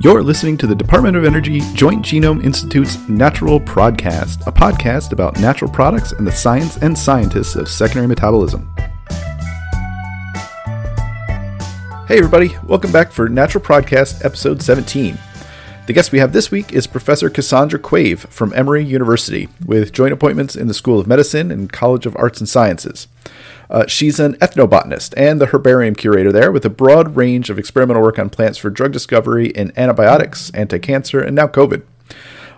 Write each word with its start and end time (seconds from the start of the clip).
You're 0.00 0.22
listening 0.22 0.56
to 0.58 0.68
the 0.68 0.76
Department 0.76 1.16
of 1.16 1.24
Energy 1.24 1.58
Joint 1.74 2.04
Genome 2.04 2.44
Institute's 2.44 2.96
Natural 3.08 3.58
Prodcast, 3.58 4.46
a 4.46 4.52
podcast 4.52 5.10
about 5.10 5.40
natural 5.40 5.68
products 5.68 6.12
and 6.12 6.24
the 6.24 6.30
science 6.30 6.76
and 6.76 6.96
scientists 6.96 7.56
of 7.56 7.68
secondary 7.68 8.06
metabolism. 8.06 8.72
Hey, 12.06 12.16
everybody, 12.16 12.56
welcome 12.62 12.92
back 12.92 13.10
for 13.10 13.28
Natural 13.28 13.62
Prodcast 13.62 14.24
episode 14.24 14.62
17. 14.62 15.18
The 15.88 15.92
guest 15.92 16.12
we 16.12 16.20
have 16.20 16.32
this 16.32 16.52
week 16.52 16.72
is 16.72 16.86
Professor 16.86 17.28
Cassandra 17.28 17.80
Quave 17.80 18.20
from 18.28 18.52
Emory 18.54 18.84
University, 18.84 19.48
with 19.66 19.92
joint 19.92 20.12
appointments 20.12 20.54
in 20.54 20.68
the 20.68 20.74
School 20.74 21.00
of 21.00 21.08
Medicine 21.08 21.50
and 21.50 21.72
College 21.72 22.06
of 22.06 22.14
Arts 22.14 22.38
and 22.38 22.48
Sciences. 22.48 23.08
Uh, 23.70 23.86
she's 23.86 24.18
an 24.18 24.34
ethnobotanist 24.36 25.12
and 25.16 25.40
the 25.40 25.46
herbarium 25.46 25.94
curator 25.94 26.32
there 26.32 26.50
with 26.50 26.64
a 26.64 26.70
broad 26.70 27.16
range 27.16 27.50
of 27.50 27.58
experimental 27.58 28.02
work 28.02 28.18
on 28.18 28.30
plants 28.30 28.58
for 28.58 28.70
drug 28.70 28.92
discovery 28.92 29.48
in 29.48 29.72
antibiotics, 29.76 30.50
anti 30.50 30.78
cancer, 30.78 31.20
and 31.20 31.36
now 31.36 31.46
COVID. 31.46 31.82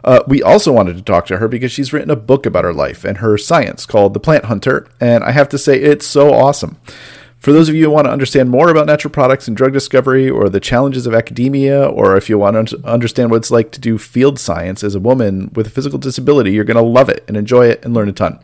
Uh, 0.02 0.22
we 0.26 0.42
also 0.42 0.72
wanted 0.72 0.96
to 0.96 1.02
talk 1.02 1.26
to 1.26 1.38
her 1.38 1.48
because 1.48 1.72
she's 1.72 1.92
written 1.92 2.10
a 2.10 2.16
book 2.16 2.46
about 2.46 2.64
her 2.64 2.72
life 2.72 3.04
and 3.04 3.18
her 3.18 3.36
science 3.36 3.84
called 3.84 4.14
The 4.14 4.20
Plant 4.20 4.46
Hunter, 4.46 4.88
and 5.00 5.22
I 5.24 5.32
have 5.32 5.48
to 5.50 5.58
say 5.58 5.78
it's 5.78 6.06
so 6.06 6.32
awesome. 6.32 6.78
For 7.38 7.52
those 7.52 7.70
of 7.70 7.74
you 7.74 7.84
who 7.84 7.90
want 7.90 8.06
to 8.06 8.12
understand 8.12 8.50
more 8.50 8.68
about 8.68 8.86
natural 8.86 9.10
products 9.10 9.48
and 9.48 9.56
drug 9.56 9.72
discovery, 9.72 10.28
or 10.28 10.50
the 10.50 10.60
challenges 10.60 11.06
of 11.06 11.14
academia, 11.14 11.86
or 11.86 12.16
if 12.16 12.28
you 12.28 12.38
want 12.38 12.68
to 12.68 12.86
understand 12.86 13.30
what 13.30 13.38
it's 13.38 13.50
like 13.50 13.72
to 13.72 13.80
do 13.80 13.96
field 13.96 14.38
science 14.38 14.84
as 14.84 14.94
a 14.94 15.00
woman 15.00 15.50
with 15.54 15.66
a 15.66 15.70
physical 15.70 15.98
disability, 15.98 16.52
you're 16.52 16.64
going 16.64 16.76
to 16.76 16.82
love 16.82 17.08
it 17.08 17.24
and 17.26 17.38
enjoy 17.38 17.66
it 17.66 17.82
and 17.82 17.94
learn 17.94 18.10
a 18.10 18.12
ton. 18.12 18.38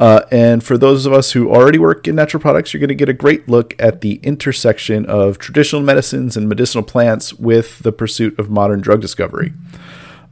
Uh, 0.00 0.22
and 0.30 0.64
for 0.64 0.78
those 0.78 1.04
of 1.04 1.12
us 1.12 1.32
who 1.32 1.50
already 1.50 1.78
work 1.78 2.08
in 2.08 2.14
natural 2.14 2.40
products, 2.40 2.72
you're 2.72 2.80
going 2.80 2.88
to 2.88 2.94
get 2.94 3.10
a 3.10 3.12
great 3.12 3.46
look 3.50 3.74
at 3.78 4.00
the 4.00 4.14
intersection 4.22 5.04
of 5.04 5.38
traditional 5.38 5.82
medicines 5.82 6.38
and 6.38 6.48
medicinal 6.48 6.82
plants 6.82 7.34
with 7.34 7.80
the 7.80 7.92
pursuit 7.92 8.36
of 8.38 8.48
modern 8.48 8.80
drug 8.80 9.02
discovery. 9.02 9.52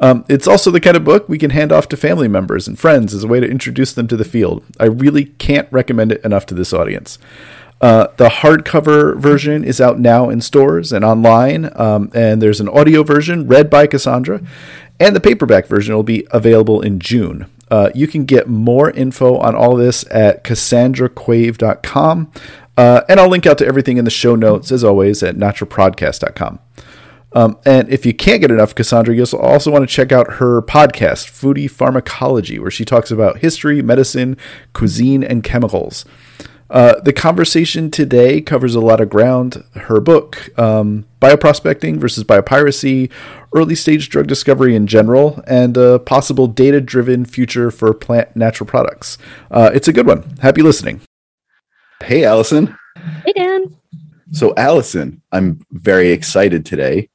Um, 0.01 0.25
it's 0.27 0.49
also 0.49 0.71
the 0.71 0.81
kind 0.81 0.97
of 0.97 1.05
book 1.05 1.29
we 1.29 1.37
can 1.37 1.51
hand 1.51 1.71
off 1.71 1.87
to 1.89 1.99
family 1.99 2.29
members 2.29 2.67
and 2.67 2.79
friends 2.79 3.13
as 3.13 3.25
a 3.25 3.27
way 3.27 3.41
to 3.41 3.47
introduce 3.49 3.93
them 3.93 4.09
to 4.09 4.17
the 4.17 4.25
field. 4.25 4.65
I 4.81 4.87
really 4.87 5.27
can't 5.27 5.71
recommend 5.71 6.13
it 6.13 6.25
enough 6.25 6.47
to 6.47 6.55
this 6.55 6.73
audience. 6.73 7.19
Uh, 7.81 8.07
the 8.17 8.29
hardcover 8.29 9.19
version 9.19 9.65
is 9.65 9.83
out 9.83 10.01
now 10.01 10.31
in 10.31 10.41
stores 10.41 10.93
and 10.93 11.05
online, 11.05 11.71
um, 11.77 12.11
and 12.15 12.41
there's 12.41 12.61
an 12.61 12.69
audio 12.71 13.03
version 13.03 13.47
read 13.47 13.69
by 13.69 13.87
Cassandra, 13.87 14.41
and 14.99 15.15
the 15.15 15.21
paperback 15.21 15.67
version 15.67 15.95
will 15.95 16.03
be 16.03 16.27
available 16.31 16.81
in 16.81 16.99
June. 17.01 17.47
Uh, 17.71 17.91
you 17.95 18.07
can 18.07 18.25
get 18.25 18.49
more 18.49 18.91
info 18.91 19.37
on 19.39 19.55
all 19.55 19.77
this 19.77 20.05
at 20.11 20.45
cassandraquave.com. 20.45 22.33
Uh, 22.77 23.03
and 23.09 23.19
I'll 23.19 23.29
link 23.29 23.45
out 23.45 23.59
to 23.59 23.67
everything 23.67 23.97
in 23.97 24.05
the 24.05 24.11
show 24.11 24.37
notes, 24.37 24.71
as 24.71 24.85
always, 24.85 25.23
at 25.23 25.37
naturalprodcast.com. 25.37 26.61
Um, 27.33 27.59
and 27.65 27.89
if 27.91 28.07
you 28.07 28.15
can't 28.15 28.41
get 28.41 28.51
enough 28.51 28.75
Cassandra, 28.75 29.15
you'll 29.15 29.27
also 29.37 29.71
want 29.71 29.89
to 29.89 29.95
check 29.95 30.13
out 30.13 30.35
her 30.35 30.63
podcast, 30.63 31.29
Foodie 31.29 31.71
Pharmacology, 31.71 32.59
where 32.59 32.71
she 32.71 32.85
talks 32.85 33.11
about 33.11 33.39
history, 33.39 33.83
medicine, 33.83 34.37
cuisine, 34.73 35.23
and 35.23 35.45
chemicals. 35.45 36.05
Uh, 36.71 37.01
the 37.01 37.13
conversation 37.13 37.91
today 37.91 38.41
covers 38.41 38.75
a 38.75 38.81
lot 38.81 39.01
of 39.01 39.09
ground. 39.09 39.65
Her 39.75 40.01
book, 40.01 40.51
um, 40.59 41.07
Bioprospecting 41.21 41.97
versus 41.97 42.25
Biopiracy, 42.25 43.11
Early 43.55 43.75
Stage 43.75 44.09
Drug 44.11 44.27
Discovery 44.27 44.75
in 44.75 44.87
General, 44.87 45.43
and 45.47 45.77
a 45.77 45.99
possible 45.99 46.47
data 46.47 46.81
driven 46.81 47.25
future 47.25 47.71
for 47.71 47.95
plant 47.95 48.37
natural 48.37 48.67
products. 48.67 49.17
Uh, 49.51 49.71
it's 49.73 49.89
a 49.89 49.93
good 49.93 50.07
one. 50.07 50.37
Happy 50.43 50.63
listening. 50.63 51.01
Hey, 52.03 52.25
Allison. 52.25 52.77
Hey, 53.25 53.33
Dan. 53.35 53.77
So, 54.33 54.53
Allison, 54.57 55.23
I'm 55.33 55.61
very 55.71 56.11
excited 56.11 56.67
today. 56.67 57.09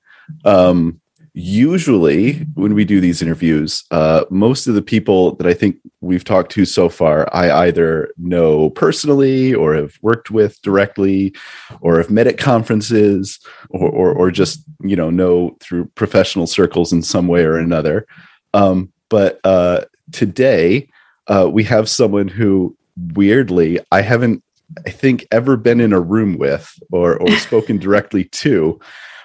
Um, 0.44 1.00
usually 1.34 2.34
when 2.54 2.76
we 2.76 2.86
do 2.86 3.02
these 3.02 3.22
interviews 3.22 3.84
uh, 3.92 4.24
most 4.30 4.68
of 4.68 4.76
the 4.76 4.82
people 4.82 5.36
that 5.36 5.48
i 5.48 5.54
think 5.54 5.78
we've 6.02 6.24
talked 6.24 6.52
to 6.52 6.64
so 6.64 6.90
far 6.90 7.28
i 7.34 7.66
either 7.66 8.12
know 8.18 8.70
personally 8.72 9.54
or 9.54 9.74
have 9.74 9.98
worked 10.02 10.30
with 10.30 10.62
directly 10.62 11.34
or 11.82 11.98
have 11.98 12.12
met 12.12 12.28
at 12.28 12.38
conferences 12.38 13.40
or, 13.70 13.90
or, 13.90 14.14
or 14.14 14.32
just 14.32 14.64
you 14.82 14.96
know 14.96 15.10
know 15.10 15.56
through 15.60 15.86
professional 15.96 16.48
circles 16.48 16.92
in 16.92 17.02
some 17.02 17.28
way 17.28 17.44
or 17.44 17.58
another. 17.58 18.06
Um, 18.54 18.92
but 19.10 19.40
uh, 19.44 19.82
today 20.12 20.90
uh, 21.28 21.50
we 21.52 21.64
have 21.64 21.90
someone 21.90 22.28
who 22.28 22.76
weirdly 23.14 23.80
i 23.92 24.02
haven't 24.02 24.44
i 24.86 24.92
think 24.92 25.26
ever 25.32 25.58
been 25.58 25.82
in 25.82 25.94
a 25.94 26.00
room 26.00 26.38
with 26.38 26.72
or, 26.92 27.18
or 27.18 27.32
spoken 27.38 27.80
directly 27.80 28.26
to 28.26 28.80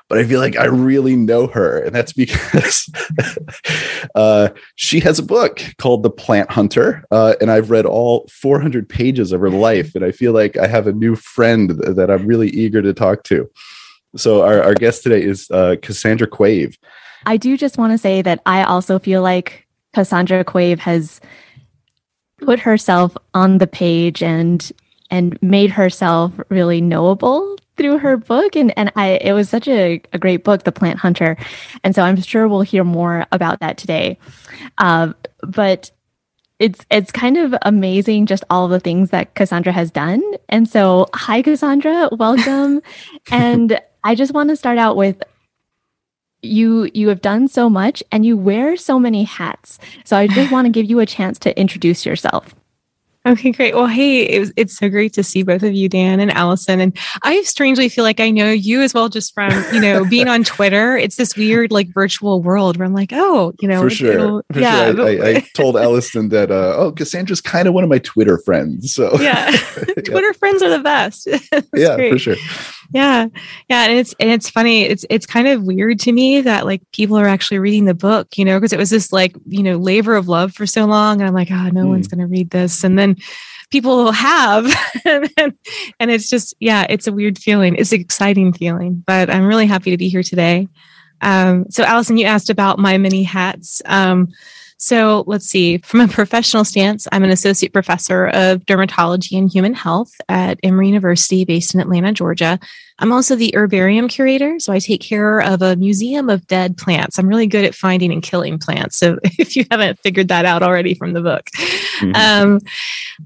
but 0.08 0.18
I 0.18 0.24
feel 0.24 0.40
like 0.40 0.56
I 0.56 0.64
really 0.64 1.16
know 1.16 1.46
her, 1.48 1.78
and 1.78 1.94
that's 1.94 2.12
because 2.12 2.90
uh, 4.14 4.48
she 4.74 5.00
has 5.00 5.18
a 5.18 5.22
book 5.22 5.62
called 5.78 6.02
The 6.02 6.10
Plant 6.10 6.50
Hunter, 6.50 7.04
uh, 7.10 7.34
and 7.40 7.50
I've 7.50 7.70
read 7.70 7.84
all 7.84 8.26
400 8.28 8.88
pages 8.88 9.32
of 9.32 9.40
her 9.40 9.50
life, 9.68 9.94
and 9.94 10.04
I 10.04 10.12
feel 10.12 10.32
like 10.32 10.56
I 10.56 10.66
have 10.66 10.86
a 10.86 10.92
new 10.92 11.14
friend 11.14 11.70
that 11.70 12.10
I'm 12.10 12.26
really 12.26 12.48
eager 12.48 12.80
to 12.80 12.94
talk 12.94 13.24
to. 13.24 13.50
So 14.16 14.42
our, 14.42 14.62
our 14.62 14.74
guest 14.74 15.02
today 15.02 15.22
is 15.22 15.50
uh, 15.50 15.76
Cassandra 15.82 16.26
Quave. 16.26 16.76
I 17.26 17.36
do 17.36 17.56
just 17.56 17.76
want 17.76 17.92
to 17.92 17.98
say 17.98 18.22
that 18.22 18.40
I 18.46 18.62
also 18.62 18.98
feel 18.98 19.22
like 19.22 19.66
Cassandra 19.94 20.44
Quave 20.44 20.78
has 20.78 21.20
put 22.38 22.60
herself 22.60 23.16
on 23.34 23.58
the 23.58 23.66
page 23.66 24.22
and 24.22 24.72
and 25.10 25.40
made 25.42 25.70
herself 25.70 26.32
really 26.48 26.80
knowable 26.80 27.56
through 27.76 27.98
her 27.98 28.16
book. 28.16 28.56
And 28.56 28.76
and 28.76 28.92
I 28.96 29.18
it 29.22 29.32
was 29.32 29.48
such 29.48 29.68
a, 29.68 30.02
a 30.12 30.18
great 30.18 30.44
book 30.44 30.64
the 30.64 30.72
plant 30.72 30.98
hunter. 30.98 31.36
And 31.82 31.94
so 31.94 32.02
I'm 32.02 32.20
sure 32.20 32.48
we'll 32.48 32.62
hear 32.62 32.84
more 32.84 33.26
about 33.32 33.60
that 33.60 33.78
today. 33.78 34.18
Um, 34.78 35.14
but 35.42 35.90
it's 36.58 36.84
it's 36.90 37.12
kind 37.12 37.36
of 37.36 37.54
amazing 37.62 38.26
just 38.26 38.44
all 38.50 38.68
the 38.68 38.80
things 38.80 39.10
that 39.10 39.34
Cassandra 39.34 39.72
has 39.72 39.90
done. 39.90 40.22
And 40.48 40.68
so 40.68 41.06
hi 41.14 41.40
Cassandra. 41.40 42.10
Welcome. 42.12 42.82
And 43.30 43.80
I 44.04 44.14
just 44.14 44.32
want 44.32 44.50
to 44.50 44.56
start 44.56 44.78
out 44.78 44.96
with 44.96 45.22
you 46.40 46.88
you 46.94 47.08
have 47.08 47.20
done 47.20 47.48
so 47.48 47.68
much 47.68 48.02
and 48.10 48.24
you 48.24 48.36
wear 48.36 48.76
so 48.76 48.98
many 48.98 49.24
hats. 49.24 49.78
So 50.04 50.16
I 50.16 50.26
just 50.26 50.50
want 50.50 50.66
to 50.66 50.70
give 50.70 50.88
you 50.88 51.00
a 51.00 51.06
chance 51.06 51.38
to 51.40 51.58
introduce 51.58 52.06
yourself 52.06 52.54
Okay, 53.28 53.50
great. 53.50 53.74
Well, 53.74 53.86
hey, 53.86 54.22
it 54.22 54.40
was, 54.40 54.52
it's 54.56 54.78
so 54.78 54.88
great 54.88 55.12
to 55.12 55.22
see 55.22 55.42
both 55.42 55.62
of 55.62 55.74
you, 55.74 55.86
Dan 55.86 56.18
and 56.18 56.30
Allison. 56.30 56.80
And 56.80 56.96
I 57.22 57.42
strangely 57.42 57.90
feel 57.90 58.02
like 58.02 58.20
I 58.20 58.30
know 58.30 58.50
you 58.50 58.80
as 58.80 58.94
well, 58.94 59.10
just 59.10 59.34
from 59.34 59.52
you 59.72 59.80
know 59.80 60.06
being 60.06 60.28
on 60.28 60.44
Twitter. 60.44 60.96
It's 60.96 61.16
this 61.16 61.36
weird 61.36 61.70
like 61.70 61.88
virtual 61.88 62.42
world 62.42 62.78
where 62.78 62.86
I'm 62.86 62.94
like, 62.94 63.10
oh, 63.12 63.52
you 63.60 63.68
know, 63.68 63.82
for 63.82 63.90
sure. 63.90 64.42
For 64.50 64.60
yeah. 64.60 64.92
Sure. 64.92 65.06
I, 65.06 65.28
I, 65.28 65.46
told 65.54 65.76
Allison 65.76 66.30
that 66.30 66.50
uh, 66.50 66.74
oh, 66.76 66.92
Cassandra's 66.92 67.42
kind 67.42 67.68
of 67.68 67.74
one 67.74 67.84
of 67.84 67.90
my 67.90 67.98
Twitter 67.98 68.38
friends. 68.38 68.94
So 68.94 69.20
yeah, 69.20 69.50
Twitter 70.04 70.32
friends 70.32 70.62
are 70.62 70.70
the 70.70 70.80
best. 70.82 71.28
yeah, 71.74 71.96
great. 71.96 72.12
for 72.12 72.18
sure. 72.18 72.36
Yeah, 72.90 73.26
yeah, 73.68 73.84
and 73.84 73.98
it's 73.98 74.14
and 74.18 74.30
it's 74.30 74.48
funny. 74.48 74.82
It's 74.84 75.04
it's 75.10 75.26
kind 75.26 75.46
of 75.46 75.62
weird 75.62 76.00
to 76.00 76.12
me 76.12 76.40
that 76.40 76.64
like 76.64 76.82
people 76.92 77.18
are 77.18 77.26
actually 77.26 77.58
reading 77.58 77.84
the 77.84 77.94
book, 77.94 78.38
you 78.38 78.44
know, 78.44 78.58
because 78.58 78.72
it 78.72 78.78
was 78.78 78.88
this 78.88 79.12
like 79.12 79.36
you 79.46 79.62
know 79.62 79.76
labor 79.76 80.16
of 80.16 80.26
love 80.26 80.54
for 80.54 80.66
so 80.66 80.86
long, 80.86 81.20
and 81.20 81.28
I'm 81.28 81.34
like, 81.34 81.50
oh, 81.50 81.68
no 81.68 81.84
mm. 81.84 81.88
one's 81.88 82.08
going 82.08 82.20
to 82.20 82.26
read 82.26 82.50
this, 82.50 82.84
and 82.84 82.98
then 82.98 83.16
people 83.70 84.12
have 84.12 84.64
and, 85.04 85.30
and 86.00 86.10
it's 86.10 86.28
just 86.28 86.54
yeah 86.60 86.86
it's 86.88 87.06
a 87.06 87.12
weird 87.12 87.38
feeling 87.38 87.74
it's 87.76 87.92
an 87.92 88.00
exciting 88.00 88.52
feeling 88.52 89.02
but 89.06 89.28
i'm 89.30 89.46
really 89.46 89.66
happy 89.66 89.90
to 89.90 89.98
be 89.98 90.08
here 90.08 90.22
today 90.22 90.68
um, 91.20 91.66
so 91.68 91.82
allison 91.82 92.16
you 92.16 92.24
asked 92.24 92.48
about 92.48 92.78
my 92.78 92.96
many 92.96 93.22
hats 93.24 93.82
um, 93.86 94.28
so 94.78 95.24
let's 95.26 95.46
see. 95.46 95.78
From 95.78 96.00
a 96.00 96.08
professional 96.08 96.64
stance, 96.64 97.08
I'm 97.10 97.24
an 97.24 97.30
associate 97.30 97.72
professor 97.72 98.28
of 98.28 98.64
dermatology 98.64 99.36
and 99.36 99.50
human 99.50 99.74
health 99.74 100.12
at 100.28 100.60
Emory 100.62 100.86
University, 100.86 101.44
based 101.44 101.74
in 101.74 101.80
Atlanta, 101.80 102.12
Georgia. 102.12 102.60
I'm 103.00 103.12
also 103.12 103.34
the 103.34 103.52
herbarium 103.56 104.06
curator, 104.06 104.60
so 104.60 104.72
I 104.72 104.78
take 104.78 105.00
care 105.00 105.40
of 105.40 105.62
a 105.62 105.74
museum 105.74 106.30
of 106.30 106.46
dead 106.46 106.76
plants. 106.76 107.18
I'm 107.18 107.26
really 107.26 107.48
good 107.48 107.64
at 107.64 107.74
finding 107.74 108.12
and 108.12 108.22
killing 108.22 108.56
plants. 108.58 108.96
So 108.96 109.18
if 109.24 109.56
you 109.56 109.64
haven't 109.68 109.98
figured 109.98 110.28
that 110.28 110.44
out 110.44 110.62
already 110.62 110.94
from 110.94 111.12
the 111.12 111.22
book, 111.22 111.50
mm-hmm. 111.98 112.14
um, 112.14 112.60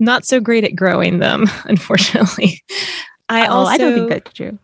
not 0.00 0.25
so 0.25 0.40
great 0.40 0.64
at 0.64 0.75
growing 0.75 1.19
them, 1.19 1.44
unfortunately. 1.64 2.62
I 3.28 3.46
oh, 3.46 3.52
also 3.52 3.72
I 3.72 3.78
don't 3.78 3.94
think 3.94 4.08
that's 4.08 4.32
true. 4.32 4.58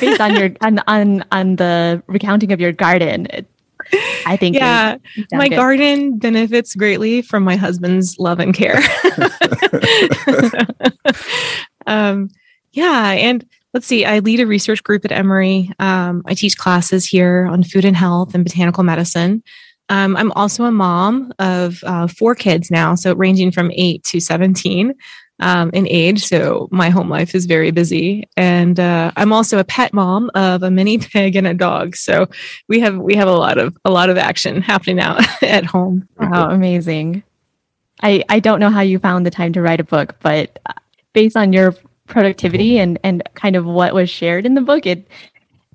Based 0.00 0.20
on 0.20 0.34
your 0.34 0.50
on, 0.60 0.80
on 0.86 1.24
on 1.30 1.56
the 1.56 2.02
recounting 2.06 2.52
of 2.52 2.60
your 2.60 2.72
garden, 2.72 3.28
I 4.26 4.36
think. 4.38 4.56
Yeah, 4.56 4.98
my 5.32 5.48
good. 5.48 5.56
garden 5.56 6.18
benefits 6.18 6.74
greatly 6.74 7.22
from 7.22 7.42
my 7.42 7.56
husband's 7.56 8.18
love 8.18 8.40
and 8.40 8.54
care. 8.54 8.76
um, 11.86 12.28
yeah, 12.72 13.12
and 13.12 13.46
let's 13.74 13.86
see. 13.86 14.04
I 14.04 14.18
lead 14.18 14.40
a 14.40 14.46
research 14.46 14.82
group 14.82 15.04
at 15.04 15.12
Emory. 15.12 15.70
Um, 15.78 16.22
I 16.26 16.34
teach 16.34 16.58
classes 16.58 17.04
here 17.04 17.48
on 17.50 17.62
food 17.62 17.84
and 17.84 17.96
health 17.96 18.34
and 18.34 18.44
botanical 18.44 18.84
medicine. 18.84 19.42
Um, 19.88 20.16
I'm 20.16 20.32
also 20.32 20.64
a 20.64 20.70
mom 20.70 21.32
of 21.38 21.82
uh, 21.84 22.06
four 22.06 22.34
kids 22.34 22.70
now, 22.70 22.94
so 22.94 23.14
ranging 23.14 23.50
from 23.50 23.70
eight 23.74 24.04
to 24.04 24.20
17. 24.20 24.94
Um, 25.40 25.70
in 25.72 25.86
age. 25.88 26.24
So 26.24 26.68
my 26.70 26.90
home 26.90 27.08
life 27.08 27.34
is 27.34 27.46
very 27.46 27.70
busy, 27.70 28.28
and 28.36 28.78
uh, 28.78 29.12
I'm 29.16 29.32
also 29.32 29.58
a 29.58 29.64
pet 29.64 29.92
mom 29.92 30.30
of 30.34 30.62
a 30.62 30.70
mini 30.70 30.98
pig 30.98 31.36
and 31.36 31.46
a 31.46 31.54
dog. 31.54 31.96
So 31.96 32.28
we 32.68 32.80
have 32.80 32.96
we 32.96 33.14
have 33.14 33.28
a 33.28 33.36
lot 33.36 33.58
of 33.58 33.76
a 33.84 33.90
lot 33.90 34.10
of 34.10 34.18
action 34.18 34.62
happening 34.62 34.96
now 34.96 35.18
at 35.42 35.64
home. 35.64 36.08
Wow, 36.18 36.50
amazing! 36.50 37.22
I 38.02 38.24
I 38.28 38.40
don't 38.40 38.60
know 38.60 38.70
how 38.70 38.80
you 38.80 38.98
found 38.98 39.26
the 39.26 39.30
time 39.30 39.52
to 39.54 39.62
write 39.62 39.80
a 39.80 39.84
book, 39.84 40.16
but 40.20 40.58
uh, 40.66 40.72
based 41.12 41.36
on 41.36 41.52
your 41.52 41.74
productivity 42.06 42.78
and 42.78 42.98
and 43.02 43.22
kind 43.34 43.56
of 43.56 43.64
what 43.64 43.94
was 43.94 44.10
shared 44.10 44.46
in 44.46 44.54
the 44.54 44.60
book, 44.60 44.86
it 44.86 45.06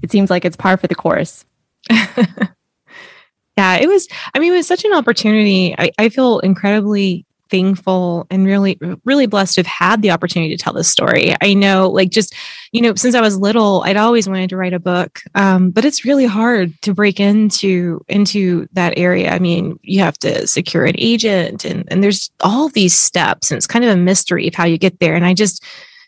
it 0.01 0.11
seems 0.11 0.29
like 0.29 0.45
it's 0.45 0.57
par 0.57 0.77
for 0.77 0.87
the 0.87 0.95
course. 0.95 1.45
yeah, 1.89 3.75
it 3.77 3.87
was. 3.87 4.07
I 4.33 4.39
mean, 4.39 4.53
it 4.53 4.57
was 4.57 4.67
such 4.67 4.85
an 4.85 4.93
opportunity. 4.93 5.75
I, 5.77 5.91
I 5.97 6.09
feel 6.09 6.39
incredibly 6.39 7.25
thankful 7.53 8.25
and 8.31 8.47
really 8.47 8.79
really 9.05 9.27
blessed 9.27 9.53
to 9.53 9.59
have 9.59 9.67
had 9.67 10.01
the 10.01 10.09
opportunity 10.09 10.57
to 10.57 10.61
tell 10.61 10.73
this 10.73 10.89
story. 10.89 11.35
I 11.39 11.53
know 11.53 11.87
like 11.87 12.09
just 12.09 12.33
you 12.71 12.81
know 12.81 12.95
since 12.95 13.13
i 13.13 13.21
was 13.21 13.37
little 13.37 13.83
i'd 13.85 13.95
always 13.95 14.27
wanted 14.27 14.49
to 14.49 14.57
write 14.57 14.73
a 14.73 14.79
book 14.79 15.21
um, 15.35 15.69
but 15.69 15.85
it's 15.85 16.03
really 16.03 16.25
hard 16.25 16.73
to 16.81 16.95
break 16.95 17.19
into 17.19 18.03
into 18.07 18.67
that 18.73 18.97
area. 18.97 19.31
I 19.31 19.37
mean 19.37 19.79
you 19.83 19.99
have 19.99 20.17
to 20.19 20.47
secure 20.47 20.85
an 20.85 20.95
agent 20.97 21.63
and 21.63 21.83
and 21.89 22.03
there's 22.03 22.31
all 22.39 22.69
these 22.69 22.95
steps 22.95 23.51
and 23.51 23.57
it's 23.57 23.67
kind 23.67 23.85
of 23.85 23.91
a 23.91 23.97
mystery 23.97 24.47
of 24.47 24.55
how 24.55 24.65
you 24.65 24.79
get 24.79 24.99
there. 24.99 25.15
And 25.15 25.25
i 25.25 25.35
just 25.35 25.63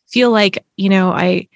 feel 0.07 0.31
like 0.31 0.65
you 0.77 0.89
know 0.89 1.11
i 1.11 1.47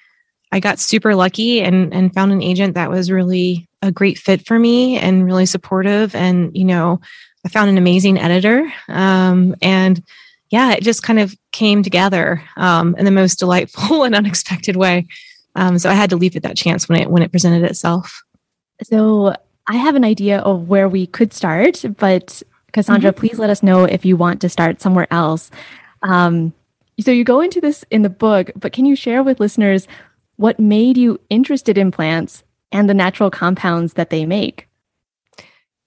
i 0.51 0.59
got 0.59 0.77
super 0.77 1.15
lucky 1.15 1.62
and 1.62 1.91
and 1.95 2.13
found 2.13 2.31
an 2.31 2.44
agent 2.44 2.75
that 2.75 2.91
was 2.91 3.09
really 3.09 3.68
a 3.81 3.91
great 3.91 4.19
fit 4.19 4.45
for 4.45 4.59
me 4.59 4.97
and 4.97 5.25
really 5.25 5.47
supportive 5.47 6.13
and 6.13 6.56
you 6.56 6.65
know 6.65 7.00
I 7.50 7.51
found 7.51 7.72
an 7.72 7.80
amazing 7.80 8.19
editor. 8.19 8.72
Um, 8.90 9.56
and 9.60 10.04
yeah, 10.51 10.74
it 10.74 10.84
just 10.84 11.01
kind 11.01 11.19
of 11.19 11.36
came 11.51 11.81
together 11.81 12.44
um, 12.57 12.96
in 12.96 13.06
the 13.06 13.12
most 13.12 13.40
delightful 13.40 14.04
and 14.06 14.13
unexpected 14.13 14.75
way. 14.75 15.07
Um, 15.56 15.80
so 15.80 15.90
I 15.90 15.94
had 15.94 16.12
to 16.12 16.16
leap 16.16 16.36
at 16.36 16.44
that 16.44 16.56
chance 16.56 16.88
when 16.88 17.01
it 17.01 17.10
when 17.10 17.24
it 17.24 17.31
presented 17.31 17.63
itself. 17.63 18.22
So 18.84 19.36
I 19.66 19.78
have 19.78 19.96
an 19.96 20.06
idea 20.06 20.40
of 20.42 20.69
where 20.69 20.88
we 20.88 21.07
could 21.07 21.34
start, 21.34 21.84
but 21.98 22.44
Cassandra, 22.72 23.12
mm-hmm. 23.12 23.19
please 23.19 23.40
let 23.40 23.50
us 23.50 23.63
know 23.63 23.84
if 23.86 24.06
you 24.06 24.16
want 24.16 24.42
to 24.42 24.50
start 24.50 24.80
somewhere 24.80 25.07
else. 25.10 25.50
Um, 26.04 26.54
so 27.00 27.10
you 27.10 27.24
go 27.24 27.42
into 27.42 27.60
this 27.60 27.84
in 27.90 28.04
the 28.04 28.10
book, 28.12 28.51
but 28.56 28.74
can 28.74 28.86
you 28.86 28.96
share 28.96 29.24
with 29.24 29.40
listeners 29.40 29.88
what 30.36 30.60
made 30.60 30.98
you 30.98 31.19
interested 31.31 31.80
in 31.80 31.90
plants 31.90 32.44
and 32.72 32.88
the 32.88 32.94
natural 32.94 33.31
compounds 33.31 33.94
that 33.94 34.12
they 34.12 34.28
make? 34.28 34.69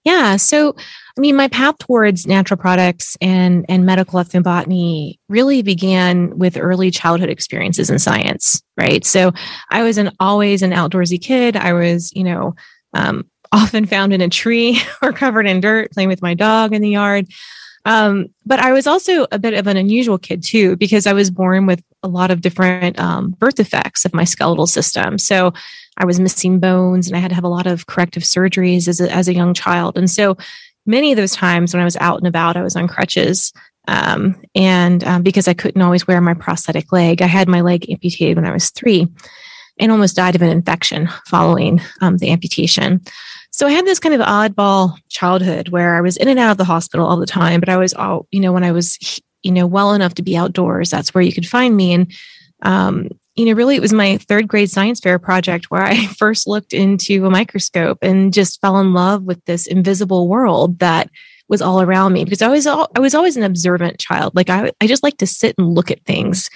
Yeah. 0.03 0.35
So, 0.35 0.75
I 1.17 1.21
mean, 1.21 1.35
my 1.35 1.47
path 1.47 1.77
towards 1.77 2.25
natural 2.25 2.57
products 2.57 3.15
and, 3.21 3.65
and 3.69 3.85
medical 3.85 4.19
ethnobotany 4.19 5.19
really 5.29 5.61
began 5.61 6.37
with 6.39 6.57
early 6.57 6.89
childhood 6.89 7.29
experiences 7.29 7.91
in 7.91 7.99
science, 7.99 8.63
right? 8.77 9.05
So 9.05 9.31
I 9.69 9.83
was 9.83 9.99
an 9.99 10.11
always 10.19 10.63
an 10.63 10.71
outdoorsy 10.71 11.21
kid. 11.21 11.55
I 11.55 11.73
was, 11.73 12.11
you 12.15 12.23
know, 12.23 12.55
um, 12.93 13.29
often 13.51 13.85
found 13.85 14.13
in 14.13 14.21
a 14.21 14.29
tree 14.29 14.81
or 15.03 15.13
covered 15.13 15.45
in 15.45 15.59
dirt 15.59 15.91
playing 15.91 16.09
with 16.09 16.23
my 16.23 16.33
dog 16.33 16.73
in 16.73 16.81
the 16.81 16.89
yard. 16.89 17.27
Um, 17.85 18.27
but 18.45 18.59
I 18.59 18.71
was 18.71 18.87
also 18.87 19.27
a 19.31 19.37
bit 19.37 19.53
of 19.53 19.67
an 19.67 19.77
unusual 19.77 20.17
kid 20.17 20.41
too, 20.41 20.75
because 20.77 21.05
I 21.05 21.13
was 21.13 21.29
born 21.29 21.67
with 21.67 21.83
a 22.01 22.07
lot 22.07 22.31
of 22.31 22.41
different 22.41 22.97
um, 22.97 23.31
birth 23.31 23.59
effects 23.59 24.05
of 24.05 24.13
my 24.13 24.23
skeletal 24.23 24.67
system. 24.67 25.17
So 25.19 25.53
I 25.97 26.05
was 26.05 26.19
missing 26.19 26.59
bones 26.59 27.07
and 27.07 27.15
I 27.15 27.19
had 27.19 27.29
to 27.29 27.35
have 27.35 27.43
a 27.43 27.49
lot 27.49 27.67
of 27.67 27.85
corrective 27.85 28.23
surgeries 28.23 28.87
as 28.87 28.99
a, 28.99 29.11
as 29.11 29.27
a 29.27 29.33
young 29.33 29.53
child. 29.53 29.97
And 29.97 30.09
so 30.09 30.37
many 30.85 31.11
of 31.11 31.17
those 31.17 31.33
times 31.33 31.73
when 31.73 31.81
I 31.81 31.85
was 31.85 31.97
out 31.97 32.17
and 32.17 32.27
about, 32.27 32.57
I 32.57 32.61
was 32.63 32.75
on 32.75 32.87
crutches. 32.87 33.53
Um, 33.87 34.41
and 34.55 35.03
um, 35.03 35.23
because 35.23 35.47
I 35.47 35.53
couldn't 35.53 35.81
always 35.81 36.07
wear 36.07 36.21
my 36.21 36.33
prosthetic 36.33 36.91
leg, 36.91 37.21
I 37.21 37.27
had 37.27 37.47
my 37.47 37.61
leg 37.61 37.89
amputated 37.89 38.37
when 38.37 38.45
I 38.45 38.53
was 38.53 38.69
three 38.69 39.07
and 39.79 39.91
almost 39.91 40.15
died 40.15 40.35
of 40.35 40.41
an 40.41 40.49
infection 40.49 41.09
following 41.27 41.81
um, 42.01 42.17
the 42.17 42.31
amputation. 42.31 43.01
So 43.51 43.67
I 43.67 43.71
had 43.71 43.85
this 43.85 43.99
kind 43.99 44.15
of 44.15 44.21
oddball 44.21 44.95
childhood 45.09 45.69
where 45.69 45.95
I 45.95 46.01
was 46.01 46.17
in 46.17 46.27
and 46.27 46.39
out 46.39 46.51
of 46.51 46.57
the 46.57 46.63
hospital 46.63 47.05
all 47.05 47.17
the 47.17 47.25
time, 47.25 47.59
but 47.59 47.69
I 47.69 47.77
was 47.77 47.93
all, 47.93 48.27
you 48.31 48.39
know, 48.39 48.51
when 48.51 48.63
I 48.63 48.71
was, 48.71 49.21
you 49.43 49.51
know, 49.51 49.67
well 49.67 49.93
enough 49.93 50.15
to 50.15 50.23
be 50.23 50.37
outdoors, 50.37 50.89
that's 50.89 51.13
where 51.13 51.23
you 51.23 51.33
could 51.33 51.47
find 51.47 51.75
me. 51.75 51.93
And 51.93 52.11
um, 52.63 53.09
you 53.35 53.45
know, 53.45 53.53
really 53.53 53.75
it 53.75 53.81
was 53.81 53.93
my 53.93 54.17
third 54.17 54.47
grade 54.47 54.69
science 54.69 54.99
fair 54.99 55.17
project 55.19 55.71
where 55.71 55.83
I 55.83 56.05
first 56.17 56.47
looked 56.47 56.73
into 56.73 57.25
a 57.25 57.29
microscope 57.29 57.99
and 58.01 58.33
just 58.33 58.61
fell 58.61 58.79
in 58.79 58.93
love 58.93 59.23
with 59.23 59.43
this 59.45 59.67
invisible 59.67 60.27
world 60.27 60.79
that 60.79 61.09
was 61.49 61.61
all 61.61 61.81
around 61.81 62.13
me 62.13 62.23
because 62.23 62.41
I 62.41 62.47
was 62.47 62.65
all, 62.65 62.89
I 62.95 62.99
was 62.99 63.13
always 63.13 63.35
an 63.35 63.43
observant 63.43 63.99
child. 63.99 64.35
Like 64.35 64.49
I 64.49 64.71
I 64.81 64.87
just 64.87 65.03
like 65.03 65.17
to 65.17 65.27
sit 65.27 65.55
and 65.57 65.73
look 65.73 65.91
at 65.91 66.03
things 66.05 66.49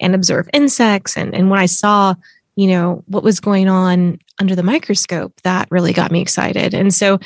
and 0.00 0.14
observe 0.14 0.48
insects 0.52 1.16
and 1.16 1.34
and 1.34 1.50
when 1.50 1.60
I 1.60 1.66
saw, 1.66 2.14
you 2.56 2.66
know, 2.66 3.02
what 3.06 3.22
was 3.22 3.40
going 3.40 3.68
on 3.68 4.18
under 4.40 4.56
the 4.56 4.62
microscope, 4.62 5.40
that 5.42 5.68
really 5.70 5.92
got 5.92 6.10
me 6.10 6.20
excited. 6.20 6.74
And 6.74 6.92
so 6.92 7.18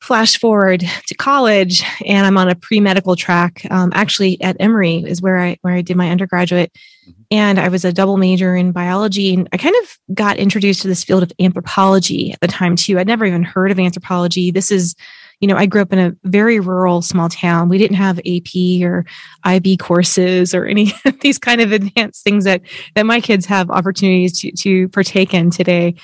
flash 0.00 0.38
forward 0.38 0.84
to 1.06 1.14
college 1.14 1.82
and 2.04 2.26
I'm 2.26 2.38
on 2.38 2.48
a 2.48 2.54
pre-medical 2.54 3.16
track. 3.16 3.66
Um, 3.70 3.90
actually 3.94 4.40
at 4.42 4.56
Emory 4.60 4.96
is 4.96 5.22
where 5.22 5.38
I 5.38 5.56
where 5.62 5.74
I 5.74 5.82
did 5.82 5.96
my 5.96 6.10
undergraduate 6.10 6.72
mm-hmm. 7.08 7.22
and 7.30 7.58
I 7.58 7.68
was 7.68 7.84
a 7.84 7.92
double 7.92 8.16
major 8.16 8.54
in 8.54 8.72
biology 8.72 9.34
and 9.34 9.48
I 9.52 9.56
kind 9.56 9.74
of 9.82 10.14
got 10.14 10.36
introduced 10.36 10.82
to 10.82 10.88
this 10.88 11.02
field 11.02 11.22
of 11.22 11.32
anthropology 11.40 12.32
at 12.32 12.40
the 12.40 12.46
time 12.46 12.76
too. 12.76 12.98
I'd 12.98 13.06
never 13.06 13.24
even 13.24 13.42
heard 13.42 13.70
of 13.70 13.78
anthropology. 13.78 14.50
This 14.50 14.70
is 14.70 14.94
you 15.40 15.48
know, 15.48 15.56
I 15.56 15.66
grew 15.66 15.82
up 15.82 15.92
in 15.92 15.98
a 15.98 16.16
very 16.24 16.60
rural 16.60 17.02
small 17.02 17.28
town. 17.28 17.68
We 17.68 17.76
didn't 17.76 17.96
have 17.96 18.18
AP 18.20 18.82
or 18.82 19.04
IB 19.44 19.76
courses 19.76 20.54
or 20.54 20.64
any 20.64 20.92
of 21.04 21.20
these 21.20 21.38
kind 21.38 21.60
of 21.60 21.72
advanced 21.72 22.24
things 22.24 22.44
that 22.44 22.62
that 22.94 23.06
my 23.06 23.20
kids 23.20 23.46
have 23.46 23.70
opportunities 23.70 24.40
to 24.40 24.52
to 24.52 24.88
partake 24.90 25.34
in 25.34 25.50
today. 25.50 25.94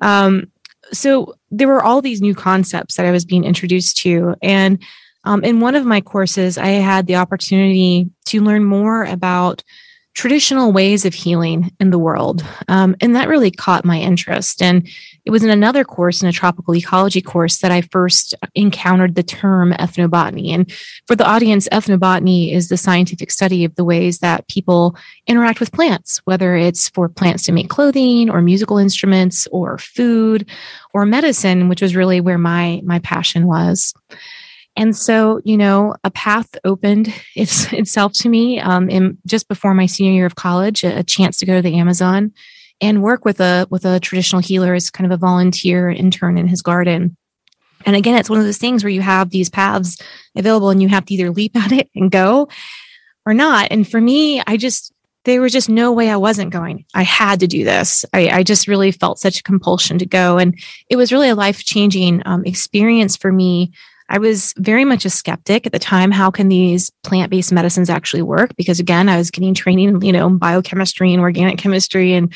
Um, 0.00 0.50
so 0.92 1.34
there 1.50 1.68
were 1.68 1.82
all 1.82 2.02
these 2.02 2.20
new 2.20 2.34
concepts 2.34 2.96
that 2.96 3.06
I 3.06 3.10
was 3.10 3.24
being 3.24 3.44
introduced 3.44 3.96
to. 3.98 4.34
And 4.42 4.82
um, 5.24 5.44
in 5.44 5.60
one 5.60 5.74
of 5.74 5.84
my 5.84 6.00
courses, 6.00 6.56
I 6.58 6.68
had 6.68 7.06
the 7.06 7.16
opportunity 7.16 8.10
to 8.26 8.40
learn 8.40 8.64
more 8.64 9.04
about 9.04 9.62
traditional 10.14 10.72
ways 10.72 11.04
of 11.04 11.14
healing 11.14 11.70
in 11.78 11.90
the 11.90 11.98
world. 11.98 12.44
Um, 12.68 12.96
and 13.00 13.14
that 13.14 13.28
really 13.28 13.50
caught 13.50 13.84
my 13.84 13.98
interest. 13.98 14.62
And 14.62 14.88
it 15.24 15.30
was 15.30 15.44
in 15.44 15.50
another 15.50 15.84
course, 15.84 16.22
in 16.22 16.28
a 16.28 16.32
tropical 16.32 16.74
ecology 16.74 17.20
course, 17.20 17.58
that 17.58 17.70
I 17.70 17.82
first 17.82 18.34
encountered 18.54 19.14
the 19.14 19.22
term 19.22 19.72
ethnobotany. 19.72 20.50
And 20.50 20.70
for 21.06 21.16
the 21.16 21.26
audience, 21.26 21.68
ethnobotany 21.68 22.52
is 22.52 22.68
the 22.68 22.76
scientific 22.76 23.30
study 23.30 23.64
of 23.64 23.74
the 23.74 23.84
ways 23.84 24.18
that 24.18 24.48
people 24.48 24.96
interact 25.26 25.60
with 25.60 25.72
plants, 25.72 26.20
whether 26.24 26.56
it's 26.56 26.88
for 26.88 27.08
plants 27.08 27.44
to 27.44 27.52
make 27.52 27.68
clothing 27.68 28.30
or 28.30 28.42
musical 28.42 28.78
instruments 28.78 29.46
or 29.52 29.78
food 29.78 30.48
or 30.94 31.06
medicine, 31.06 31.68
which 31.68 31.82
was 31.82 31.96
really 31.96 32.20
where 32.20 32.38
my, 32.38 32.80
my 32.84 32.98
passion 33.00 33.46
was. 33.46 33.94
And 34.76 34.96
so, 34.96 35.40
you 35.44 35.56
know, 35.56 35.94
a 36.04 36.10
path 36.10 36.48
opened 36.64 37.12
its, 37.36 37.72
itself 37.72 38.12
to 38.14 38.28
me 38.28 38.60
um, 38.60 38.88
in, 38.88 39.18
just 39.26 39.48
before 39.48 39.74
my 39.74 39.86
senior 39.86 40.12
year 40.12 40.26
of 40.26 40.36
college, 40.36 40.84
a, 40.84 41.00
a, 41.00 41.02
chance 41.02 41.38
to 41.38 41.46
go 41.46 41.56
to 41.56 41.62
the 41.62 41.76
Amazon 41.76 42.32
and 42.80 43.02
work 43.02 43.24
with 43.24 43.40
a 43.40 43.66
with 43.70 43.84
a 43.84 44.00
traditional 44.00 44.42
healer 44.42 44.74
as 44.74 44.90
kind 44.90 45.10
of 45.10 45.16
a 45.16 45.20
volunteer 45.20 45.90
intern 45.90 46.38
in 46.38 46.48
his 46.48 46.62
garden. 46.62 47.16
And 47.86 47.96
again, 47.96 48.16
it's 48.16 48.28
one 48.28 48.38
of 48.38 48.44
those 48.44 48.58
things 48.58 48.84
where 48.84 48.90
you 48.90 49.00
have 49.00 49.30
these 49.30 49.48
paths 49.48 49.96
available 50.36 50.70
and 50.70 50.82
you 50.82 50.88
have 50.88 51.06
to 51.06 51.14
either 51.14 51.30
leap 51.30 51.56
at 51.56 51.72
it 51.72 51.88
and 51.94 52.10
go 52.10 52.48
or 53.26 53.34
not. 53.34 53.68
And 53.70 53.88
for 53.88 54.00
me, 54.00 54.42
I 54.46 54.56
just 54.56 54.92
there 55.24 55.42
was 55.42 55.52
just 55.52 55.68
no 55.68 55.92
way 55.92 56.08
I 56.08 56.16
wasn't 56.16 56.52
going. 56.52 56.86
I 56.94 57.02
had 57.02 57.40
to 57.40 57.46
do 57.46 57.62
this. 57.62 58.06
I, 58.14 58.28
I 58.28 58.42
just 58.42 58.66
really 58.66 58.90
felt 58.90 59.18
such 59.18 59.38
a 59.38 59.42
compulsion 59.42 59.98
to 59.98 60.06
go. 60.06 60.38
And 60.38 60.58
it 60.88 60.96
was 60.96 61.12
really 61.12 61.28
a 61.28 61.34
life 61.34 61.62
changing 61.62 62.22
um, 62.24 62.42
experience 62.46 63.16
for 63.16 63.30
me 63.30 63.72
I 64.10 64.18
was 64.18 64.52
very 64.56 64.84
much 64.84 65.04
a 65.04 65.10
skeptic 65.10 65.66
at 65.66 65.72
the 65.72 65.78
time. 65.78 66.10
How 66.10 66.32
can 66.32 66.48
these 66.48 66.90
plant 67.04 67.30
based 67.30 67.52
medicines 67.52 67.88
actually 67.88 68.22
work? 68.22 68.56
Because 68.56 68.80
again, 68.80 69.08
I 69.08 69.16
was 69.16 69.30
getting 69.30 69.54
training, 69.54 70.02
you 70.02 70.12
know, 70.12 70.28
biochemistry 70.28 71.12
and 71.12 71.22
organic 71.22 71.58
chemistry 71.58 72.14
and 72.14 72.34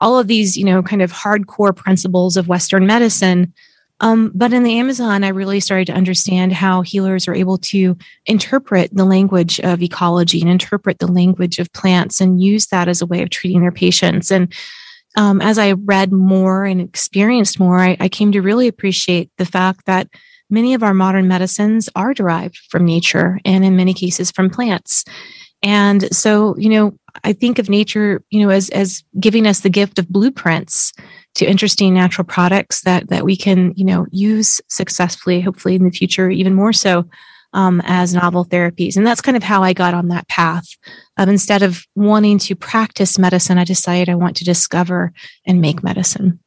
all 0.00 0.18
of 0.18 0.26
these, 0.26 0.56
you 0.56 0.64
know, 0.64 0.82
kind 0.82 1.02
of 1.02 1.12
hardcore 1.12 1.74
principles 1.74 2.36
of 2.36 2.48
Western 2.48 2.86
medicine. 2.86 3.52
Um, 4.00 4.30
but 4.34 4.52
in 4.52 4.62
the 4.62 4.78
Amazon, 4.78 5.24
I 5.24 5.28
really 5.28 5.60
started 5.60 5.86
to 5.86 5.94
understand 5.94 6.52
how 6.52 6.82
healers 6.82 7.26
are 7.26 7.34
able 7.34 7.56
to 7.58 7.96
interpret 8.26 8.94
the 8.94 9.06
language 9.06 9.58
of 9.60 9.82
ecology 9.82 10.40
and 10.42 10.50
interpret 10.50 10.98
the 10.98 11.10
language 11.10 11.58
of 11.58 11.72
plants 11.72 12.20
and 12.20 12.42
use 12.42 12.66
that 12.66 12.88
as 12.88 13.00
a 13.00 13.06
way 13.06 13.22
of 13.22 13.30
treating 13.30 13.62
their 13.62 13.72
patients. 13.72 14.30
And 14.30 14.52
um, 15.16 15.40
as 15.40 15.56
I 15.58 15.72
read 15.72 16.12
more 16.12 16.66
and 16.66 16.78
experienced 16.80 17.58
more, 17.58 17.78
I, 17.78 17.96
I 17.98 18.08
came 18.10 18.32
to 18.32 18.42
really 18.42 18.68
appreciate 18.68 19.30
the 19.38 19.46
fact 19.46 19.86
that 19.86 20.08
many 20.50 20.74
of 20.74 20.82
our 20.82 20.94
modern 20.94 21.26
medicines 21.26 21.88
are 21.96 22.12
derived 22.12 22.58
from 22.68 22.84
nature 22.84 23.40
and 23.46 23.64
in 23.64 23.76
many 23.76 23.94
cases 23.94 24.30
from 24.30 24.50
plants. 24.50 25.04
And 25.62 26.14
so, 26.14 26.56
you 26.58 26.68
know, 26.68 26.96
I 27.24 27.32
think 27.32 27.58
of 27.58 27.68
nature, 27.68 28.22
you 28.30 28.40
know, 28.42 28.50
as 28.50 28.68
as 28.70 29.02
giving 29.18 29.46
us 29.46 29.60
the 29.60 29.70
gift 29.70 29.98
of 29.98 30.08
blueprints 30.08 30.92
to 31.36 31.46
interesting 31.46 31.94
natural 31.94 32.24
products 32.24 32.82
that 32.82 33.08
that 33.08 33.24
we 33.24 33.36
can, 33.36 33.72
you 33.76 33.84
know, 33.84 34.06
use 34.10 34.60
successfully, 34.68 35.40
hopefully 35.40 35.74
in 35.74 35.84
the 35.84 35.90
future, 35.90 36.30
even 36.30 36.54
more 36.54 36.72
so. 36.72 37.04
um, 37.52 37.80
as 37.84 38.12
novel 38.14 38.44
therapies. 38.44 38.96
And 38.96 39.06
that's 39.06 39.22
kind 39.22 39.36
of 39.36 39.42
how 39.42 39.62
I 39.62 39.72
got 39.72 39.94
on 39.94 40.08
that 40.08 40.28
path. 40.28 40.66
Um, 41.16 41.28
instead 41.30 41.62
of 41.62 41.84
wanting 41.94 42.38
to 42.40 42.54
practice 42.54 43.18
medicine, 43.18 43.56
I 43.58 43.64
decided 43.64 44.08
I 44.10 44.14
want 44.14 44.36
to 44.36 44.44
discover 44.44 45.12
and 45.46 45.60
make 45.60 45.82
medicine. 45.82 46.38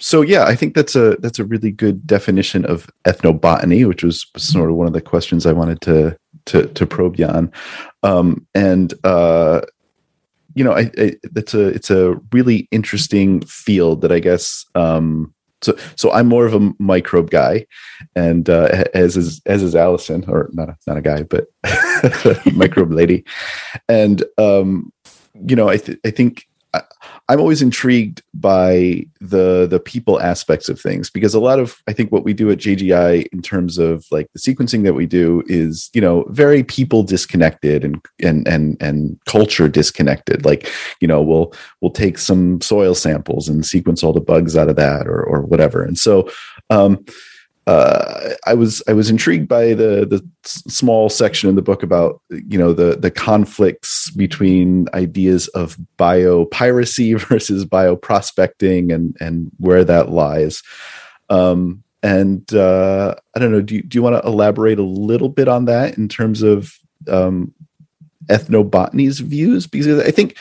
So 0.00 0.22
yeah, 0.22 0.44
I 0.44 0.56
think 0.56 0.74
that's 0.74 0.96
a 0.96 1.16
that's 1.20 1.38
a 1.38 1.44
really 1.44 1.70
good 1.70 2.04
definition 2.06 2.64
of 2.66 2.90
ethnobotany, 3.06 3.86
which 3.86 4.02
was 4.02 4.26
sort 4.36 4.68
of 4.68 4.76
one 4.76 4.88
of 4.88 4.92
the 4.92 5.00
questions 5.00 5.46
I 5.46 5.52
wanted 5.52 5.80
to 5.82 6.16
to, 6.46 6.66
to 6.66 6.86
probe 6.86 7.16
you 7.18 7.26
on. 7.26 7.50
Um, 8.04 8.46
and 8.54 8.94
uh, 9.02 9.62
you 10.54 10.62
know, 10.62 10.72
I, 10.72 10.90
I, 10.96 11.16
it's 11.34 11.54
a 11.54 11.66
it's 11.66 11.90
a 11.90 12.14
really 12.32 12.68
interesting 12.70 13.40
field 13.46 14.02
that 14.02 14.12
I 14.12 14.20
guess 14.20 14.64
um, 14.76 15.34
so 15.62 15.76
so 15.96 16.12
I'm 16.12 16.28
more 16.28 16.46
of 16.46 16.54
a 16.54 16.72
microbe 16.78 17.30
guy, 17.30 17.66
and 18.14 18.48
uh, 18.48 18.84
as 18.94 19.16
is 19.16 19.40
as 19.46 19.62
is 19.62 19.74
Allison, 19.74 20.24
or 20.28 20.50
not 20.52 20.68
a, 20.68 20.76
not 20.86 20.98
a 20.98 21.02
guy, 21.02 21.22
but 21.22 21.46
microbe 22.54 22.92
lady, 22.92 23.24
and 23.88 24.22
um, 24.38 24.92
you 25.46 25.56
know 25.56 25.68
I 25.68 25.78
th- 25.78 25.98
I 26.04 26.10
think 26.10 26.46
I'm 27.28 27.40
always 27.40 27.62
intrigued 27.62 28.22
by 28.34 29.06
the 29.20 29.66
the 29.66 29.80
people 29.80 30.20
aspects 30.20 30.68
of 30.68 30.78
things 30.78 31.08
because 31.08 31.34
a 31.34 31.40
lot 31.40 31.58
of 31.58 31.82
I 31.86 31.92
think 31.92 32.12
what 32.12 32.24
we 32.24 32.34
do 32.34 32.50
at 32.50 32.58
JGI 32.58 33.26
in 33.32 33.40
terms 33.40 33.78
of 33.78 34.04
like 34.10 34.30
the 34.32 34.38
sequencing 34.38 34.84
that 34.84 34.94
we 34.94 35.06
do 35.06 35.42
is 35.46 35.90
you 35.94 36.00
know 36.00 36.24
very 36.28 36.62
people 36.62 37.02
disconnected 37.02 37.84
and 37.84 38.04
and 38.22 38.46
and 38.46 38.76
and 38.80 39.18
culture 39.26 39.68
disconnected. 39.68 40.44
Like 40.44 40.70
you 41.00 41.08
know 41.08 41.22
we'll 41.22 41.54
we'll 41.80 41.92
take 41.92 42.18
some 42.18 42.60
soil 42.60 42.94
samples 42.94 43.48
and 43.48 43.64
sequence 43.64 44.02
all 44.02 44.12
the 44.12 44.20
bugs 44.20 44.56
out 44.56 44.68
of 44.68 44.76
that 44.76 45.06
or 45.06 45.22
or 45.22 45.42
whatever. 45.42 45.82
And 45.82 45.98
so 45.98 46.28
um, 46.70 47.04
uh, 47.66 48.34
I 48.46 48.54
was 48.54 48.82
I 48.86 48.92
was 48.92 49.08
intrigued 49.08 49.48
by 49.48 49.72
the 49.72 50.04
the 50.04 50.22
small 50.44 51.08
section 51.08 51.48
in 51.48 51.56
the 51.56 51.62
book 51.62 51.82
about 51.82 52.20
you 52.30 52.58
know 52.58 52.74
the 52.74 52.96
the 52.96 53.10
conflicts 53.10 54.10
between 54.10 54.86
ideas 54.92 55.48
of 55.48 55.78
biopiracy 55.98 57.18
versus 57.28 57.64
bioprospecting 57.64 58.94
and 58.94 59.16
and 59.20 59.50
where 59.58 59.84
that 59.84 60.10
lies. 60.10 60.62
Um, 61.30 61.82
and 62.02 62.52
uh, 62.52 63.14
I 63.34 63.38
don't 63.38 63.50
know. 63.50 63.62
Do 63.62 63.76
you, 63.76 63.82
do 63.82 63.96
you 63.96 64.02
want 64.02 64.22
to 64.22 64.28
elaborate 64.28 64.78
a 64.78 64.82
little 64.82 65.30
bit 65.30 65.48
on 65.48 65.64
that 65.64 65.96
in 65.96 66.06
terms 66.06 66.42
of 66.42 66.78
um, 67.08 67.54
ethnobotany's 68.26 69.20
views? 69.20 69.66
Because 69.66 70.00
I 70.00 70.10
think 70.10 70.36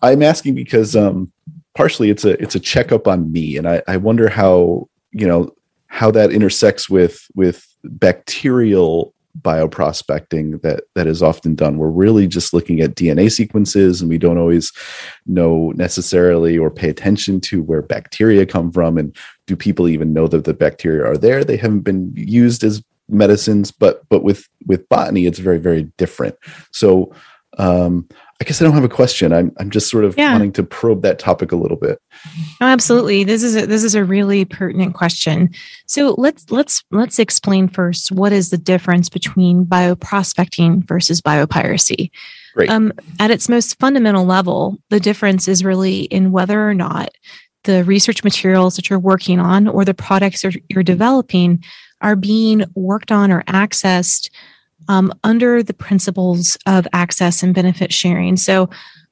I'm 0.00 0.22
asking 0.22 0.54
because 0.54 0.96
um, 0.96 1.30
partially 1.74 2.08
it's 2.08 2.24
a 2.24 2.42
it's 2.42 2.54
a 2.54 2.60
checkup 2.60 3.06
on 3.06 3.30
me, 3.30 3.58
and 3.58 3.68
I, 3.68 3.82
I 3.86 3.98
wonder 3.98 4.30
how 4.30 4.88
you 5.10 5.26
know 5.26 5.54
how 5.92 6.10
that 6.10 6.32
intersects 6.32 6.88
with 6.88 7.26
with 7.34 7.68
bacterial 7.84 9.14
bioprospecting 9.42 10.62
that 10.62 10.84
that 10.94 11.06
is 11.06 11.22
often 11.22 11.54
done. 11.54 11.76
We're 11.76 11.88
really 11.88 12.26
just 12.26 12.54
looking 12.54 12.80
at 12.80 12.94
dna 12.94 13.30
sequences 13.30 14.00
and 14.00 14.08
we 14.08 14.16
don't 14.16 14.38
always 14.38 14.72
know 15.26 15.72
necessarily 15.76 16.56
or 16.56 16.70
pay 16.70 16.88
attention 16.88 17.40
to 17.42 17.62
where 17.62 17.82
bacteria 17.82 18.46
come 18.46 18.72
from 18.72 18.96
and 18.96 19.14
do 19.46 19.54
people 19.54 19.86
even 19.86 20.14
know 20.14 20.26
that 20.28 20.44
the 20.44 20.54
bacteria 20.54 21.04
are 21.04 21.18
there? 21.18 21.44
They 21.44 21.58
haven't 21.58 21.80
been 21.80 22.12
used 22.16 22.64
as 22.64 22.82
medicines 23.08 23.70
but 23.70 24.02
but 24.08 24.22
with 24.22 24.48
with 24.66 24.88
botany 24.88 25.26
it's 25.26 25.40
very 25.40 25.58
very 25.58 25.82
different. 25.98 26.36
So 26.72 27.14
um 27.58 28.08
I 28.42 28.44
guess 28.44 28.60
I 28.60 28.64
don't 28.64 28.74
have 28.74 28.82
a 28.82 28.88
question. 28.88 29.32
I'm 29.32 29.52
I'm 29.58 29.70
just 29.70 29.88
sort 29.88 30.04
of 30.04 30.18
yeah. 30.18 30.32
wanting 30.32 30.50
to 30.54 30.64
probe 30.64 31.02
that 31.02 31.20
topic 31.20 31.52
a 31.52 31.56
little 31.56 31.76
bit. 31.76 32.00
Oh, 32.60 32.66
absolutely. 32.66 33.22
This 33.22 33.44
is 33.44 33.54
a, 33.54 33.66
this 33.66 33.84
is 33.84 33.94
a 33.94 34.02
really 34.02 34.44
pertinent 34.44 34.94
question. 34.94 35.50
So 35.86 36.16
let's 36.18 36.50
let's 36.50 36.82
let's 36.90 37.20
explain 37.20 37.68
first 37.68 38.10
what 38.10 38.32
is 38.32 38.50
the 38.50 38.58
difference 38.58 39.08
between 39.08 39.64
bioprospecting 39.64 40.88
versus 40.88 41.20
biopiracy. 41.20 42.10
Right. 42.56 42.68
Um, 42.68 42.92
at 43.20 43.30
its 43.30 43.48
most 43.48 43.78
fundamental 43.78 44.24
level, 44.24 44.76
the 44.90 44.98
difference 44.98 45.46
is 45.46 45.64
really 45.64 46.00
in 46.00 46.32
whether 46.32 46.68
or 46.68 46.74
not 46.74 47.10
the 47.62 47.84
research 47.84 48.24
materials 48.24 48.74
that 48.74 48.90
you're 48.90 48.98
working 48.98 49.38
on 49.38 49.68
or 49.68 49.84
the 49.84 49.94
products 49.94 50.44
you're 50.68 50.82
developing 50.82 51.62
are 52.00 52.16
being 52.16 52.64
worked 52.74 53.12
on 53.12 53.30
or 53.30 53.44
accessed 53.44 54.30
um, 54.88 55.12
under 55.24 55.62
the 55.62 55.74
principles 55.74 56.56
of 56.66 56.86
access 56.92 57.42
and 57.42 57.54
benefit 57.54 57.92
sharing. 57.92 58.36
So, 58.36 58.70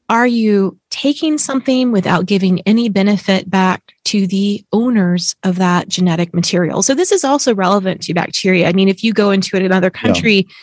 are 0.09 0.27
you 0.27 0.77
taking 0.91 1.39
something 1.39 1.93
without 1.93 2.27
giving 2.27 2.61
any 2.63 2.89
benefit 2.89 3.49
back 3.49 3.95
to 4.07 4.27
the 4.27 4.65
owners 4.73 5.37
of 5.45 5.57
that 5.57 5.89
genetic 5.89 6.35
material? 6.35 6.83
So, 6.83 6.95
this 6.95 7.13
is 7.13 7.25
also 7.25 7.55
relevant 7.55 8.03
to 8.03 8.15
bacteria. 8.15 8.69
I 8.69 8.73
mean, 8.73 8.89
if 8.89 9.05
you 9.05 9.13
go 9.13 9.31
into 9.31 9.57
another 9.57 9.91
country, 9.91 10.47
yeah. 10.49 10.55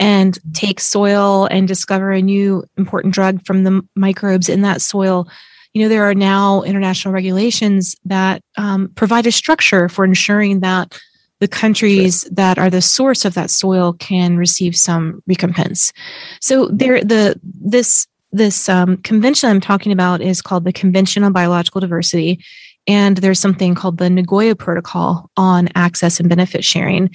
And 0.00 0.38
take 0.54 0.78
soil 0.78 1.46
and 1.46 1.66
discover 1.66 2.12
a 2.12 2.22
new 2.22 2.62
important 2.76 3.12
drug 3.12 3.44
from 3.44 3.64
the 3.64 3.82
microbes 3.96 4.48
in 4.48 4.62
that 4.62 4.80
soil, 4.80 5.26
you 5.74 5.82
know 5.82 5.88
there 5.88 6.08
are 6.08 6.14
now 6.14 6.62
international 6.62 7.14
regulations 7.14 7.96
that 8.04 8.42
um, 8.56 8.90
provide 8.94 9.26
a 9.26 9.32
structure 9.32 9.88
for 9.88 10.04
ensuring 10.04 10.60
that 10.60 10.98
the 11.40 11.48
countries 11.48 12.22
sure. 12.22 12.30
that 12.34 12.58
are 12.58 12.70
the 12.70 12.82
source 12.82 13.24
of 13.24 13.34
that 13.34 13.50
soil 13.50 13.92
can 13.94 14.36
receive 14.36 14.76
some 14.76 15.22
recompense. 15.26 15.92
So 16.40 16.68
there, 16.68 17.02
the 17.02 17.38
this 17.42 18.06
this 18.30 18.68
um, 18.68 18.98
convention 18.98 19.48
I'm 19.48 19.60
talking 19.60 19.92
about 19.92 20.20
is 20.20 20.42
called 20.42 20.64
the 20.64 20.72
Convention 20.72 21.24
on 21.24 21.32
Biological 21.32 21.80
Diversity, 21.80 22.44
and 22.86 23.16
there's 23.18 23.40
something 23.40 23.74
called 23.74 23.98
the 23.98 24.10
Nagoya 24.10 24.54
Protocol 24.54 25.30
on 25.36 25.68
access 25.74 26.20
and 26.20 26.28
benefit 26.28 26.64
sharing. 26.64 27.10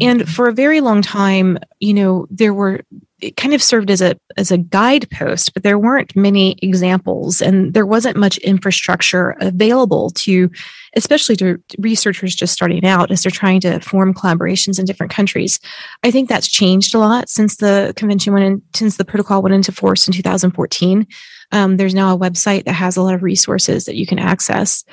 And 0.00 0.28
for 0.28 0.48
a 0.48 0.52
very 0.52 0.80
long 0.80 1.02
time, 1.02 1.58
you 1.80 1.94
know, 1.94 2.26
there 2.30 2.54
were 2.54 2.82
it 3.20 3.36
kind 3.36 3.54
of 3.54 3.62
served 3.62 3.90
as 3.90 4.00
a 4.00 4.16
as 4.36 4.50
a 4.50 4.58
guidepost, 4.58 5.52
but 5.54 5.62
there 5.62 5.78
weren't 5.78 6.16
many 6.16 6.56
examples, 6.62 7.40
and 7.40 7.74
there 7.74 7.86
wasn't 7.86 8.16
much 8.16 8.38
infrastructure 8.38 9.36
available 9.40 10.10
to, 10.10 10.50
especially 10.96 11.36
to 11.36 11.62
researchers 11.78 12.34
just 12.34 12.52
starting 12.52 12.84
out 12.84 13.10
as 13.10 13.22
they're 13.22 13.30
trying 13.30 13.60
to 13.60 13.80
form 13.80 14.14
collaborations 14.14 14.78
in 14.78 14.84
different 14.84 15.12
countries. 15.12 15.60
I 16.02 16.10
think 16.10 16.28
that's 16.28 16.48
changed 16.48 16.94
a 16.94 16.98
lot 16.98 17.28
since 17.28 17.56
the 17.56 17.92
convention 17.96 18.32
went 18.32 18.46
in, 18.46 18.62
since 18.74 18.96
the 18.96 19.04
protocol 19.04 19.42
went 19.42 19.54
into 19.54 19.72
force 19.72 20.06
in 20.06 20.14
2014. 20.14 21.06
Um, 21.52 21.76
there's 21.76 21.94
now 21.94 22.14
a 22.14 22.18
website 22.18 22.64
that 22.64 22.72
has 22.72 22.96
a 22.96 23.02
lot 23.02 23.14
of 23.14 23.22
resources 23.22 23.84
that 23.84 23.96
you 23.96 24.06
can 24.06 24.18
access. 24.18 24.84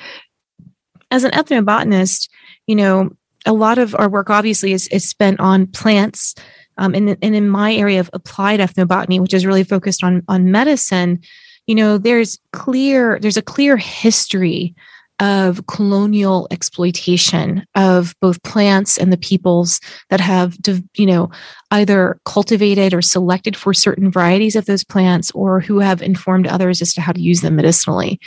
As 1.10 1.24
an 1.24 1.30
ethnobotanist, 1.30 2.28
you 2.66 2.76
know, 2.76 3.10
a 3.46 3.52
lot 3.52 3.78
of 3.78 3.94
our 3.94 4.08
work 4.08 4.28
obviously 4.30 4.72
is, 4.72 4.88
is 4.88 5.08
spent 5.08 5.40
on 5.40 5.66
plants 5.68 6.34
um, 6.78 6.94
and, 6.94 7.16
and 7.20 7.34
in 7.34 7.48
my 7.48 7.74
area 7.74 8.00
of 8.00 8.10
applied 8.12 8.60
ethnobotany, 8.60 9.20
which 9.20 9.34
is 9.34 9.44
really 9.44 9.64
focused 9.64 10.02
on, 10.02 10.22
on 10.28 10.50
medicine, 10.50 11.20
you 11.66 11.74
know, 11.74 11.98
there's 11.98 12.38
clear, 12.52 13.18
there's 13.20 13.36
a 13.36 13.42
clear 13.42 13.76
history 13.76 14.74
of 15.20 15.66
colonial 15.66 16.46
exploitation 16.50 17.66
of 17.74 18.14
both 18.20 18.42
plants 18.44 18.96
and 18.96 19.12
the 19.12 19.16
peoples 19.16 19.80
that 20.10 20.20
have 20.20 20.56
you 20.94 21.06
know 21.06 21.28
either 21.72 22.20
cultivated 22.24 22.94
or 22.94 23.02
selected 23.02 23.56
for 23.56 23.74
certain 23.74 24.12
varieties 24.12 24.54
of 24.54 24.66
those 24.66 24.84
plants 24.84 25.32
or 25.32 25.60
who 25.60 25.80
have 25.80 26.00
informed 26.00 26.46
others 26.46 26.80
as 26.80 26.94
to 26.94 27.00
how 27.00 27.10
to 27.10 27.20
use 27.20 27.40
them 27.40 27.56
medicinally 27.56 28.20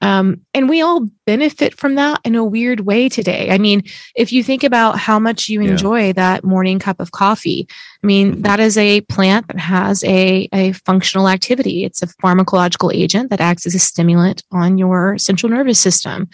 um, 0.00 0.40
and 0.54 0.68
we 0.68 0.80
all 0.80 1.06
benefit 1.26 1.78
from 1.78 1.94
that 1.96 2.20
in 2.24 2.34
a 2.34 2.44
weird 2.44 2.80
way 2.80 3.08
today. 3.08 3.50
I 3.50 3.58
mean, 3.58 3.82
if 4.16 4.32
you 4.32 4.42
think 4.42 4.64
about 4.64 4.98
how 4.98 5.18
much 5.18 5.48
you 5.48 5.60
enjoy 5.60 6.06
yeah. 6.06 6.12
that 6.12 6.44
morning 6.44 6.78
cup 6.78 7.00
of 7.00 7.12
coffee, 7.12 7.68
I 8.02 8.06
mean, 8.06 8.32
mm-hmm. 8.32 8.42
that 8.42 8.60
is 8.60 8.78
a 8.78 9.02
plant 9.02 9.48
that 9.48 9.58
has 9.58 10.02
a, 10.04 10.48
a 10.52 10.72
functional 10.72 11.28
activity. 11.28 11.84
It's 11.84 12.02
a 12.02 12.06
pharmacological 12.06 12.94
agent 12.94 13.30
that 13.30 13.40
acts 13.40 13.66
as 13.66 13.74
a 13.74 13.78
stimulant 13.78 14.42
on 14.50 14.78
your 14.78 15.18
central 15.18 15.50
nervous 15.50 15.78
system. 15.78 16.28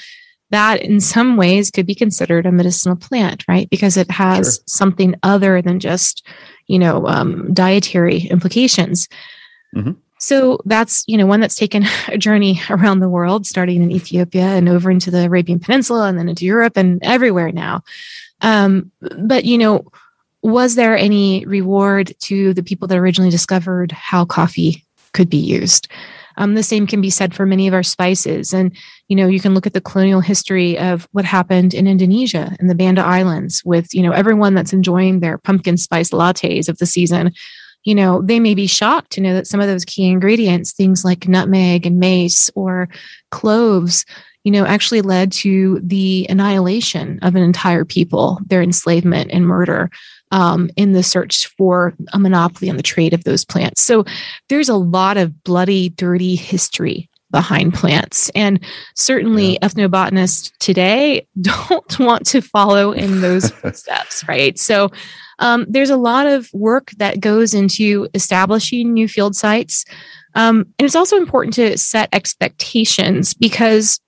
That, 0.50 0.80
in 0.80 1.00
some 1.00 1.36
ways, 1.36 1.72
could 1.72 1.86
be 1.86 1.94
considered 1.96 2.46
a 2.46 2.52
medicinal 2.52 2.94
plant, 2.94 3.44
right? 3.48 3.68
Because 3.68 3.96
it 3.96 4.08
has 4.12 4.56
sure. 4.56 4.64
something 4.68 5.16
other 5.24 5.60
than 5.60 5.80
just, 5.80 6.24
you 6.68 6.78
know, 6.78 7.04
um, 7.08 7.52
dietary 7.52 8.18
implications. 8.20 9.08
Mm-hmm. 9.74 9.92
So 10.18 10.58
that's, 10.64 11.04
you 11.06 11.16
know, 11.18 11.26
one 11.26 11.40
that's 11.40 11.56
taken 11.56 11.84
a 12.08 12.18
journey 12.18 12.60
around 12.70 13.00
the 13.00 13.08
world, 13.08 13.46
starting 13.46 13.82
in 13.82 13.92
Ethiopia 13.92 14.44
and 14.44 14.68
over 14.68 14.90
into 14.90 15.10
the 15.10 15.26
Arabian 15.26 15.60
Peninsula 15.60 16.08
and 16.08 16.18
then 16.18 16.28
into 16.28 16.44
Europe 16.44 16.76
and 16.76 17.02
everywhere 17.02 17.52
now. 17.52 17.82
Um, 18.40 18.90
but, 19.18 19.44
you 19.44 19.58
know, 19.58 19.90
was 20.42 20.74
there 20.74 20.96
any 20.96 21.44
reward 21.46 22.14
to 22.20 22.54
the 22.54 22.62
people 22.62 22.86
that 22.88 22.98
originally 22.98 23.30
discovered 23.30 23.92
how 23.92 24.24
coffee 24.24 24.84
could 25.12 25.28
be 25.28 25.38
used? 25.38 25.88
Um, 26.38 26.54
the 26.54 26.62
same 26.62 26.86
can 26.86 27.00
be 27.00 27.08
said 27.08 27.34
for 27.34 27.46
many 27.46 27.66
of 27.66 27.72
our 27.72 27.82
spices. 27.82 28.52
And, 28.52 28.76
you 29.08 29.16
know, 29.16 29.26
you 29.26 29.40
can 29.40 29.54
look 29.54 29.66
at 29.66 29.72
the 29.72 29.80
colonial 29.80 30.20
history 30.20 30.78
of 30.78 31.08
what 31.12 31.24
happened 31.24 31.72
in 31.72 31.86
Indonesia 31.86 32.54
and 32.60 32.68
the 32.68 32.74
Banda 32.74 33.02
Islands 33.02 33.64
with, 33.64 33.94
you 33.94 34.02
know, 34.02 34.12
everyone 34.12 34.54
that's 34.54 34.74
enjoying 34.74 35.20
their 35.20 35.38
pumpkin 35.38 35.78
spice 35.78 36.10
lattes 36.10 36.68
of 36.68 36.76
the 36.76 36.86
season 36.86 37.32
you 37.86 37.94
know, 37.94 38.20
they 38.20 38.40
may 38.40 38.52
be 38.52 38.66
shocked 38.66 39.12
to 39.12 39.20
know 39.20 39.32
that 39.32 39.46
some 39.46 39.60
of 39.60 39.68
those 39.68 39.84
key 39.84 40.08
ingredients, 40.08 40.72
things 40.72 41.04
like 41.04 41.28
nutmeg 41.28 41.86
and 41.86 42.00
mace 42.00 42.50
or 42.56 42.88
cloves, 43.30 44.04
you 44.42 44.50
know, 44.50 44.66
actually 44.66 45.02
led 45.02 45.30
to 45.30 45.80
the 45.84 46.26
annihilation 46.28 47.20
of 47.22 47.36
an 47.36 47.44
entire 47.44 47.84
people, 47.84 48.40
their 48.44 48.60
enslavement 48.60 49.30
and 49.32 49.46
murder. 49.46 49.88
um, 50.32 50.68
in 50.74 50.90
the 50.90 51.04
search 51.04 51.46
for 51.56 51.94
a 52.12 52.18
monopoly 52.18 52.68
on 52.68 52.76
the 52.76 52.82
trade 52.82 53.14
of 53.14 53.22
those 53.22 53.44
plants. 53.44 53.80
So 53.80 54.04
there's 54.48 54.68
a 54.68 54.74
lot 54.74 55.16
of 55.16 55.44
bloody, 55.44 55.90
dirty 55.90 56.34
history 56.34 57.08
behind 57.30 57.74
plants. 57.74 58.28
And 58.34 58.58
certainly 58.96 59.52
yeah. 59.52 59.58
ethnobotanists 59.68 60.50
today 60.58 61.28
don't 61.40 61.98
want 62.00 62.26
to 62.26 62.40
follow 62.40 62.90
in 62.90 63.20
those 63.20 63.52
steps, 63.78 64.26
right? 64.26 64.58
So 64.58 64.90
um, 65.38 65.66
there's 65.68 65.90
a 65.90 65.96
lot 65.96 66.26
of 66.26 66.50
work 66.52 66.90
that 66.98 67.20
goes 67.20 67.54
into 67.54 68.08
establishing 68.14 68.92
new 68.92 69.08
field 69.08 69.36
sites. 69.36 69.84
Um, 70.34 70.66
and 70.78 70.84
it's 70.86 70.96
also 70.96 71.16
important 71.16 71.54
to 71.54 71.76
set 71.78 72.08
expectations 72.12 73.34
because, 73.34 74.00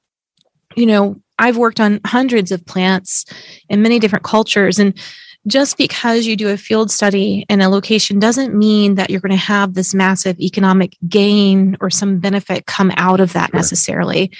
you 0.77 0.87
know, 0.87 1.21
I've 1.39 1.57
worked 1.57 1.81
on 1.81 2.01
hundreds 2.05 2.51
of 2.53 2.65
plants 2.67 3.25
in 3.69 3.83
many 3.83 3.99
different 3.99 4.25
cultures. 4.25 4.79
And 4.79 4.99
just 5.47 5.79
because 5.79 6.27
you 6.27 6.37
do 6.37 6.49
a 6.49 6.57
field 6.57 6.91
study 6.91 7.47
in 7.49 7.61
a 7.61 7.71
location 7.71 8.19
doesn't 8.19 8.55
mean 8.55 8.97
that 8.97 9.09
you're 9.09 9.21
going 9.21 9.31
to 9.31 9.37
have 9.37 9.75
this 9.75 9.95
massive 9.95 10.39
economic 10.41 10.97
gain 11.09 11.77
or 11.81 11.91
some 11.91 12.19
benefit 12.19 12.67
come 12.67 12.93
out 12.97 13.21
of 13.21 13.33
that 13.33 13.51
sure. 13.51 13.59
necessarily. 13.59 14.31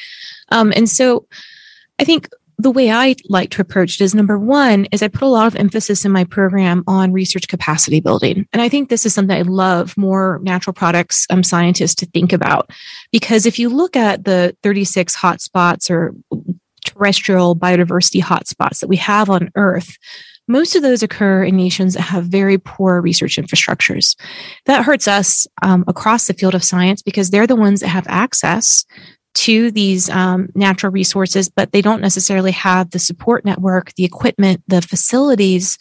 Um, 0.51 0.73
and 0.75 0.89
so 0.89 1.27
I 1.99 2.05
think 2.05 2.29
the 2.59 2.73
way 2.73 2.91
I 2.91 3.15
like 3.29 3.51
to 3.51 3.63
approach 3.63 4.01
it 4.01 4.05
is 4.05 4.15
number 4.15 4.37
one 4.37 4.87
is 4.87 5.01
I 5.01 5.09
put 5.09 5.23
a 5.23 5.27
lot 5.27 5.47
of 5.47 5.55
emphasis 5.55 6.05
in 6.05 6.11
my 6.11 6.25
program 6.25 6.83
on 6.89 7.13
research 7.13 7.47
capacity 7.47 8.01
building. 8.01 8.47
And 8.53 8.61
I 8.61 8.69
think 8.69 8.89
this 8.89 9.07
is 9.07 9.15
something 9.15 9.37
I 9.37 9.43
love 9.43 9.97
more 9.97 10.41
natural 10.43 10.75
products 10.75 11.25
um, 11.31 11.45
scientists 11.45 11.95
to 11.97 12.07
think 12.07 12.33
about. 12.33 12.71
Because 13.13 13.47
if 13.47 13.61
you 13.61 13.69
look 13.69 13.95
at 13.97 14.25
the 14.25 14.57
36 14.65 15.17
hotspots 15.17 15.89
or 15.89 16.15
terrestrial 16.85 17.55
biodiversity 17.55 18.21
hotspots 18.21 18.81
that 18.81 18.89
we 18.89 18.97
have 18.97 19.31
on 19.31 19.51
Earth, 19.55 19.97
most 20.49 20.75
of 20.75 20.83
those 20.83 21.03
occur 21.03 21.45
in 21.45 21.57
nations 21.57 21.95
that 21.95 22.01
have 22.01 22.25
very 22.25 22.59
poor 22.59 23.01
research 23.01 23.37
infrastructures. 23.37 24.19
That 24.65 24.85
hurts 24.85 25.07
us 25.07 25.47
um, 25.63 25.85
across 25.87 26.27
the 26.27 26.33
field 26.33 26.55
of 26.55 26.65
science 26.65 27.03
because 27.03 27.31
they're 27.31 27.47
the 27.47 27.55
ones 27.55 27.81
that 27.81 27.89
have 27.89 28.07
access 28.09 28.85
to 29.39 29.71
these 29.71 30.11
um, 30.11 30.49
natural 30.55 30.93
resources, 30.93 31.49
but 31.49 31.73
they 31.73 31.81
don't 31.81 32.01
necessarily 32.01 32.51
have 32.51 32.91
the 32.91 32.99
support 32.99 33.45
network, 33.45 33.95
the 33.95 34.05
equipment, 34.05 34.63
the 34.67 34.83
facilities 34.83 35.79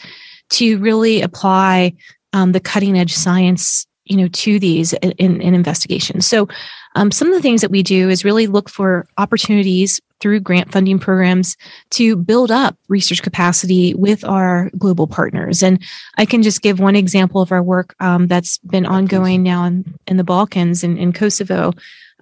to 0.49 0.77
really 0.77 1.21
apply 1.21 1.93
um, 2.33 2.51
the 2.51 2.59
cutting 2.59 2.97
edge 2.97 3.13
science 3.13 3.85
you 4.05 4.15
know 4.15 4.29
to 4.29 4.57
these 4.57 4.93
in, 4.93 5.41
in 5.41 5.53
investigations 5.53 6.25
so 6.25 6.47
um, 6.95 7.11
some 7.11 7.27
of 7.27 7.35
the 7.35 7.41
things 7.41 7.61
that 7.61 7.69
we 7.71 7.83
do 7.83 8.09
is 8.09 8.25
really 8.25 8.47
look 8.47 8.69
for 8.69 9.05
opportunities 9.17 9.99
through 10.19 10.39
grant 10.39 10.71
funding 10.71 10.97
programs 10.97 11.55
to 11.91 12.15
build 12.15 12.49
up 12.49 12.75
research 12.87 13.21
capacity 13.21 13.93
with 13.93 14.25
our 14.25 14.71
global 14.77 15.05
partners. 15.05 15.61
And 15.61 15.79
I 16.17 16.25
can 16.25 16.41
just 16.41 16.63
give 16.63 16.79
one 16.79 16.95
example 16.95 17.39
of 17.39 17.51
our 17.51 17.61
work 17.61 17.93
um, 17.99 18.25
that's 18.25 18.57
been 18.59 18.87
ongoing 18.87 19.43
now 19.43 19.65
in, 19.65 19.93
in 20.07 20.17
the 20.17 20.23
Balkans 20.23 20.83
and 20.83 20.97
in, 20.97 21.03
in 21.03 21.13
Kosovo. 21.13 21.73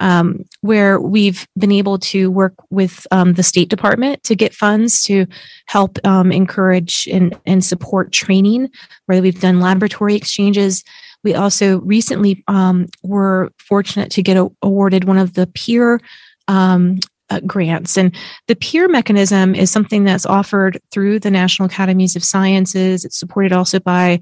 Um, 0.02 0.44
where 0.60 1.00
we've 1.00 1.48
been 1.58 1.72
able 1.72 1.98
to 2.00 2.30
work 2.30 2.54
with 2.70 3.08
um, 3.12 3.34
the 3.34 3.44
State 3.44 3.70
Department 3.70 4.22
to 4.24 4.36
get 4.36 4.54
funds 4.54 5.04
to 5.06 5.26
help 5.68 5.98
um, 6.06 6.34
encourage 6.34 7.08
and, 7.08 7.34
and 7.46 7.64
support 7.64 8.12
training, 8.12 8.70
where 9.06 9.22
we've 9.22 9.40
done 9.40 9.62
laboratory 9.62 10.16
exchanges. 10.16 10.84
We 11.24 11.34
also 11.34 11.80
recently 11.80 12.44
um, 12.50 12.88
were 13.04 13.52
fortunate 13.58 14.12
to 14.12 14.22
get 14.22 14.36
a, 14.36 14.52
awarded 14.62 15.06
one 15.06 15.18
of 15.18 15.34
the 15.34 15.48
peer 15.48 16.02
um, 16.50 17.00
uh, 17.30 17.40
grants. 17.42 17.98
And 17.98 18.16
the 18.48 18.56
peer 18.56 18.88
mechanism 18.88 19.56
is 19.56 19.72
something 19.72 20.04
that's 20.04 20.26
offered 20.26 20.80
through 20.92 21.20
the 21.20 21.32
National 21.32 21.68
Academies 21.68 22.16
of 22.16 22.24
Sciences. 22.24 23.06
It's 23.06 23.18
supported 23.18 23.52
also 23.52 23.80
by 23.80 24.20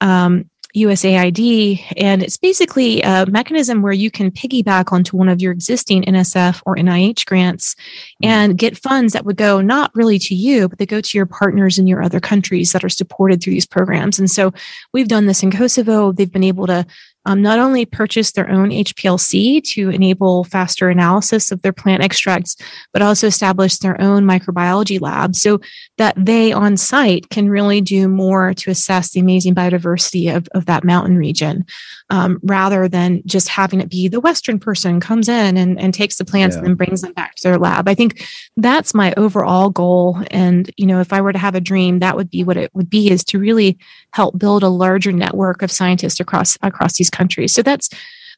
um, 0.00 0.48
USAID. 0.74 1.80
And 1.96 2.22
it's 2.22 2.36
basically 2.36 3.00
a 3.02 3.26
mechanism 3.26 3.82
where 3.82 3.92
you 3.92 4.10
can 4.10 4.30
piggyback 4.30 4.92
onto 4.92 5.16
one 5.16 5.28
of 5.28 5.40
your 5.40 5.52
existing 5.52 6.02
NSF 6.02 6.62
or 6.66 6.76
NIH 6.76 7.26
grants 7.26 7.74
mm-hmm. 7.74 8.26
and 8.26 8.58
get 8.58 8.76
funds 8.76 9.12
that 9.12 9.24
would 9.24 9.36
go 9.36 9.60
not 9.60 9.94
really 9.94 10.18
to 10.18 10.34
you, 10.34 10.68
but 10.68 10.78
they 10.78 10.86
go 10.86 11.00
to 11.00 11.18
your 11.18 11.26
partners 11.26 11.78
in 11.78 11.86
your 11.86 12.02
other 12.02 12.20
countries 12.20 12.72
that 12.72 12.84
are 12.84 12.88
supported 12.88 13.42
through 13.42 13.52
these 13.52 13.66
programs. 13.66 14.18
And 14.18 14.30
so 14.30 14.52
we've 14.92 15.08
done 15.08 15.26
this 15.26 15.42
in 15.42 15.50
Kosovo. 15.50 16.12
They've 16.12 16.30
been 16.30 16.44
able 16.44 16.66
to 16.66 16.86
um, 17.26 17.42
not 17.42 17.58
only 17.58 17.84
purchase 17.84 18.32
their 18.32 18.50
own 18.50 18.70
HPLC 18.70 19.62
to 19.72 19.90
enable 19.90 20.44
faster 20.44 20.88
analysis 20.88 21.50
of 21.50 21.62
their 21.62 21.72
plant 21.72 22.02
extracts, 22.02 22.56
but 22.92 23.02
also 23.02 23.26
establish 23.26 23.78
their 23.78 24.00
own 24.00 24.24
microbiology 24.24 25.00
lab 25.00 25.34
so 25.34 25.60
that 25.98 26.14
they 26.16 26.52
on 26.52 26.76
site 26.76 27.30
can 27.30 27.48
really 27.48 27.80
do 27.80 28.08
more 28.08 28.54
to 28.54 28.70
assess 28.70 29.10
the 29.10 29.20
amazing 29.20 29.54
biodiversity 29.54 30.34
of, 30.34 30.48
of 30.54 30.66
that 30.66 30.84
mountain 30.84 31.16
region 31.16 31.64
um, 32.10 32.38
rather 32.42 32.88
than 32.88 33.22
just 33.26 33.48
having 33.48 33.80
it 33.80 33.88
be 33.88 34.08
the 34.08 34.20
Western 34.20 34.58
person 34.58 35.00
comes 35.00 35.28
in 35.28 35.56
and, 35.56 35.80
and 35.80 35.94
takes 35.94 36.16
the 36.16 36.24
plants 36.24 36.54
yeah. 36.54 36.60
and 36.60 36.68
then 36.68 36.74
brings 36.74 37.00
them 37.00 37.12
back 37.12 37.34
to 37.36 37.42
their 37.44 37.58
lab. 37.58 37.88
I 37.88 37.94
think 37.94 38.26
that's 38.56 38.94
my 38.94 39.14
overall 39.16 39.70
goal. 39.70 40.18
And, 40.30 40.70
you 40.76 40.86
know, 40.86 41.00
if 41.00 41.12
I 41.12 41.20
were 41.20 41.32
to 41.32 41.38
have 41.38 41.54
a 41.54 41.60
dream, 41.60 42.00
that 42.00 42.16
would 42.16 42.30
be 42.30 42.44
what 42.44 42.56
it 42.56 42.74
would 42.74 42.90
be 42.90 43.10
is 43.10 43.24
to 43.24 43.38
really 43.38 43.78
help 44.14 44.38
build 44.38 44.62
a 44.62 44.68
larger 44.68 45.10
network 45.10 45.60
of 45.60 45.72
scientists 45.72 46.20
across 46.20 46.56
across 46.62 46.96
these 46.96 47.10
countries. 47.10 47.52
So 47.52 47.62
that's 47.62 47.90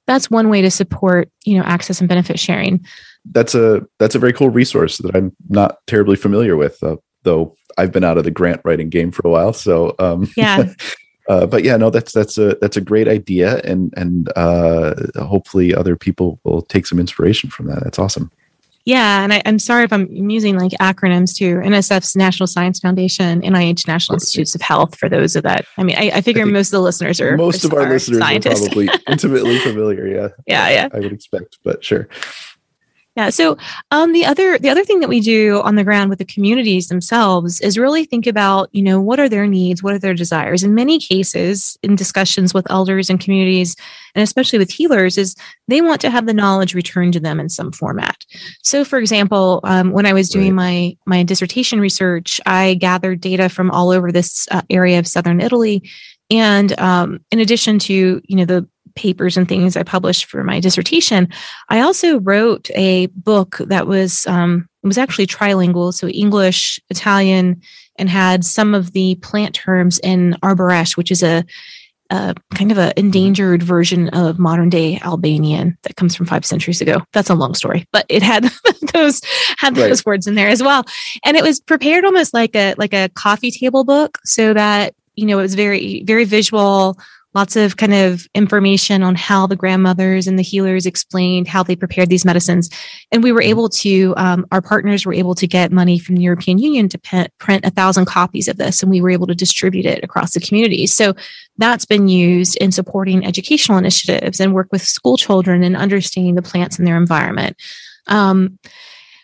that's 0.07 0.31
one 0.31 0.49
way 0.49 0.63
to 0.63 0.71
support, 0.71 1.29
you 1.45 1.59
know, 1.59 1.65
access 1.65 2.01
and 2.01 2.09
benefit 2.09 2.39
sharing. 2.39 2.85
That's 3.27 3.55
a 3.55 3.87
that's 3.99 4.15
a 4.15 4.19
very 4.19 4.33
cool 4.33 4.49
resource 4.49 4.99
that 4.99 5.15
I'm 5.15 5.37
not 5.51 5.79
terribly 5.87 6.17
familiar 6.17 6.57
with, 6.57 6.83
uh, 6.83 6.97
though 7.25 7.55
I've 7.77 7.93
been 7.93 8.05
out 8.05 8.17
of 8.17 8.25
the 8.25 8.31
grant 8.31 8.63
writing 8.65 8.89
game 8.89 9.11
for 9.11 9.23
a 9.27 9.31
while. 9.31 9.53
So 9.53 9.95
um, 9.99 10.31
yeah, 10.35 10.73
uh, 11.29 11.45
but 11.47 11.63
yeah, 11.63 11.77
no, 11.77 11.91
that's 11.91 12.13
that's 12.13 12.39
a 12.39 12.57
that's 12.63 12.79
a 12.79 12.81
great 12.81 13.07
idea, 13.07 13.61
and 13.63 13.93
and 13.99 14.33
uh, 14.35 14.95
hopefully 15.17 15.75
other 15.75 15.95
people 15.95 16.41
will 16.45 16.63
take 16.63 16.87
some 16.87 16.99
inspiration 16.99 17.51
from 17.51 17.67
that. 17.67 17.85
That's 17.85 17.99
awesome. 17.99 18.31
Yeah, 18.87 19.25
and 19.25 19.33
I, 19.33 19.39
am 19.39 19.59
sorry 19.59 19.83
if 19.83 19.93
I'm 19.93 20.07
using 20.09 20.57
like 20.57 20.71
acronyms 20.81 21.35
too. 21.35 21.57
NSF's 21.57 22.15
National 22.15 22.47
Science 22.47 22.79
Foundation, 22.79 23.43
NIH 23.43 23.89
National 23.89 24.15
Institutes 24.15 24.55
of 24.55 24.61
Health. 24.61 24.97
For 24.97 25.09
those 25.09 25.35
of 25.35 25.43
that, 25.43 25.67
I 25.77 25.83
mean, 25.83 25.97
I, 25.99 26.13
I 26.15 26.21
figure 26.21 26.43
I 26.43 26.45
most 26.45 26.69
of 26.69 26.79
the 26.79 26.83
listeners 26.83 27.21
are 27.21 27.37
most 27.37 27.65
of 27.65 27.75
our 27.75 27.91
listeners 27.91 28.21
scientists. 28.21 28.63
are 28.63 28.67
probably 28.67 28.89
intimately 29.09 29.59
familiar. 29.59 30.07
Yeah, 30.07 30.29
yeah, 30.47 30.69
yeah. 30.71 30.89
I 30.93 31.01
would 31.01 31.13
expect, 31.13 31.59
but 31.65 31.85
sure. 31.85 32.09
Yeah. 33.17 33.31
So 33.31 33.57
um, 33.91 34.13
the 34.13 34.27
other 34.27 34.59
the 34.59 34.69
other 34.69 34.85
thing 34.85 35.01
that 35.01 35.09
we 35.09 35.21
do 35.21 35.63
on 35.63 35.77
the 35.77 35.85
ground 35.85 36.11
with 36.11 36.19
the 36.19 36.25
communities 36.27 36.89
themselves 36.89 37.63
is 37.63 37.79
really 37.79 38.05
think 38.05 38.27
about 38.27 38.69
you 38.73 38.83
know 38.83 39.01
what 39.01 39.19
are 39.19 39.29
their 39.29 39.47
needs, 39.47 39.83
what 39.83 39.95
are 39.95 39.99
their 39.99 40.13
desires. 40.13 40.63
In 40.63 40.75
many 40.75 40.99
cases, 40.99 41.79
in 41.83 41.97
discussions 41.97 42.53
with 42.53 42.71
elders 42.71 43.09
and 43.09 43.19
communities, 43.19 43.75
and 44.15 44.23
especially 44.23 44.59
with 44.59 44.71
healers, 44.71 45.17
is 45.17 45.35
they 45.67 45.81
want 45.81 46.03
to 46.03 46.11
have 46.11 46.27
the 46.27 46.35
knowledge 46.35 46.75
returned 46.75 47.15
to 47.15 47.21
them 47.21 47.41
in 47.41 47.49
some 47.49 47.73
format. 47.73 48.23
So, 48.63 48.85
for 48.85 48.99
example, 48.99 49.61
um, 49.65 49.93
when 49.93 50.05
I 50.05 50.13
was 50.13 50.29
doing 50.29 50.55
my 50.55 50.95
my 51.07 51.23
dissertation 51.23 51.81
research, 51.81 52.39
I 52.45 52.75
gathered 52.75 53.23
data 53.23 53.49
from 53.49 53.71
all 53.71 53.91
over 53.91 54.13
this 54.13 54.47
uh, 54.51 54.61
area 54.69 54.99
of 54.99 55.07
southern 55.07 55.41
Italy 55.41 55.83
and 56.31 56.79
um, 56.81 57.21
in 57.31 57.39
addition 57.41 57.79
to 57.79 58.21
you 58.25 58.37
know 58.37 58.45
the 58.45 58.69
papers 58.97 59.37
and 59.37 59.49
things 59.49 59.77
I 59.77 59.83
published 59.83 60.25
for 60.25 60.43
my 60.43 60.59
dissertation, 60.59 61.29
I 61.69 61.81
also 61.81 62.19
wrote 62.21 62.71
a 62.75 63.07
book 63.07 63.59
that 63.67 63.87
was 63.87 64.27
um, 64.27 64.69
was 64.83 64.99
actually 64.99 65.27
trilingual, 65.27 65.93
so 65.93 66.09
English, 66.09 66.81
Italian, 66.91 67.61
and 67.99 68.09
had 68.09 68.45
some 68.45 68.75
of 68.75 68.93
the 68.93 69.17
plant 69.17 69.55
terms 69.55 69.99
in 70.01 70.37
Arbëresh, 70.43 70.97
which 70.97 71.11
is 71.11 71.23
a, 71.23 71.45
a 72.11 72.35
kind 72.55 72.71
of 72.71 72.79
an 72.79 72.93
endangered 72.97 73.63
version 73.63 74.09
of 74.11 74.39
modern 74.39 74.69
day 74.69 74.99
Albanian 75.01 75.77
that 75.83 75.97
comes 75.97 76.15
from 76.15 76.27
five 76.27 76.45
centuries 76.45 76.81
ago. 76.81 77.03
That's 77.13 77.31
a 77.31 77.35
long 77.35 77.55
story, 77.55 77.87
but 77.93 78.07
it 78.09 78.23
had 78.23 78.45
those 78.93 79.21
had 79.59 79.75
those 79.75 80.01
right. 80.01 80.07
words 80.07 80.27
in 80.27 80.35
there 80.35 80.49
as 80.49 80.63
well, 80.63 80.85
and 81.25 81.37
it 81.37 81.43
was 81.43 81.61
prepared 81.61 82.05
almost 82.05 82.33
like 82.33 82.55
a 82.55 82.75
like 82.79 82.95
a 82.95 83.11
coffee 83.11 83.51
table 83.51 83.85
book, 83.85 84.19
so 84.25 84.55
that 84.55 84.95
you 85.15 85.27
know 85.27 85.39
it 85.39 85.43
was 85.43 85.55
very 85.55 86.03
very 86.05 86.25
visual 86.25 86.99
lots 87.37 87.55
of 87.55 87.77
kind 87.77 87.93
of 87.93 88.27
information 88.35 89.03
on 89.03 89.15
how 89.15 89.47
the 89.47 89.55
grandmothers 89.55 90.27
and 90.27 90.39
the 90.39 90.43
healers 90.43 90.87
explained 90.87 91.47
how 91.47 91.63
they 91.63 91.77
prepared 91.77 92.09
these 92.09 92.25
medicines. 92.25 92.71
And 93.13 93.23
we 93.23 93.31
were 93.31 93.41
mm-hmm. 93.41 93.51
able 93.51 93.69
to, 93.69 94.15
um, 94.17 94.47
our 94.53 94.63
partners 94.63 95.05
were 95.05 95.13
able 95.13 95.35
to 95.35 95.47
get 95.47 95.71
money 95.71 95.99
from 95.99 96.15
the 96.15 96.23
European 96.23 96.59
Union 96.59 96.89
to 96.89 96.99
p- 96.99 97.27
print 97.39 97.67
a 97.67 97.71
thousand 97.71 98.07
copies 98.07 98.49
of 98.49 98.57
this, 98.57 98.83
and 98.83 98.91
we 98.91 99.03
were 99.03 99.11
able 99.11 99.27
to 99.27 99.35
distribute 99.35 99.85
it 99.85 100.03
across 100.03 100.33
the 100.33 100.41
community. 100.41 100.87
So 100.87 101.15
that's 101.59 101.85
been 101.85 102.09
used 102.09 102.57
in 102.57 102.73
supporting 102.73 103.27
educational 103.27 103.77
initiatives 103.77 104.41
and 104.41 104.55
work 104.55 104.69
with 104.73 104.81
school 104.81 105.19
children 105.19 105.63
and 105.63 105.77
understanding 105.77 106.37
the 106.37 106.43
plants 106.43 106.79
and 106.79 106.89
their 106.89 106.97
environment. 106.97 107.55
Um, 108.07 108.59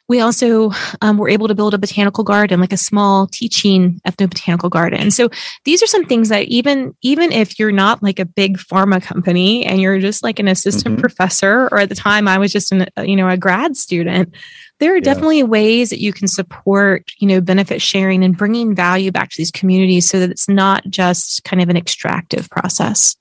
we 0.09 0.21
also 0.21 0.73
um, 1.01 1.17
were 1.17 1.29
able 1.29 1.49
to 1.49 1.55
build 1.55 1.75
a 1.75 1.79
botanical 1.79 2.25
garden, 2.25 2.61
like 2.61 2.73
a 2.73 2.77
small 2.77 3.27
teaching 3.29 4.01
ethnobotanical 4.07 4.71
garden. 4.71 5.11
So 5.11 5.31
these 5.65 5.83
are 5.83 5.87
some 5.87 6.05
things 6.05 6.29
that 6.29 6.47
even 6.49 6.95
even 7.03 7.33
if 7.33 7.59
you're 7.59 7.73
not 7.73 8.03
like 8.03 8.19
a 8.19 8.25
big 8.25 8.59
pharma 8.59 9.03
company 9.03 9.65
and 9.65 9.81
you're 9.81 10.01
just 10.01 10.23
like 10.23 10.38
an 10.38 10.49
assistant 10.49 10.97
mm-hmm. 10.97 11.01
professor, 11.01 11.69
or 11.73 11.79
at 11.79 11.88
the 11.88 11.95
time 11.95 12.29
I 12.29 12.38
was 12.38 12.53
just 12.53 12.73
an 12.73 12.87
you 12.99 13.17
know 13.17 13.29
a 13.29 13.37
grad 13.37 13.77
student, 13.77 14.35
there 14.81 14.93
are 14.93 14.97
yeah. 14.97 15.03
definitely 15.03 15.45
ways 15.45 15.91
that 15.91 16.01
you 16.01 16.12
can 16.12 16.29
support 16.29 17.11
you 17.19 17.29
know 17.29 17.41
benefit 17.41 17.81
sharing 17.81 18.25
and 18.25 18.37
bringing 18.37 18.75
value 18.75 19.12
back 19.12 19.31
to 19.31 19.37
these 19.38 19.51
communities 19.51 20.09
so 20.09 20.19
that 20.21 20.31
it's 20.31 20.49
not 20.49 20.85
just 20.88 21.45
kind 21.45 21.62
of 21.62 21.69
an 21.69 21.77
extractive 21.77 22.51
process. 22.51 23.17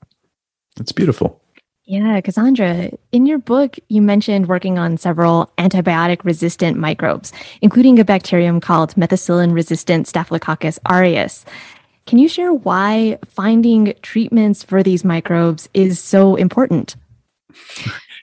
That's 0.76 0.91
beautiful. 0.91 1.40
Yeah, 1.91 2.21
Cassandra, 2.21 2.89
in 3.12 3.25
your 3.25 3.38
book, 3.38 3.75
you 3.89 4.01
mentioned 4.01 4.47
working 4.47 4.80
on 4.80 4.95
several 4.95 5.51
antibiotic 5.58 6.23
resistant 6.23 6.77
microbes, 6.77 7.34
including 7.62 7.99
a 7.99 8.06
bacterium 8.06 8.62
called 8.62 8.95
methicillin 8.95 9.54
resistant 9.54 10.08
Staphylococcus 10.08 10.80
aureus. 10.89 11.43
Can 12.06 12.17
you 12.17 12.30
share 12.30 12.54
why 12.54 13.19
finding 13.27 13.93
treatments 14.04 14.63
for 14.63 14.82
these 14.82 15.04
microbes 15.04 15.67
is 15.73 15.99
so 15.99 16.38
important? 16.38 16.95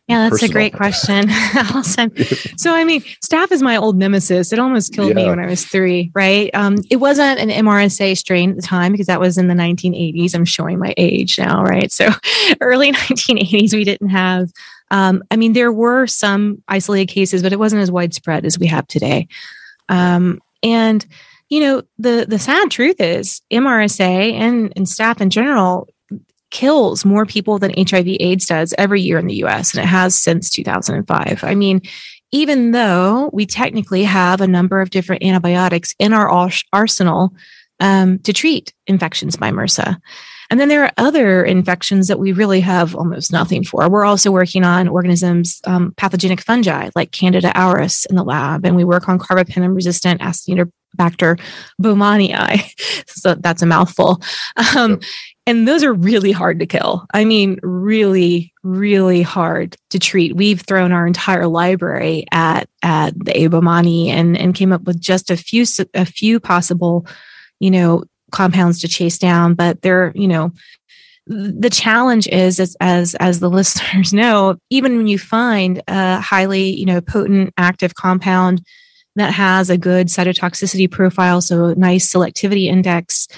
Yeah, 0.09 0.21
that's 0.23 0.41
personal. 0.41 0.51
a 0.51 0.55
great 0.55 0.73
question. 0.73 1.29
so, 2.57 2.75
I 2.75 2.85
mean, 2.85 3.03
staph 3.23 3.53
is 3.53 3.61
my 3.61 3.77
old 3.77 3.99
nemesis. 3.99 4.55
It 4.55 4.59
almost 4.59 4.95
killed 4.95 5.11
yeah. 5.11 5.15
me 5.15 5.27
when 5.27 5.39
I 5.39 5.47
was 5.47 5.67
three, 5.67 6.11
right? 6.15 6.51
Um, 6.55 6.77
it 6.91 6.97
wasn't 6.97 7.39
an 7.39 7.51
MRSA 7.51 8.17
strain 8.17 8.51
at 8.51 8.57
the 8.57 8.63
time 8.63 8.93
because 8.93 9.07
that 9.09 9.21
was 9.21 9.37
in 9.37 9.49
the 9.49 9.55
1980s. 9.55 10.35
I'm 10.35 10.47
showing 10.47 10.79
my 10.79 10.95
age 10.97 11.39
now, 11.39 11.63
right? 11.63 11.93
So, 11.93 12.09
early 12.63 12.91
1980s, 12.91 13.75
we 13.75 13.85
didn't 13.85 14.09
have, 14.09 14.51
um, 14.91 15.23
I 15.31 15.37
mean, 15.37 15.53
there 15.53 15.73
were 15.73 16.07
some 16.07 16.63
isolated 16.69 17.13
cases, 17.13 17.43
but 17.43 17.53
it 17.53 17.59
wasn't 17.59 17.83
as 17.83 17.91
widespread 17.91 18.47
as 18.47 18.59
we 18.59 18.67
have 18.69 18.87
today. 18.87 19.29
Um, 19.91 20.41
and, 20.63 21.05
you 21.51 21.61
know, 21.61 21.83
the, 21.99 22.25
the 22.27 22.39
sad 22.39 22.71
truth 22.71 22.99
is 22.99 23.43
MRSA 23.53 24.33
and, 24.33 24.73
and 24.75 24.89
staff 24.89 25.21
in 25.21 25.29
general 25.29 25.87
kills 26.51 27.05
more 27.05 27.27
people 27.27 27.59
than 27.59 27.73
HIV 27.77 28.07
AIDS 28.21 28.47
does 28.47 28.75
every 28.79 29.01
year 29.01 29.19
in 29.19 29.27
the 29.27 29.45
US, 29.45 29.75
and 29.75 29.83
it 29.83 29.87
has 29.87 30.19
since 30.19 30.51
2005. 30.51 31.45
I 31.45 31.55
mean, 31.55 31.83
even 32.31 32.73
though 32.73 33.31
we 33.33 33.47
technically 33.47 34.05
have 34.05 34.41
a 34.41 34.47
number 34.47 34.81
of 34.81 34.91
different 34.91 35.23
antibiotics 35.23 35.95
in 35.99 36.13
our 36.13 36.51
arsenal 36.73 37.33
um, 37.81 38.19
to 38.21 38.33
treat 38.33 38.73
infections 38.87 39.37
by 39.37 39.51
MRSA. 39.51 39.97
And 40.51 40.59
then 40.59 40.69
there 40.69 40.85
are 40.85 40.93
other 40.97 41.45
infections 41.45 42.09
that 42.09 42.19
we 42.19 42.33
really 42.33 42.61
have 42.61 42.97
almost 42.97 43.33
nothing 43.33 43.65
for. 43.65 43.89
We're 43.89 44.05
also 44.05 44.31
working 44.31 44.65
on 44.65 44.89
organisms, 44.89 45.61
um, 45.67 45.93
pathogenic 45.97 46.41
fungi 46.41 46.89
like 46.97 47.13
Candida 47.13 47.53
auris 47.55 48.07
in 48.07 48.17
the 48.17 48.25
lab, 48.25 48.65
and 48.65 48.75
we 48.75 48.85
work 48.85 49.09
on 49.09 49.19
carbapenem 49.19 49.75
resistant 49.75 50.23
Acinetobacter 50.23 51.39
baumannii. 51.81 53.05
so 53.09 53.35
that's 53.35 53.63
a 53.63 53.67
mouthful. 53.67 54.23
Um, 54.75 54.93
yep. 54.93 55.03
And 55.49 55.67
those 55.67 55.83
are 55.83 55.95
really 55.95 56.31
hard 56.31 56.59
to 56.59 56.67
kill. 56.67 57.07
I 57.15 57.25
mean, 57.25 57.59
really, 57.63 58.53
really 58.63 59.23
hard 59.23 59.79
to 59.89 59.99
treat. 59.99 60.37
We've 60.37 60.61
thrown 60.61 60.93
our 60.93 61.07
entire 61.07 61.47
library 61.47 62.27
at 62.31 62.69
at 62.83 63.19
the 63.19 63.35
A. 63.35 63.49
baumannii 63.49 64.09
and 64.09 64.37
and 64.37 64.55
came 64.55 64.73
up 64.75 64.83
with 64.83 65.01
just 65.01 65.31
a 65.31 65.39
few 65.39 65.65
a 65.95 66.05
few 66.05 66.39
possible, 66.39 67.07
you 67.61 67.71
know, 67.71 68.05
compounds 68.31 68.83
to 68.83 68.89
chase 68.89 69.17
down. 69.17 69.55
But 69.55 69.81
they're 69.81 70.13
you 70.15 70.29
know, 70.29 70.53
the 71.27 71.71
challenge 71.71 72.29
is 72.29 72.61
as 72.61 72.77
as 72.83 73.15
as 73.15 73.41
the 73.41 73.49
listeners 73.59 74.13
know, 74.13 74.59
even 74.69 74.99
when 74.99 75.07
you 75.07 75.19
find 75.19 75.83
a 75.89 76.21
highly 76.21 76.77
you 76.77 76.85
know 76.85 77.01
potent 77.01 77.55
active 77.57 77.95
compound 77.95 78.61
that 79.17 79.33
has 79.33 79.71
a 79.71 79.79
good 79.79 80.09
cytotoxicity 80.09 80.91
profile, 80.91 81.41
so 81.41 81.73
nice 81.73 82.13
selectivity 82.13 82.67
index 82.67 83.29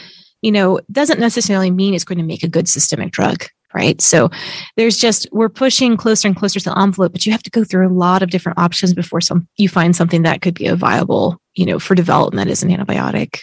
you 0.43 0.53
know, 0.53 0.81
doesn't 0.91 1.21
necessarily 1.21 1.71
mean 1.71 1.95
it's 1.95 2.05
going 2.05 2.19
to 2.19 2.25
make 2.25 2.43
a 2.43 2.49
good 2.49 2.69
systemic 2.69 3.13
drug, 3.13 3.45
right? 3.75 4.01
So 4.01 4.31
there's 4.77 4.99
just 4.99 5.29
we're 5.33 5.49
pushing 5.49 5.97
closer 5.97 6.29
and 6.29 6.37
closer 6.37 6.61
to 6.61 6.71
the 6.71 6.79
envelope, 6.79 7.13
but 7.13 7.27
you 7.27 7.33
have 7.33 7.43
to 7.43 7.51
go 7.51 7.65
through 7.65 7.89
a 7.89 7.93
lot 7.93 8.23
of 8.23 8.31
different 8.31 8.59
options 8.59 8.95
before 8.95 9.21
some 9.21 9.47
you 9.57 9.69
find 9.69 9.95
something 9.95 10.23
that 10.23 10.43
could 10.43 10.55
be 10.55 10.67
a 10.67 10.77
viable, 10.77 11.41
you 11.55 11.67
know, 11.67 11.79
for 11.79 11.95
development 11.95 12.51
as 12.51 12.63
an 12.63 12.71
antibiotic. 12.71 13.41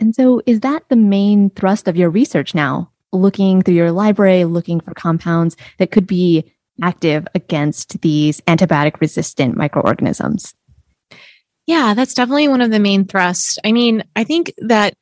And 0.00 0.14
so 0.14 0.42
is 0.46 0.60
that 0.60 0.84
the 0.88 0.96
main 0.96 1.50
thrust 1.50 1.88
of 1.88 1.96
your 1.96 2.10
research 2.10 2.54
now? 2.54 2.90
Looking 3.10 3.62
through 3.62 3.74
your 3.74 3.90
library, 3.90 4.44
looking 4.44 4.80
for 4.80 4.92
compounds 4.92 5.56
that 5.78 5.90
could 5.90 6.06
be 6.06 6.52
active 6.82 7.26
against 7.34 8.00
these 8.02 8.40
antibiotic 8.42 9.00
resistant 9.00 9.56
microorganisms? 9.56 10.54
Yeah, 11.66 11.94
that's 11.94 12.14
definitely 12.14 12.48
one 12.48 12.60
of 12.60 12.70
the 12.70 12.78
main 12.78 13.04
thrusts. 13.04 13.58
I 13.64 13.72
mean, 13.72 14.02
I 14.16 14.24
think 14.24 14.52
that 14.58 14.94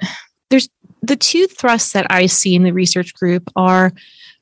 the 1.07 1.17
two 1.17 1.47
thrusts 1.47 1.93
that 1.93 2.07
I 2.11 2.27
see 2.27 2.55
in 2.55 2.65
the 2.65 2.73
research 2.73 3.15
group 3.15 3.49
are 3.57 3.93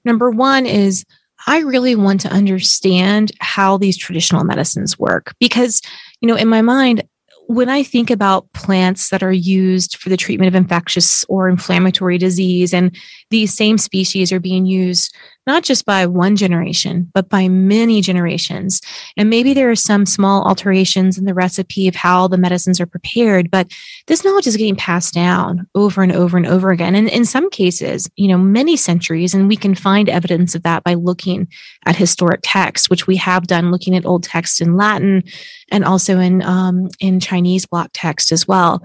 number 0.05 0.31
one 0.31 0.67
is 0.67 1.05
I 1.47 1.59
really 1.61 1.95
want 1.95 2.21
to 2.23 2.33
understand 2.33 3.33
how 3.41 3.77
these 3.77 3.97
traditional 3.97 4.45
medicines 4.45 4.99
work 4.99 5.35
because, 5.39 5.83
you 6.21 6.29
know, 6.29 6.37
in 6.37 6.49
my 6.49 6.63
mind, 6.63 7.03
when 7.47 7.69
I 7.69 7.83
think 7.83 8.11
about 8.11 8.51
plants 8.55 9.11
that 9.11 9.23
are 9.23 9.33
used 9.33 9.97
for 9.99 10.09
the 10.09 10.17
treatment 10.17 10.49
of 10.49 10.55
infectious 10.55 11.25
or 11.25 11.49
inflammatory 11.49 12.17
disease, 12.17 12.73
and 12.73 12.97
these 13.29 13.53
same 13.53 13.77
species 13.77 14.33
are 14.33 14.41
being 14.41 14.65
used 14.65 15.15
not 15.47 15.63
just 15.63 15.85
by 15.85 16.07
one 16.07 16.37
generation, 16.37 17.11
but 17.13 17.29
by 17.29 17.49
many 17.49 18.01
generations. 18.01 18.81
And 19.17 19.29
maybe 19.29 19.53
there 19.53 19.71
are 19.71 19.77
some 19.77 20.07
small 20.07 20.47
alterations 20.47 21.19
in 21.19 21.25
the 21.25 21.35
recipe 21.35 21.89
of 21.89 21.95
how 21.95 22.29
the 22.29 22.39
medicines 22.39 22.81
are 22.81 22.87
prepared, 22.87 23.51
but 23.51 23.71
this 24.07 24.25
knowledge 24.25 24.47
is 24.47 24.57
getting 24.57 24.77
passed 24.77 25.15
down 25.15 25.67
over 25.75 26.03
and 26.03 26.13
over 26.13 26.37
and 26.37 26.47
over 26.47 26.71
again. 26.71 26.95
And 26.95 27.09
in 27.09 27.25
some 27.25 27.51
cases, 27.51 28.11
you 28.17 28.29
know, 28.29 28.39
many 28.39 28.77
centuries, 28.77 29.35
and 29.35 29.49
we 29.49 29.57
can 29.57 29.75
find 29.75 30.09
evidence 30.09 30.55
of 30.55 30.63
that 30.63 30.85
by 30.85 30.95
looking 30.95 31.49
at 31.87 31.97
historic 31.97 32.41
texts, 32.43 32.89
which 32.89 33.07
we 33.07 33.17
have 33.17 33.47
done 33.47 33.71
looking 33.71 33.95
at 33.95 34.07
old 34.07 34.23
texts 34.23 34.61
in 34.61 34.77
Latin 34.77 35.23
and 35.71 35.85
also 35.85 36.19
in 36.19 36.43
um, 36.43 36.89
in 37.01 37.21
Chinese 37.21 37.67
block 37.67 37.91
text 37.93 38.33
as 38.33 38.49
well. 38.49 38.83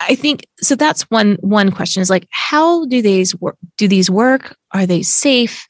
I 0.00 0.14
think 0.14 0.46
so. 0.60 0.74
That's 0.76 1.02
one 1.10 1.36
one 1.40 1.70
question 1.70 2.00
is 2.00 2.10
like, 2.10 2.26
how 2.30 2.86
do 2.86 3.02
these 3.02 3.38
work? 3.40 3.56
Do 3.76 3.88
these 3.88 4.10
work? 4.10 4.56
Are 4.72 4.86
they 4.86 5.02
safe? 5.02 5.66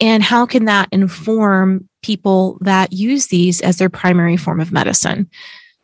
And 0.00 0.22
how 0.22 0.46
can 0.46 0.66
that 0.66 0.88
inform 0.92 1.88
people 2.02 2.58
that 2.60 2.92
use 2.92 3.28
these 3.28 3.60
as 3.60 3.78
their 3.78 3.88
primary 3.88 4.36
form 4.36 4.60
of 4.60 4.72
medicine? 4.72 5.28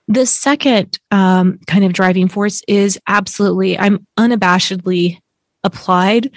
The 0.09 0.26
second 0.26 0.98
um, 1.11 1.59
kind 1.66 1.85
of 1.85 1.92
driving 1.92 2.28
force 2.28 2.62
is 2.68 2.98
absolutely, 3.07 3.78
I'm 3.78 4.07
unabashedly 4.18 5.18
applied 5.64 6.31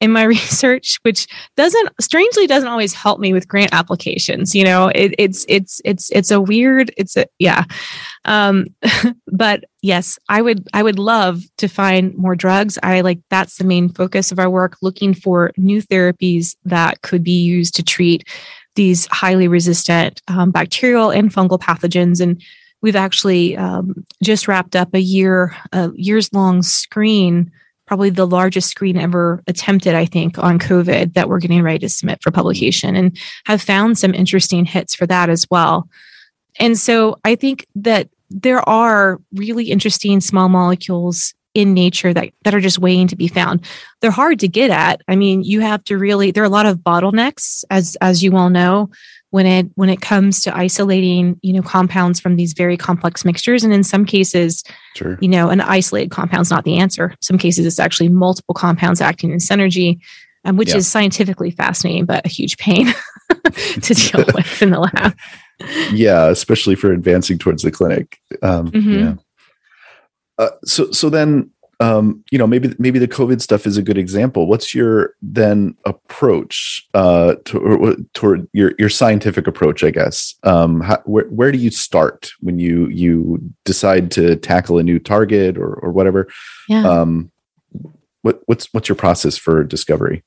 in 0.00 0.12
my 0.12 0.22
research, 0.36 0.98
which 1.02 1.26
doesn't 1.56 1.90
strangely 2.00 2.46
doesn't 2.46 2.68
always 2.68 2.94
help 2.94 3.20
me 3.20 3.32
with 3.32 3.48
grant 3.48 3.72
applications. 3.72 4.54
You 4.54 4.64
know, 4.64 4.88
it, 4.88 5.14
it's 5.18 5.44
it's 5.48 5.80
it's 5.84 6.10
it's 6.10 6.30
a 6.30 6.40
weird. 6.40 6.92
It's 6.96 7.16
a 7.16 7.26
yeah, 7.38 7.64
um, 8.24 8.66
but 9.32 9.64
yes, 9.82 10.18
I 10.28 10.42
would 10.42 10.68
I 10.72 10.82
would 10.82 10.98
love 10.98 11.42
to 11.58 11.68
find 11.68 12.14
more 12.16 12.36
drugs. 12.36 12.78
I 12.82 13.00
like 13.00 13.20
that's 13.30 13.58
the 13.58 13.64
main 13.64 13.88
focus 13.88 14.32
of 14.32 14.38
our 14.38 14.50
work, 14.50 14.76
looking 14.82 15.14
for 15.14 15.52
new 15.56 15.82
therapies 15.82 16.56
that 16.64 17.02
could 17.02 17.22
be 17.22 17.42
used 17.42 17.74
to 17.76 17.82
treat 17.82 18.28
these 18.74 19.06
highly 19.06 19.48
resistant 19.48 20.20
um, 20.28 20.50
bacterial 20.50 21.10
and 21.10 21.32
fungal 21.32 21.58
pathogens 21.58 22.20
and 22.20 22.42
we've 22.82 22.94
actually 22.94 23.56
um, 23.56 24.04
just 24.22 24.46
wrapped 24.46 24.76
up 24.76 24.94
a 24.94 25.00
year 25.00 25.56
a 25.72 25.90
years 25.94 26.30
long 26.34 26.62
screen 26.62 27.50
probably 27.86 28.10
the 28.10 28.26
largest 28.26 28.68
screen 28.68 28.96
ever 28.96 29.42
attempted, 29.46 29.94
I 29.94 30.06
think, 30.06 30.38
on 30.38 30.58
COVID 30.58 31.14
that 31.14 31.28
we're 31.28 31.38
getting 31.38 31.62
ready 31.62 31.78
to 31.80 31.88
submit 31.88 32.22
for 32.22 32.30
publication 32.30 32.96
and 32.96 33.16
have 33.44 33.62
found 33.62 33.98
some 33.98 34.14
interesting 34.14 34.64
hits 34.64 34.94
for 34.94 35.06
that 35.06 35.30
as 35.30 35.46
well. 35.50 35.88
And 36.58 36.78
so 36.78 37.18
I 37.24 37.34
think 37.34 37.66
that 37.76 38.08
there 38.30 38.66
are 38.68 39.20
really 39.32 39.70
interesting 39.70 40.20
small 40.20 40.48
molecules 40.48 41.32
in 41.54 41.72
nature 41.72 42.12
that, 42.12 42.30
that 42.44 42.54
are 42.54 42.60
just 42.60 42.78
waiting 42.78 43.08
to 43.08 43.16
be 43.16 43.28
found. 43.28 43.64
They're 44.00 44.10
hard 44.10 44.40
to 44.40 44.48
get 44.48 44.70
at. 44.70 45.00
I 45.08 45.16
mean, 45.16 45.42
you 45.42 45.60
have 45.60 45.82
to 45.84 45.96
really, 45.96 46.30
there 46.30 46.42
are 46.42 46.46
a 46.46 46.50
lot 46.50 46.66
of 46.66 46.78
bottlenecks, 46.78 47.64
as 47.70 47.96
as 48.02 48.22
you 48.22 48.36
all 48.36 48.50
know, 48.50 48.90
when 49.30 49.46
it 49.46 49.66
when 49.74 49.88
it 49.88 50.00
comes 50.00 50.40
to 50.40 50.56
isolating 50.56 51.38
you 51.42 51.52
know 51.52 51.62
compounds 51.62 52.20
from 52.20 52.36
these 52.36 52.52
very 52.52 52.76
complex 52.76 53.24
mixtures 53.24 53.64
and 53.64 53.72
in 53.72 53.82
some 53.82 54.04
cases 54.04 54.62
sure. 54.94 55.18
you 55.20 55.28
know 55.28 55.48
an 55.48 55.60
isolated 55.60 56.10
compound 56.10 56.42
is 56.42 56.50
not 56.50 56.64
the 56.64 56.78
answer 56.78 57.14
some 57.20 57.38
cases 57.38 57.66
it's 57.66 57.80
actually 57.80 58.08
multiple 58.08 58.54
compounds 58.54 59.00
acting 59.00 59.30
in 59.30 59.38
synergy 59.38 60.00
um, 60.44 60.56
which 60.56 60.70
yeah. 60.70 60.76
is 60.76 60.86
scientifically 60.86 61.50
fascinating 61.50 62.04
but 62.04 62.24
a 62.24 62.28
huge 62.28 62.56
pain 62.58 62.86
to 63.82 63.94
deal 63.94 64.24
with 64.34 64.62
in 64.62 64.70
the 64.70 64.80
lab 64.80 65.16
yeah 65.92 66.28
especially 66.28 66.74
for 66.74 66.92
advancing 66.92 67.38
towards 67.38 67.62
the 67.62 67.70
clinic 67.70 68.18
um, 68.42 68.70
mm-hmm. 68.70 68.98
yeah 68.98 69.14
uh, 70.38 70.50
so 70.64 70.90
so 70.90 71.08
then 71.08 71.50
um, 71.80 72.24
you 72.30 72.38
know, 72.38 72.46
maybe 72.46 72.74
maybe 72.78 72.98
the 72.98 73.08
COVID 73.08 73.40
stuff 73.40 73.66
is 73.66 73.76
a 73.76 73.82
good 73.82 73.98
example. 73.98 74.46
What's 74.46 74.74
your 74.74 75.14
then 75.20 75.76
approach 75.84 76.86
uh, 76.94 77.34
to, 77.44 78.06
toward 78.14 78.48
your 78.52 78.72
your 78.78 78.88
scientific 78.88 79.46
approach? 79.46 79.84
I 79.84 79.90
guess. 79.90 80.34
Um, 80.42 80.80
how, 80.80 81.02
where 81.04 81.26
where 81.26 81.52
do 81.52 81.58
you 81.58 81.70
start 81.70 82.30
when 82.40 82.58
you 82.58 82.88
you 82.88 83.38
decide 83.64 84.10
to 84.12 84.36
tackle 84.36 84.78
a 84.78 84.82
new 84.82 84.98
target 84.98 85.58
or 85.58 85.74
or 85.74 85.92
whatever? 85.92 86.28
Yeah. 86.68 86.88
Um, 86.88 87.30
what 88.22 88.40
what's 88.46 88.72
what's 88.72 88.88
your 88.88 88.96
process 88.96 89.36
for 89.36 89.62
discovery? 89.62 90.24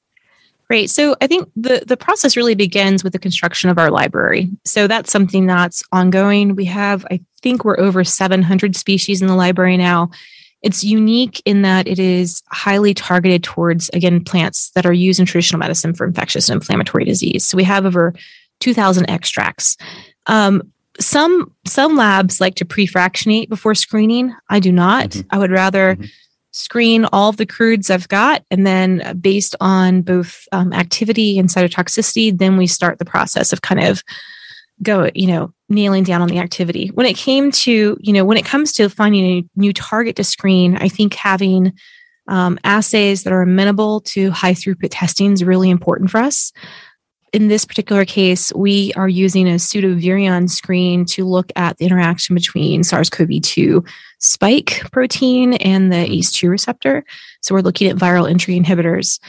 Great. 0.67 0.91
So 0.91 1.15
I 1.19 1.25
think 1.25 1.49
the 1.55 1.83
the 1.87 1.97
process 1.97 2.37
really 2.37 2.53
begins 2.53 3.03
with 3.03 3.13
the 3.13 3.19
construction 3.19 3.71
of 3.71 3.79
our 3.79 3.89
library. 3.89 4.49
So 4.65 4.85
that's 4.85 5.11
something 5.11 5.47
that's 5.47 5.81
ongoing. 5.91 6.55
We 6.55 6.65
have, 6.65 7.07
I 7.09 7.21
think, 7.41 7.65
we're 7.65 7.79
over 7.79 8.03
700 8.03 8.75
species 8.75 9.19
in 9.19 9.27
the 9.27 9.35
library 9.35 9.77
now 9.77 10.11
it's 10.61 10.83
unique 10.83 11.41
in 11.45 11.61
that 11.61 11.87
it 11.87 11.99
is 11.99 12.43
highly 12.51 12.93
targeted 12.93 13.43
towards, 13.43 13.89
again, 13.89 14.23
plants 14.23 14.71
that 14.71 14.85
are 14.85 14.93
used 14.93 15.19
in 15.19 15.25
traditional 15.25 15.59
medicine 15.59 15.93
for 15.93 16.05
infectious 16.05 16.49
and 16.49 16.57
inflammatory 16.57 17.05
disease. 17.05 17.45
So 17.45 17.55
we 17.55 17.63
have 17.63 17.85
over 17.85 18.13
2,000 18.59 19.09
extracts. 19.09 19.77
Um, 20.27 20.61
some 20.99 21.53
some 21.65 21.95
labs 21.95 22.41
like 22.41 22.55
to 22.55 22.65
pre-fractionate 22.65 23.47
before 23.47 23.73
screening. 23.73 24.35
I 24.49 24.59
do 24.59 24.71
not. 24.71 25.11
Mm-hmm. 25.11 25.27
I 25.31 25.37
would 25.37 25.51
rather 25.51 25.95
mm-hmm. 25.95 26.05
screen 26.51 27.05
all 27.13 27.29
of 27.29 27.37
the 27.37 27.45
crudes 27.45 27.89
I've 27.89 28.09
got, 28.09 28.43
and 28.51 28.67
then 28.67 29.17
based 29.21 29.55
on 29.61 30.01
both 30.01 30.45
um, 30.51 30.73
activity 30.73 31.39
and 31.39 31.47
cytotoxicity, 31.47 32.37
then 32.37 32.57
we 32.57 32.67
start 32.67 32.99
the 32.99 33.05
process 33.05 33.53
of 33.53 33.61
kind 33.61 33.81
of 33.81 34.03
go, 34.81 35.09
you 35.13 35.27
know, 35.27 35.53
nailing 35.67 36.03
down 36.03 36.21
on 36.21 36.27
the 36.29 36.39
activity. 36.39 36.87
When 36.93 37.05
it 37.05 37.15
came 37.15 37.51
to, 37.51 37.97
you 37.99 38.13
know, 38.13 38.25
when 38.25 38.37
it 38.37 38.45
comes 38.45 38.71
to 38.73 38.89
finding 38.89 39.25
a 39.25 39.45
new 39.55 39.73
target 39.73 40.15
to 40.17 40.23
screen, 40.23 40.77
I 40.77 40.87
think 40.87 41.13
having 41.13 41.73
um, 42.27 42.59
assays 42.63 43.23
that 43.23 43.33
are 43.33 43.41
amenable 43.41 44.01
to 44.01 44.31
high 44.31 44.53
throughput 44.53 44.89
testing 44.91 45.33
is 45.33 45.43
really 45.43 45.69
important 45.69 46.09
for 46.09 46.19
us. 46.19 46.51
In 47.31 47.47
this 47.47 47.65
particular 47.65 48.05
case, 48.05 48.51
we 48.55 48.91
are 48.95 49.07
using 49.07 49.47
a 49.47 49.55
pseudovirion 49.55 50.49
screen 50.49 51.05
to 51.05 51.25
look 51.25 51.51
at 51.55 51.77
the 51.77 51.85
interaction 51.85 52.33
between 52.33 52.83
SARS 52.83 53.09
CoV 53.09 53.41
2 53.41 53.83
spike 54.19 54.81
protein 54.91 55.53
and 55.53 55.91
the 55.91 55.97
ACE2 55.97 56.49
receptor. 56.49 57.05
So 57.41 57.53
we're 57.53 57.61
looking 57.61 57.89
at 57.89 57.97
viral 57.97 58.29
entry 58.29 58.59
inhibitors. 58.59 59.19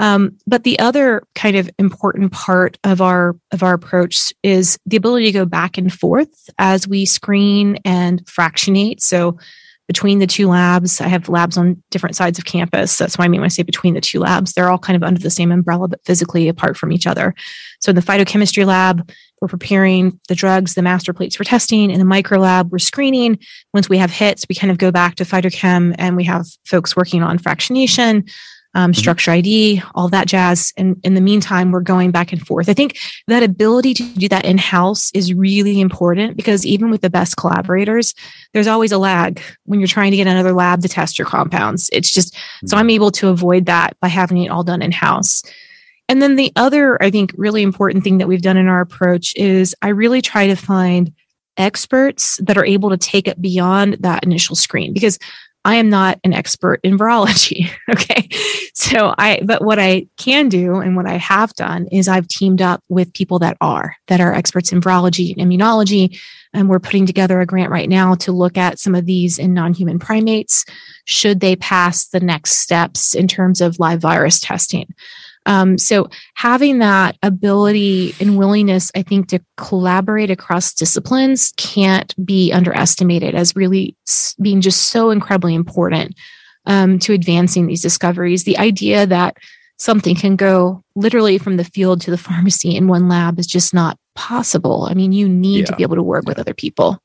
Um, 0.00 0.38
but 0.46 0.64
the 0.64 0.78
other 0.78 1.22
kind 1.34 1.56
of 1.56 1.70
important 1.78 2.32
part 2.32 2.78
of 2.84 3.02
our 3.02 3.36
of 3.52 3.62
our 3.62 3.74
approach 3.74 4.32
is 4.42 4.78
the 4.86 4.96
ability 4.96 5.26
to 5.26 5.32
go 5.32 5.44
back 5.44 5.76
and 5.76 5.92
forth 5.92 6.48
as 6.58 6.88
we 6.88 7.04
screen 7.04 7.78
and 7.84 8.26
fractionate. 8.26 9.02
So 9.02 9.38
between 9.86 10.18
the 10.18 10.26
two 10.26 10.48
labs, 10.48 11.02
I 11.02 11.08
have 11.08 11.28
labs 11.28 11.58
on 11.58 11.82
different 11.90 12.16
sides 12.16 12.38
of 12.38 12.46
campus. 12.46 12.96
That's 12.96 13.18
why 13.18 13.26
I 13.26 13.28
mean 13.28 13.42
when 13.42 13.46
I 13.46 13.48
say 13.48 13.62
between 13.62 13.92
the 13.92 14.00
two 14.00 14.20
labs, 14.20 14.54
they're 14.54 14.70
all 14.70 14.78
kind 14.78 14.96
of 14.96 15.02
under 15.02 15.20
the 15.20 15.30
same 15.30 15.52
umbrella, 15.52 15.88
but 15.88 16.02
physically 16.04 16.48
apart 16.48 16.78
from 16.78 16.92
each 16.92 17.06
other. 17.06 17.34
So 17.80 17.90
in 17.90 17.96
the 17.96 18.02
phytochemistry 18.02 18.64
lab, 18.64 19.10
we're 19.42 19.48
preparing 19.48 20.18
the 20.28 20.34
drugs, 20.34 20.74
the 20.74 20.82
master 20.82 21.12
plates 21.12 21.36
for 21.36 21.44
testing. 21.44 21.90
In 21.90 21.98
the 21.98 22.04
micro 22.06 22.38
lab, 22.38 22.72
we're 22.72 22.78
screening. 22.78 23.38
Once 23.74 23.90
we 23.90 23.98
have 23.98 24.10
hits, 24.10 24.46
we 24.48 24.54
kind 24.54 24.70
of 24.70 24.78
go 24.78 24.90
back 24.90 25.16
to 25.16 25.24
phytochem 25.24 25.94
and 25.98 26.16
we 26.16 26.24
have 26.24 26.46
folks 26.64 26.96
working 26.96 27.22
on 27.22 27.38
fractionation 27.38 28.30
um, 28.74 28.92
mm-hmm. 28.92 28.98
structure 28.98 29.30
ID, 29.32 29.82
all 29.94 30.08
that 30.08 30.26
jazz. 30.26 30.72
And 30.76 31.00
in 31.02 31.14
the 31.14 31.20
meantime, 31.20 31.72
we're 31.72 31.80
going 31.80 32.10
back 32.10 32.32
and 32.32 32.44
forth. 32.44 32.68
I 32.68 32.74
think 32.74 32.98
that 33.26 33.42
ability 33.42 33.94
to 33.94 34.02
do 34.02 34.28
that 34.28 34.44
in 34.44 34.58
house 34.58 35.10
is 35.12 35.34
really 35.34 35.80
important 35.80 36.36
because 36.36 36.64
even 36.64 36.90
with 36.90 37.00
the 37.00 37.10
best 37.10 37.36
collaborators, 37.36 38.14
there's 38.52 38.66
always 38.66 38.92
a 38.92 38.98
lag 38.98 39.40
when 39.64 39.80
you're 39.80 39.88
trying 39.88 40.12
to 40.12 40.16
get 40.16 40.26
another 40.26 40.52
lab 40.52 40.82
to 40.82 40.88
test 40.88 41.18
your 41.18 41.26
compounds. 41.26 41.90
It's 41.92 42.12
just 42.12 42.34
mm-hmm. 42.34 42.66
so 42.68 42.76
I'm 42.76 42.90
able 42.90 43.10
to 43.12 43.28
avoid 43.28 43.66
that 43.66 43.98
by 44.00 44.08
having 44.08 44.42
it 44.44 44.50
all 44.50 44.64
done 44.64 44.82
in 44.82 44.92
house. 44.92 45.42
And 46.08 46.20
then 46.20 46.34
the 46.34 46.52
other, 46.56 47.00
I 47.00 47.10
think, 47.10 47.32
really 47.36 47.62
important 47.62 48.02
thing 48.02 48.18
that 48.18 48.26
we've 48.26 48.42
done 48.42 48.56
in 48.56 48.66
our 48.66 48.80
approach 48.80 49.32
is 49.36 49.76
I 49.80 49.88
really 49.88 50.20
try 50.20 50.48
to 50.48 50.56
find 50.56 51.12
experts 51.56 52.38
that 52.42 52.58
are 52.58 52.64
able 52.64 52.90
to 52.90 52.96
take 52.96 53.28
it 53.28 53.40
beyond 53.40 53.98
that 54.00 54.24
initial 54.24 54.56
screen 54.56 54.92
because 54.92 55.18
I 55.64 55.76
am 55.76 55.90
not 55.90 56.18
an 56.24 56.32
expert 56.32 56.80
in 56.82 56.98
virology. 56.98 57.70
Okay. 57.90 58.28
So 58.72 59.14
I, 59.18 59.40
but 59.44 59.62
what 59.62 59.78
I 59.80 60.06
can 60.16 60.48
do 60.48 60.76
and 60.76 60.96
what 60.96 61.06
I 61.06 61.16
have 61.16 61.52
done 61.54 61.86
is 61.88 62.06
I've 62.08 62.28
teamed 62.28 62.62
up 62.62 62.82
with 62.88 63.12
people 63.12 63.40
that 63.40 63.56
are, 63.60 63.96
that 64.06 64.20
are 64.20 64.32
experts 64.32 64.72
in 64.72 64.80
virology 64.80 65.36
and 65.36 65.50
immunology. 65.50 66.18
And 66.54 66.68
we're 66.68 66.78
putting 66.78 67.04
together 67.04 67.40
a 67.40 67.46
grant 67.46 67.70
right 67.70 67.88
now 67.88 68.14
to 68.16 68.32
look 68.32 68.56
at 68.56 68.78
some 68.78 68.94
of 68.94 69.06
these 69.06 69.38
in 69.38 69.54
non 69.54 69.74
human 69.74 69.98
primates, 69.98 70.64
should 71.04 71.40
they 71.40 71.56
pass 71.56 72.08
the 72.08 72.20
next 72.20 72.58
steps 72.58 73.14
in 73.14 73.26
terms 73.28 73.60
of 73.60 73.78
live 73.80 74.00
virus 74.00 74.40
testing. 74.40 74.94
Um, 75.46 75.78
so 75.78 76.08
having 76.34 76.78
that 76.78 77.16
ability 77.22 78.14
and 78.20 78.36
willingness, 78.36 78.90
I 78.94 79.02
think, 79.02 79.28
to 79.28 79.40
collaborate 79.56 80.30
across 80.30 80.74
disciplines 80.74 81.52
can't 81.56 82.14
be 82.24 82.52
underestimated 82.52 83.34
as 83.34 83.56
really 83.56 83.96
being 84.40 84.60
just 84.60 84.90
so 84.90 85.10
incredibly 85.10 85.54
important 85.54 86.14
um, 86.66 86.98
to 87.00 87.12
advancing 87.12 87.66
these 87.66 87.82
discoveries. 87.82 88.44
The 88.44 88.58
idea 88.58 89.06
that 89.06 89.36
something 89.78 90.14
can 90.14 90.36
go 90.36 90.84
literally 90.94 91.38
from 91.38 91.56
the 91.56 91.64
field 91.64 92.02
to 92.02 92.10
the 92.10 92.18
pharmacy 92.18 92.76
in 92.76 92.86
one 92.86 93.08
lab 93.08 93.38
is 93.38 93.46
just 93.46 93.72
not 93.72 93.98
possible. 94.14 94.86
I 94.90 94.94
mean, 94.94 95.12
you 95.12 95.28
need 95.28 95.60
yeah. 95.60 95.64
to 95.66 95.76
be 95.76 95.82
able 95.82 95.96
to 95.96 96.02
work 96.02 96.26
with 96.26 96.38
other 96.38 96.54
people 96.54 97.02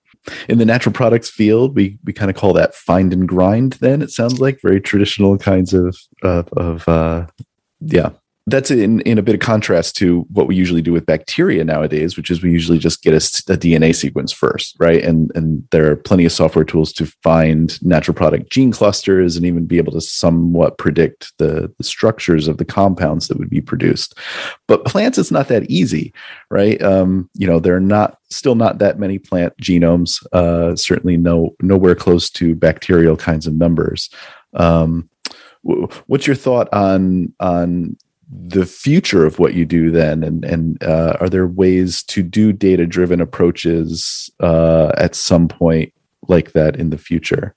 in 0.49 0.57
the 0.57 0.65
natural 0.65 0.93
products 0.93 1.29
field 1.29 1.75
we 1.75 1.99
we 2.03 2.11
kind 2.11 2.31
of 2.31 2.35
call 2.35 2.53
that 2.53 2.73
find 2.73 3.13
and 3.13 3.27
grind 3.27 3.73
then 3.73 4.01
it 4.01 4.09
sounds 4.09 4.39
like 4.39 4.59
very 4.61 4.81
traditional 4.81 5.37
kinds 5.37 5.73
of 5.73 5.95
of, 6.23 6.47
of 6.53 6.87
uh 6.87 7.25
yeah 7.79 8.09
that's 8.47 8.69
in, 8.69 9.01
in 9.01 9.17
a 9.17 9.23
bit 9.23 9.33
of 9.33 9.41
contrast 9.41 9.95
to 9.97 10.21
what 10.31 10.45
we 10.45 10.55
usually 10.55 10.81
do 10.81 10.93
with 10.93 11.07
bacteria 11.07 11.63
nowadays, 11.63 12.15
which 12.15 12.29
is 12.29 12.43
we 12.43 12.51
usually 12.51 12.77
just 12.77 13.01
get 13.01 13.13
a, 13.13 13.17
a, 13.51 13.57
DNA 13.57 13.95
sequence 13.95 14.31
first, 14.31 14.75
right? 14.79 15.03
And 15.03 15.31
and 15.33 15.67
there 15.71 15.91
are 15.91 15.95
plenty 15.95 16.25
of 16.25 16.31
software 16.31 16.63
tools 16.63 16.93
to 16.93 17.07
find 17.23 17.81
natural 17.81 18.13
product 18.13 18.51
gene 18.51 18.71
clusters 18.71 19.35
and 19.35 19.47
even 19.47 19.65
be 19.65 19.77
able 19.77 19.93
to 19.93 20.01
somewhat 20.01 20.77
predict 20.77 21.33
the, 21.39 21.73
the 21.79 21.83
structures 21.83 22.47
of 22.47 22.57
the 22.57 22.65
compounds 22.65 23.27
that 23.27 23.39
would 23.39 23.49
be 23.49 23.61
produced. 23.61 24.15
But 24.67 24.85
plants, 24.85 25.17
it's 25.17 25.31
not 25.31 25.47
that 25.47 25.63
easy, 25.63 26.13
right? 26.51 26.79
Um, 26.83 27.29
you 27.33 27.47
know, 27.47 27.59
there 27.59 27.75
are 27.75 27.79
not 27.79 28.19
still 28.29 28.55
not 28.55 28.77
that 28.77 28.99
many 28.99 29.17
plant 29.17 29.57
genomes. 29.57 30.23
Uh, 30.33 30.75
certainly, 30.75 31.17
no 31.17 31.55
nowhere 31.61 31.95
close 31.95 32.29
to 32.31 32.53
bacterial 32.53 33.17
kinds 33.17 33.47
of 33.47 33.55
numbers. 33.55 34.11
Um, 34.53 35.09
what's 35.63 36.27
your 36.27 36.35
thought 36.35 36.71
on 36.71 37.33
on 37.39 37.97
the 38.29 38.65
future 38.65 39.25
of 39.25 39.39
what 39.39 39.53
you 39.53 39.65
do 39.65 39.91
then 39.91 40.23
and 40.23 40.43
and 40.43 40.81
uh, 40.83 41.17
are 41.19 41.29
there 41.29 41.47
ways 41.47 42.03
to 42.03 42.23
do 42.23 42.51
data 42.51 42.85
driven 42.85 43.21
approaches 43.21 44.29
uh, 44.39 44.91
at 44.97 45.15
some 45.15 45.47
point 45.47 45.93
like 46.27 46.53
that 46.53 46.75
in 46.75 46.89
the 46.89 46.97
future 46.97 47.53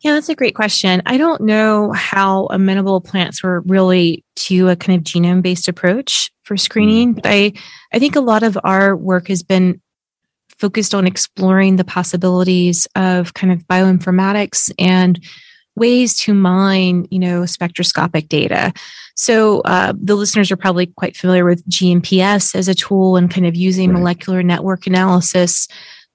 yeah 0.00 0.14
that's 0.14 0.28
a 0.28 0.34
great 0.34 0.54
question 0.54 1.00
i 1.06 1.16
don't 1.16 1.40
know 1.40 1.92
how 1.92 2.46
amenable 2.46 3.00
plants 3.00 3.42
were 3.42 3.60
really 3.62 4.24
to 4.34 4.68
a 4.68 4.76
kind 4.76 4.98
of 4.98 5.04
genome 5.04 5.42
based 5.42 5.68
approach 5.68 6.32
for 6.42 6.56
screening 6.56 7.12
mm. 7.12 7.14
but 7.16 7.26
i 7.26 7.52
i 7.92 7.98
think 7.98 8.16
a 8.16 8.20
lot 8.20 8.42
of 8.42 8.58
our 8.64 8.96
work 8.96 9.28
has 9.28 9.44
been 9.44 9.80
focused 10.58 10.94
on 10.94 11.06
exploring 11.06 11.76
the 11.76 11.84
possibilities 11.84 12.88
of 12.96 13.34
kind 13.34 13.52
of 13.52 13.60
bioinformatics 13.68 14.72
and 14.78 15.22
ways 15.76 16.16
to 16.16 16.34
mine, 16.34 17.06
you 17.10 17.18
know, 17.18 17.44
spectroscopic 17.44 18.28
data. 18.28 18.72
So 19.16 19.60
uh, 19.62 19.94
the 19.98 20.14
listeners 20.14 20.50
are 20.50 20.56
probably 20.56 20.86
quite 20.86 21.16
familiar 21.16 21.44
with 21.44 21.66
GNPS 21.68 22.54
as 22.54 22.68
a 22.68 22.74
tool 22.74 23.16
and 23.16 23.30
kind 23.30 23.46
of 23.46 23.56
using 23.56 23.90
right. 23.90 23.98
molecular 23.98 24.42
network 24.42 24.86
analysis 24.86 25.68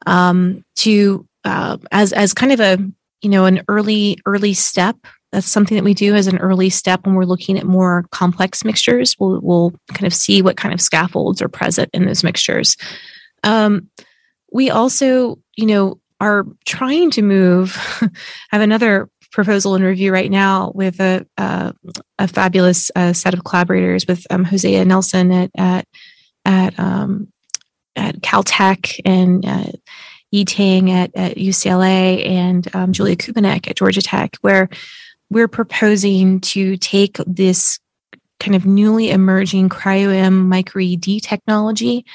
um, 0.06 0.64
to 0.78 1.28
uh, 1.44 1.78
as 1.92 2.14
as 2.14 2.34
kind 2.34 2.52
of 2.52 2.60
a 2.60 2.78
you 3.22 3.30
know 3.30 3.46
an 3.46 3.64
early 3.68 4.20
early 4.26 4.54
step. 4.54 4.96
That's 5.32 5.48
something 5.48 5.78
that 5.78 5.84
we 5.84 5.94
do 5.94 6.14
as 6.14 6.28
an 6.28 6.38
early 6.40 6.70
step 6.70 7.06
when 7.06 7.16
we're 7.16 7.24
looking 7.24 7.58
at 7.58 7.66
more 7.66 8.06
complex 8.12 8.64
mixtures. 8.64 9.16
We'll 9.20 9.40
we'll 9.42 9.74
kind 9.94 10.06
of 10.06 10.14
see 10.14 10.42
what 10.42 10.58
kind 10.58 10.74
of 10.74 10.82
scaffolds 10.82 11.42
are 11.42 11.50
present 11.50 11.90
in 11.94 12.06
those 12.06 12.24
mixtures. 12.24 12.78
Um, 13.44 13.90
we 14.52 14.70
also, 14.70 15.40
you 15.56 15.66
know, 15.66 16.00
are 16.20 16.46
trying 16.66 17.10
to 17.12 17.24
move. 17.24 17.76
I 18.02 18.10
have 18.52 18.62
another 18.62 19.10
proposal 19.32 19.76
in 19.76 19.84
review 19.84 20.12
right 20.12 20.30
now 20.32 20.72
with 20.76 21.00
a 21.00 21.26
a, 21.38 21.74
a 22.20 22.28
fabulous 22.28 22.92
uh, 22.96 23.14
set 23.14 23.34
of 23.34 23.44
collaborators 23.44 24.06
with 24.08 24.26
um, 24.30 24.44
Hosea 24.44 24.86
Nelson 24.86 25.32
at 25.32 25.52
at 25.58 25.88
at, 26.46 26.80
um, 26.80 27.32
at 27.96 28.20
Caltech 28.22 29.00
and 29.06 29.46
uh, 29.46 29.72
Tang 30.46 30.92
at, 30.92 31.12
at 31.16 31.38
UCLA 31.38 32.26
and 32.26 32.74
um, 32.76 32.94
Julia 32.94 33.16
Kubanek 33.16 33.70
at 33.70 33.76
Georgia 33.76 34.02
Tech, 34.02 34.38
where 34.42 34.70
we're 35.30 35.48
proposing 35.48 36.40
to 36.42 36.78
take 36.78 37.18
this 37.28 37.80
kind 38.40 38.56
of 38.56 38.66
newly 38.66 39.12
emerging 39.12 39.70
cryo-EM 39.70 40.50
micro 40.50 40.82
ED 40.84 41.22
technology 41.22 42.06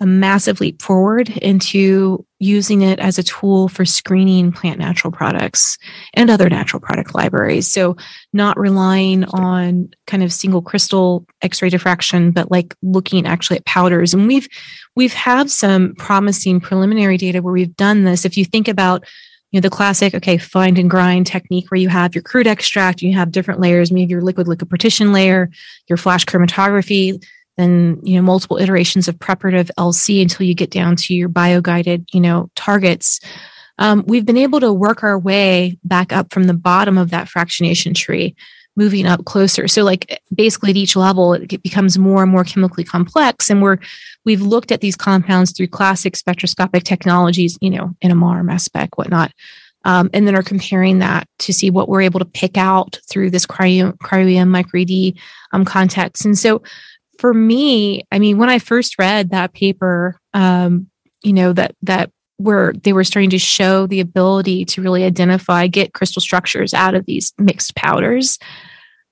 a 0.00 0.06
massive 0.06 0.60
leap 0.60 0.80
forward 0.80 1.28
into 1.28 2.24
using 2.38 2.82
it 2.82 3.00
as 3.00 3.18
a 3.18 3.22
tool 3.22 3.68
for 3.68 3.84
screening 3.84 4.52
plant 4.52 4.78
natural 4.78 5.10
products 5.10 5.76
and 6.14 6.30
other 6.30 6.48
natural 6.48 6.80
product 6.80 7.14
libraries. 7.14 7.66
So, 7.66 7.96
not 8.32 8.58
relying 8.58 9.24
on 9.24 9.90
kind 10.06 10.22
of 10.22 10.32
single 10.32 10.62
crystal 10.62 11.26
X-ray 11.42 11.70
diffraction, 11.70 12.30
but 12.30 12.50
like 12.50 12.74
looking 12.82 13.26
actually 13.26 13.56
at 13.56 13.64
powders. 13.64 14.14
And 14.14 14.28
we've 14.28 14.48
we've 14.94 15.12
had 15.12 15.50
some 15.50 15.94
promising 15.96 16.60
preliminary 16.60 17.16
data 17.16 17.42
where 17.42 17.54
we've 17.54 17.76
done 17.76 18.04
this. 18.04 18.24
If 18.24 18.36
you 18.36 18.44
think 18.44 18.68
about 18.68 19.04
you 19.50 19.58
know 19.58 19.62
the 19.62 19.70
classic 19.70 20.14
okay 20.14 20.36
find 20.36 20.78
and 20.78 20.90
grind 20.90 21.26
technique 21.26 21.70
where 21.70 21.80
you 21.80 21.88
have 21.88 22.14
your 22.14 22.20
crude 22.20 22.46
extract 22.46 23.00
you 23.00 23.14
have 23.14 23.32
different 23.32 23.60
layers 23.60 23.90
maybe 23.90 24.10
your 24.10 24.20
liquid 24.20 24.46
liquid 24.46 24.68
partition 24.68 25.10
layer 25.10 25.48
your 25.88 25.96
flash 25.96 26.26
chromatography 26.26 27.22
then 27.58 28.00
you 28.02 28.16
know 28.16 28.22
multiple 28.22 28.56
iterations 28.56 29.08
of 29.08 29.18
preparative 29.18 29.70
LC 29.76 30.22
until 30.22 30.46
you 30.46 30.54
get 30.54 30.70
down 30.70 30.96
to 30.96 31.14
your 31.14 31.28
bio-guided 31.28 32.08
you 32.12 32.20
know 32.20 32.50
targets. 32.54 33.20
Um, 33.78 34.04
we've 34.06 34.26
been 34.26 34.36
able 34.36 34.60
to 34.60 34.72
work 34.72 35.02
our 35.02 35.18
way 35.18 35.78
back 35.84 36.12
up 36.12 36.32
from 36.32 36.44
the 36.44 36.54
bottom 36.54 36.98
of 36.98 37.10
that 37.10 37.28
fractionation 37.28 37.94
tree, 37.94 38.34
moving 38.76 39.06
up 39.06 39.24
closer. 39.24 39.68
So 39.68 39.84
like 39.84 40.20
basically 40.34 40.70
at 40.70 40.76
each 40.76 40.96
level, 40.96 41.34
it 41.34 41.62
becomes 41.62 41.96
more 41.96 42.22
and 42.22 42.32
more 42.32 42.44
chemically 42.44 42.84
complex, 42.84 43.50
and 43.50 43.60
we're 43.60 43.78
we've 44.24 44.42
looked 44.42 44.72
at 44.72 44.80
these 44.80 44.96
compounds 44.96 45.52
through 45.52 45.68
classic 45.68 46.16
spectroscopic 46.16 46.84
technologies, 46.84 47.58
you 47.60 47.70
know, 47.70 47.94
NMR, 48.04 48.44
mass 48.44 48.64
spec, 48.64 48.96
whatnot. 48.96 49.32
Um, 49.84 50.10
and 50.12 50.26
then 50.26 50.34
are 50.34 50.42
comparing 50.42 50.98
that 50.98 51.28
to 51.40 51.52
see 51.52 51.70
what 51.70 51.88
we're 51.88 52.02
able 52.02 52.18
to 52.18 52.26
pick 52.26 52.58
out 52.58 52.98
through 53.08 53.30
this 53.30 53.46
cryo, 53.46 53.96
cryo-EM 53.98 54.52
microED 54.52 55.16
um, 55.52 55.64
context. 55.64 56.24
And 56.24 56.36
so 56.36 56.62
for 57.18 57.34
me, 57.34 58.06
I 58.10 58.18
mean, 58.18 58.38
when 58.38 58.48
I 58.48 58.58
first 58.58 58.98
read 58.98 59.30
that 59.30 59.52
paper, 59.52 60.18
um, 60.34 60.88
you 61.22 61.32
know, 61.32 61.52
that 61.52 61.74
that 61.82 62.10
where 62.36 62.72
they 62.72 62.92
were 62.92 63.04
starting 63.04 63.30
to 63.30 63.38
show 63.38 63.86
the 63.86 64.00
ability 64.00 64.64
to 64.64 64.80
really 64.80 65.02
identify, 65.02 65.66
get 65.66 65.92
crystal 65.92 66.22
structures 66.22 66.72
out 66.72 66.94
of 66.94 67.04
these 67.04 67.34
mixed 67.36 67.74
powders, 67.74 68.38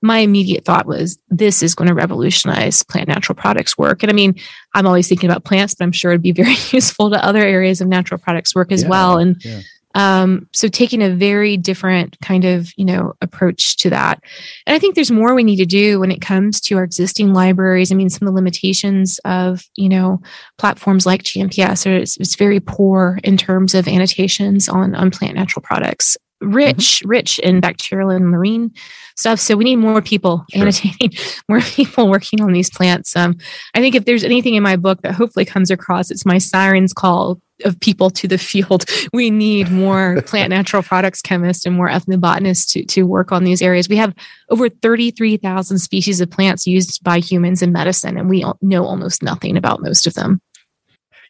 my 0.01 0.19
immediate 0.19 0.63
thought 0.63 0.85
was 0.85 1.19
this 1.29 1.61
is 1.61 1.75
going 1.75 1.89
to 1.89 1.93
revolutionize 1.93 2.83
plant 2.83 3.09
natural 3.09 3.35
products 3.35 3.77
work. 3.77 4.03
And 4.03 4.09
I 4.09 4.13
mean, 4.13 4.35
I'm 4.73 4.87
always 4.87 5.09
thinking 5.09 5.29
about 5.29 5.43
plants, 5.43 5.75
but 5.75 5.83
I'm 5.83 5.91
sure 5.91 6.11
it'd 6.11 6.21
be 6.21 6.31
very 6.43 6.55
useful 6.71 7.09
to 7.09 7.23
other 7.23 7.41
areas 7.41 7.81
of 7.81 7.87
natural 7.87 8.19
products 8.19 8.55
work 8.55 8.71
as 8.71 8.83
yeah, 8.83 8.89
well. 8.89 9.17
And 9.17 9.43
yeah. 9.43 9.61
Um, 9.97 10.47
so 10.53 10.67
taking 10.67 11.01
a 11.01 11.09
very 11.09 11.57
different 11.57 12.17
kind 12.21 12.45
of, 12.45 12.71
you 12.77 12.85
know, 12.85 13.13
approach 13.19 13.77
to 13.77 13.89
that. 13.89 14.21
And 14.67 14.75
I 14.75 14.79
think 14.79 14.93
there's 14.93 15.09
more 15.09 15.33
we 15.33 15.43
need 15.43 15.55
to 15.55 15.65
do 15.65 15.99
when 15.99 16.11
it 16.11 16.21
comes 16.21 16.61
to 16.61 16.77
our 16.77 16.83
existing 16.83 17.33
libraries. 17.33 17.91
I 17.91 17.95
mean, 17.95 18.11
some 18.11 18.27
of 18.27 18.31
the 18.31 18.35
limitations 18.35 19.19
of, 19.25 19.63
you 19.75 19.89
know, 19.89 20.21
platforms 20.59 21.07
like 21.07 21.23
GNPS 21.23 21.91
are 21.91 21.97
it's, 21.97 22.15
it's 22.17 22.35
very 22.35 22.59
poor 22.59 23.19
in 23.23 23.37
terms 23.37 23.73
of 23.73 23.87
annotations 23.87 24.69
on, 24.69 24.93
on 24.93 25.09
plant 25.09 25.33
natural 25.33 25.63
products 25.63 26.15
rich, 26.41 26.99
mm-hmm. 27.01 27.09
rich 27.09 27.39
in 27.39 27.59
bacterial 27.59 28.11
and 28.11 28.29
marine 28.29 28.71
stuff. 29.15 29.39
So 29.39 29.55
we 29.55 29.63
need 29.63 29.77
more 29.77 30.03
people 30.03 30.45
sure. 30.51 30.61
annotating, 30.61 31.11
more 31.49 31.61
people 31.61 32.07
working 32.07 32.41
on 32.41 32.53
these 32.53 32.69
plants. 32.69 33.15
Um, 33.15 33.37
I 33.73 33.79
think 33.79 33.95
if 33.95 34.05
there's 34.05 34.23
anything 34.23 34.53
in 34.53 34.61
my 34.61 34.75
book 34.75 35.01
that 35.01 35.15
hopefully 35.15 35.45
comes 35.45 35.71
across, 35.71 36.11
it's 36.11 36.25
my 36.25 36.37
sirens 36.37 36.93
call 36.93 37.41
of 37.65 37.79
people 37.79 38.09
to 38.11 38.27
the 38.27 38.37
field. 38.37 38.85
We 39.13 39.29
need 39.29 39.71
more 39.71 40.21
plant 40.25 40.49
natural 40.49 40.83
products 40.83 41.21
chemists 41.21 41.65
and 41.65 41.75
more 41.75 41.89
ethnobotanists 41.89 42.71
to, 42.73 42.85
to 42.85 43.03
work 43.03 43.31
on 43.31 43.43
these 43.43 43.61
areas. 43.61 43.89
We 43.89 43.97
have 43.97 44.13
over 44.49 44.69
33,000 44.69 45.79
species 45.79 46.21
of 46.21 46.29
plants 46.29 46.67
used 46.67 47.03
by 47.03 47.19
humans 47.19 47.61
in 47.61 47.71
medicine, 47.71 48.17
and 48.17 48.29
we 48.29 48.45
know 48.61 48.85
almost 48.85 49.23
nothing 49.23 49.57
about 49.57 49.81
most 49.81 50.07
of 50.07 50.13
them. 50.13 50.41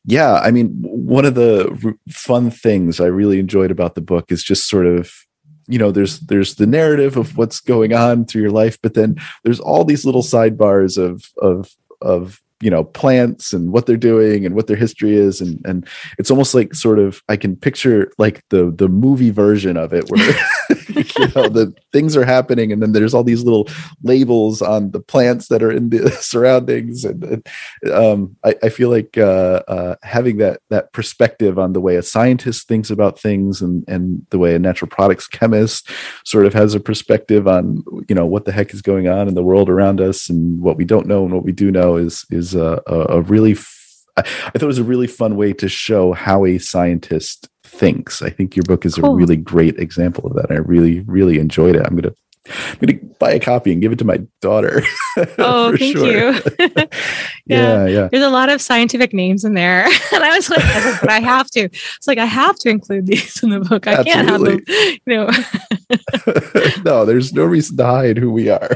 Yeah, 0.05 0.35
I 0.35 0.51
mean, 0.51 0.69
one 0.81 1.25
of 1.25 1.35
the 1.35 1.95
fun 2.09 2.49
things 2.49 2.99
I 2.99 3.07
really 3.07 3.39
enjoyed 3.39 3.71
about 3.71 3.95
the 3.95 4.01
book 4.01 4.31
is 4.31 4.43
just 4.43 4.69
sort 4.69 4.85
of 4.85 5.11
you 5.67 5.77
know 5.77 5.91
there's 5.91 6.21
there's 6.21 6.55
the 6.55 6.65
narrative 6.65 7.17
of 7.17 7.37
what's 7.37 7.59
going 7.59 7.93
on 7.93 8.23
through 8.25 8.41
your 8.41 8.51
life 8.51 8.77
but 8.81 8.93
then 8.93 9.17
there's 9.43 9.59
all 9.59 9.83
these 9.83 10.05
little 10.05 10.21
sidebars 10.21 10.97
of 10.97 11.25
of 11.41 11.75
of 12.01 12.41
you 12.61 12.69
know 12.69 12.83
plants 12.83 13.53
and 13.53 13.71
what 13.71 13.85
they're 13.85 13.97
doing 13.97 14.45
and 14.45 14.55
what 14.55 14.67
their 14.67 14.75
history 14.75 15.15
is. 15.15 15.41
And 15.41 15.61
and 15.65 15.87
it's 16.17 16.31
almost 16.31 16.53
like 16.53 16.73
sort 16.73 16.99
of 16.99 17.21
i 17.29 17.35
can 17.35 17.55
picture 17.55 18.11
like 18.17 18.43
the 18.49 18.71
the 18.71 18.87
movie 18.87 19.29
version 19.29 19.77
of 19.77 19.93
it 19.93 20.09
where 20.09 20.35
you 21.19 21.27
know 21.35 21.49
the 21.49 21.73
things 21.91 22.15
are 22.15 22.25
happening 22.25 22.71
and 22.71 22.81
then 22.81 22.91
there's 22.91 23.13
all 23.13 23.23
these 23.23 23.43
little 23.43 23.67
labels 24.03 24.61
on 24.61 24.91
the 24.91 24.99
plants 24.99 25.47
that 25.47 25.63
are 25.63 25.71
in 25.71 25.89
the 25.89 26.09
surroundings 26.19 27.03
and, 27.05 27.23
and 27.23 27.47
um, 27.91 28.35
I, 28.43 28.55
I, 28.63 28.69
feel 28.69 28.89
like 28.89 29.17
uh, 29.17 29.63
uh, 29.67 29.95
having 30.03 30.37
that 30.37 30.61
that 30.69 30.93
perspective 30.93 31.57
on 31.57 31.73
the 31.73 31.81
way 31.81 31.95
a 31.95 32.03
scientist 32.03 32.67
thinks 32.67 32.89
about 32.89 33.19
things 33.19 33.61
and 33.61 33.83
and 33.87 34.25
the 34.29 34.39
way 34.39 34.55
a 34.55 34.59
natural 34.59 34.89
products 34.89 35.27
chemist 35.27 35.89
sort 36.25 36.45
of 36.45 36.53
has 36.53 36.73
a 36.73 36.79
perspective 36.79 37.47
on 37.47 37.83
you 38.07 38.15
know 38.15 38.25
what 38.25 38.45
the 38.45 38.51
heck 38.51 38.73
is 38.73 38.81
going 38.81 39.07
on 39.07 39.27
in 39.27 39.35
the 39.35 39.43
world 39.43 39.69
around 39.69 40.01
us 40.01 40.29
and 40.29 40.61
what 40.61 40.77
we 40.77 40.85
don't 40.85 41.07
know 41.07 41.23
and 41.23 41.33
what 41.33 41.43
we 41.43 41.51
do 41.51 41.71
know 41.71 41.97
is 41.97 42.25
is 42.29 42.55
a, 42.55 42.81
a 42.87 43.21
really 43.21 43.55
I 44.17 44.23
thought 44.23 44.63
it 44.63 44.65
was 44.65 44.79
a 44.79 44.83
really 44.83 45.07
fun 45.07 45.35
way 45.35 45.53
to 45.53 45.69
show 45.69 46.13
how 46.13 46.45
a 46.45 46.57
scientist 46.57 47.49
thinks. 47.67 48.21
I 48.21 48.29
think 48.29 48.55
your 48.55 48.63
book 48.63 48.85
is 48.85 48.95
cool. 48.95 49.13
a 49.13 49.15
really 49.15 49.37
great 49.37 49.77
example 49.79 50.27
of 50.27 50.35
that. 50.35 50.51
I 50.51 50.55
really, 50.55 51.01
really 51.01 51.39
enjoyed 51.39 51.75
it. 51.75 51.85
I'm 51.85 51.95
gonna 51.95 52.13
I'm 52.49 52.77
gonna 52.79 52.99
buy 53.19 53.31
a 53.31 53.39
copy 53.39 53.71
and 53.71 53.81
give 53.81 53.91
it 53.91 53.99
to 53.99 54.05
my 54.05 54.21
daughter. 54.41 54.81
oh, 55.37 55.75
thank 55.77 55.97
sure. 55.97 56.33
you. 56.33 56.41
yeah, 56.59 56.87
yeah, 57.45 57.85
yeah, 57.85 58.09
There's 58.11 58.23
a 58.23 58.29
lot 58.29 58.49
of 58.49 58.61
scientific 58.61 59.13
names 59.13 59.43
in 59.43 59.53
there, 59.53 59.85
and 60.13 60.23
I 60.23 60.35
was 60.35 60.49
like, 60.49 60.63
but 61.01 61.09
I 61.09 61.19
have 61.19 61.49
to. 61.51 61.61
It's 61.61 62.07
like 62.07 62.17
I 62.17 62.25
have 62.25 62.57
to 62.59 62.69
include 62.69 63.07
these 63.07 63.43
in 63.43 63.49
the 63.49 63.59
book. 63.59 63.87
I 63.87 63.93
Absolutely. 63.93 64.13
can't 64.13 64.29
have 64.29 64.41
them. 64.41 64.61
You 65.05 65.15
know. 66.83 66.83
no, 66.83 67.05
there's 67.05 67.33
no 67.33 67.43
reason 67.43 67.77
to 67.77 67.85
hide 67.85 68.17
who 68.17 68.31
we 68.31 68.49
are. 68.49 68.71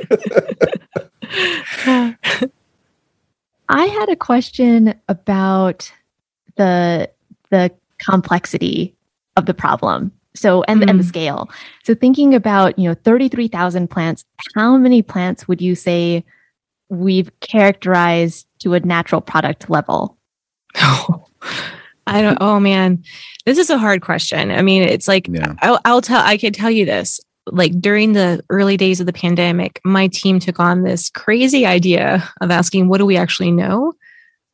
I 3.69 3.85
had 3.85 4.09
a 4.09 4.15
question 4.17 4.95
about 5.07 5.91
the 6.57 7.09
the 7.51 7.71
complexity 8.05 8.95
of 9.37 9.45
the 9.45 9.53
problem. 9.53 10.11
So 10.35 10.63
and, 10.63 10.81
mm. 10.81 10.89
and 10.89 10.99
the 10.99 11.03
mm. 11.03 11.07
scale. 11.07 11.49
So 11.83 11.93
thinking 11.93 12.33
about, 12.33 12.77
you 12.79 12.87
know, 12.87 12.95
33,000 12.95 13.89
plants, 13.89 14.25
how 14.55 14.77
many 14.77 15.01
plants 15.01 15.47
would 15.47 15.61
you 15.61 15.75
say 15.75 16.23
we've 16.89 17.31
characterized 17.39 18.47
to 18.59 18.73
a 18.73 18.79
natural 18.79 19.21
product 19.21 19.69
level? 19.69 20.17
Oh, 20.77 21.25
I 22.07 22.21
don't 22.21 22.37
oh 22.41 22.59
man. 22.59 23.03
This 23.45 23.57
is 23.57 23.69
a 23.69 23.77
hard 23.77 24.01
question. 24.01 24.51
I 24.51 24.61
mean, 24.61 24.83
it's 24.83 25.07
like 25.07 25.27
yeah. 25.27 25.53
I'll, 25.61 25.79
I'll 25.85 26.01
tell 26.01 26.21
I 26.21 26.37
can 26.37 26.51
tell 26.51 26.71
you 26.71 26.85
this. 26.85 27.19
Like 27.47 27.79
during 27.79 28.13
the 28.13 28.43
early 28.49 28.77
days 28.77 28.99
of 28.99 29.05
the 29.05 29.13
pandemic, 29.13 29.81
my 29.83 30.07
team 30.07 30.39
took 30.39 30.59
on 30.59 30.83
this 30.83 31.09
crazy 31.09 31.65
idea 31.65 32.27
of 32.41 32.51
asking 32.51 32.87
what 32.87 32.97
do 32.97 33.05
we 33.05 33.17
actually 33.17 33.51
know? 33.51 33.93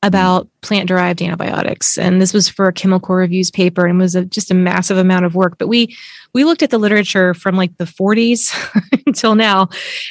About 0.04 0.48
plant 0.62 0.88
derived 0.88 1.22
antibiotics. 1.22 1.98
And 1.98 2.22
this 2.22 2.34
was 2.34 2.48
for 2.48 2.68
a 2.68 2.74
chemical 2.74 3.16
reviews 3.16 3.50
paper 3.50 3.86
and 3.88 3.98
was 3.98 4.16
a, 4.16 4.26
just 4.26 4.52
a 4.52 4.54
massive 4.54 4.98
amount 4.98 5.26
of 5.26 5.36
work. 5.36 5.58
But 5.58 5.68
we 5.68 5.96
we 6.34 6.44
looked 6.44 6.62
at 6.62 6.70
the 6.70 6.78
literature 6.78 7.34
from 7.34 7.56
like 7.56 7.76
the 7.78 7.86
40s 7.86 8.54
until 9.08 9.36
now. 9.36 9.70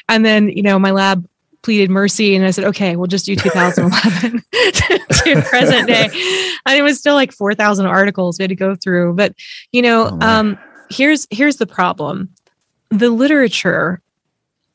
And 0.08 0.24
then 0.24 0.48
you 0.48 0.62
know 0.62 0.78
my 0.78 0.90
lab 0.90 1.26
pleaded 1.62 1.90
mercy 1.90 2.36
and 2.36 2.44
i 2.44 2.50
said 2.52 2.62
okay 2.62 2.94
we'll 2.94 3.08
just 3.08 3.26
do 3.26 3.34
2011 3.34 4.40
to 4.52 5.42
present 5.48 5.88
day. 5.88 6.08
And 6.64 6.78
it 6.78 6.82
was 6.82 6.98
still 6.98 7.14
like 7.14 7.32
4000 7.32 7.86
articles 7.86 8.38
we 8.38 8.44
had 8.44 8.50
to 8.50 8.54
go 8.54 8.76
through. 8.76 9.14
But 9.14 9.34
you 9.72 9.82
know 9.82 10.10
oh, 10.20 10.26
um 10.26 10.58
here's 10.90 11.26
here's 11.30 11.56
the 11.56 11.66
problem. 11.66 12.30
The 12.90 13.10
literature 13.10 14.00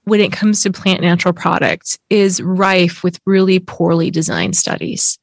when 0.03 0.19
it 0.19 0.31
comes 0.31 0.63
to 0.63 0.71
plant 0.71 1.01
natural 1.01 1.33
products 1.33 1.97
is 2.09 2.41
rife 2.41 3.03
with 3.03 3.19
really 3.25 3.59
poorly 3.59 4.09
designed 4.09 4.55
studies. 4.55 5.19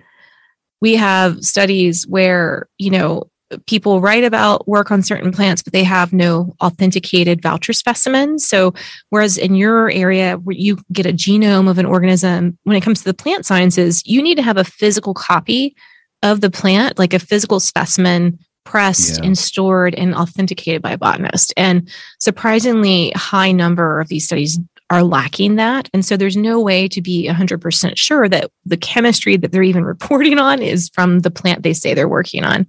We 0.80 0.94
have 0.96 1.44
studies 1.44 2.06
where, 2.06 2.68
you 2.78 2.90
know, 2.90 3.30
people 3.66 4.00
write 4.00 4.24
about 4.24 4.68
work 4.68 4.90
on 4.90 5.02
certain 5.02 5.32
plants, 5.32 5.62
but 5.62 5.72
they 5.72 5.84
have 5.84 6.12
no 6.12 6.54
authenticated 6.62 7.42
voucher 7.42 7.72
specimens. 7.72 8.46
So, 8.46 8.74
whereas 9.10 9.38
in 9.38 9.54
your 9.54 9.90
area 9.90 10.36
where 10.36 10.56
you 10.56 10.78
get 10.92 11.06
a 11.06 11.12
genome 11.12 11.68
of 11.68 11.78
an 11.78 11.86
organism, 11.86 12.58
when 12.64 12.76
it 12.76 12.82
comes 12.82 12.98
to 13.00 13.04
the 13.04 13.14
plant 13.14 13.46
sciences, 13.46 14.06
you 14.06 14.22
need 14.22 14.36
to 14.36 14.42
have 14.42 14.58
a 14.58 14.64
physical 14.64 15.14
copy 15.14 15.74
of 16.22 16.40
the 16.40 16.50
plant, 16.50 16.98
like 16.98 17.14
a 17.14 17.18
physical 17.18 17.60
specimen 17.60 18.38
pressed 18.68 19.18
yeah. 19.18 19.24
and 19.24 19.38
stored 19.38 19.94
and 19.94 20.14
authenticated 20.14 20.82
by 20.82 20.90
a 20.90 20.98
botanist. 20.98 21.54
And 21.56 21.88
surprisingly 22.20 23.10
high 23.16 23.50
number 23.50 23.98
of 23.98 24.08
these 24.08 24.26
studies 24.26 24.60
are 24.90 25.02
lacking 25.02 25.56
that. 25.56 25.88
And 25.94 26.04
so 26.04 26.18
there's 26.18 26.36
no 26.36 26.60
way 26.60 26.86
to 26.88 27.00
be 27.00 27.26
100% 27.26 27.96
sure 27.96 28.28
that 28.28 28.50
the 28.66 28.76
chemistry 28.76 29.38
that 29.38 29.52
they're 29.52 29.62
even 29.62 29.84
reporting 29.94 30.38
on 30.38 30.60
is 30.60 30.90
from 30.90 31.20
the 31.20 31.30
plant 31.30 31.62
they 31.62 31.72
say 31.72 31.94
they're 31.94 32.08
working 32.08 32.44
on. 32.44 32.66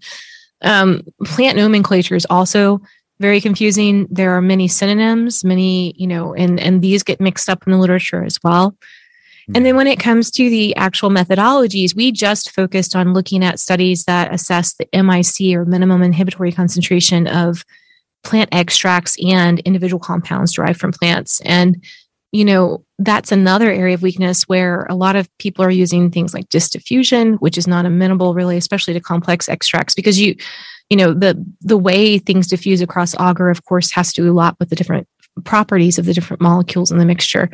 Um, 0.61 1.01
plant 1.25 1.57
nomenclature 1.57 2.15
is 2.15 2.27
also 2.29 2.81
very 3.19 3.41
confusing. 3.41 4.07
There 4.09 4.31
are 4.31 4.41
many 4.41 4.69
synonyms, 4.69 5.43
many, 5.43 5.93
you 5.97 6.07
know, 6.07 6.33
and, 6.33 6.61
and 6.61 6.81
these 6.81 7.03
get 7.03 7.19
mixed 7.19 7.49
up 7.49 7.67
in 7.67 7.73
the 7.73 7.77
literature 7.77 8.23
as 8.23 8.39
well. 8.41 8.73
And 9.55 9.65
then 9.65 9.75
when 9.75 9.87
it 9.87 9.99
comes 9.99 10.29
to 10.31 10.49
the 10.49 10.75
actual 10.75 11.09
methodologies, 11.09 11.95
we 11.95 12.11
just 12.11 12.51
focused 12.51 12.95
on 12.95 13.13
looking 13.13 13.43
at 13.43 13.59
studies 13.59 14.05
that 14.05 14.33
assess 14.33 14.73
the 14.73 14.87
MIC 14.93 15.55
or 15.55 15.65
minimum 15.65 16.03
inhibitory 16.03 16.51
concentration 16.51 17.27
of 17.27 17.65
plant 18.23 18.49
extracts 18.51 19.17
and 19.25 19.59
individual 19.59 19.99
compounds 19.99 20.53
derived 20.53 20.79
from 20.79 20.91
plants. 20.91 21.41
And, 21.41 21.83
you 22.31 22.45
know, 22.45 22.83
that's 22.99 23.31
another 23.31 23.71
area 23.71 23.95
of 23.95 24.01
weakness 24.01 24.43
where 24.43 24.85
a 24.89 24.95
lot 24.95 25.15
of 25.15 25.29
people 25.39 25.65
are 25.65 25.71
using 25.71 26.11
things 26.11 26.33
like 26.33 26.49
diffusion, 26.49 27.33
which 27.35 27.57
is 27.57 27.67
not 27.67 27.85
amenable 27.85 28.33
really, 28.33 28.57
especially 28.57 28.93
to 28.93 28.99
complex 28.99 29.49
extracts, 29.49 29.95
because 29.95 30.19
you, 30.19 30.35
you 30.89 30.97
know, 30.97 31.13
the 31.13 31.43
the 31.61 31.77
way 31.77 32.17
things 32.17 32.47
diffuse 32.47 32.81
across 32.81 33.15
agar, 33.19 33.49
of 33.49 33.63
course, 33.65 33.91
has 33.91 34.11
to 34.13 34.23
do 34.23 34.31
a 34.31 34.33
lot 34.33 34.57
with 34.59 34.69
the 34.69 34.75
different 34.75 35.07
properties 35.43 35.97
of 35.97 36.05
the 36.05 36.13
different 36.13 36.41
molecules 36.41 36.91
in 36.91 36.97
the 36.97 37.05
mixture. 37.05 37.49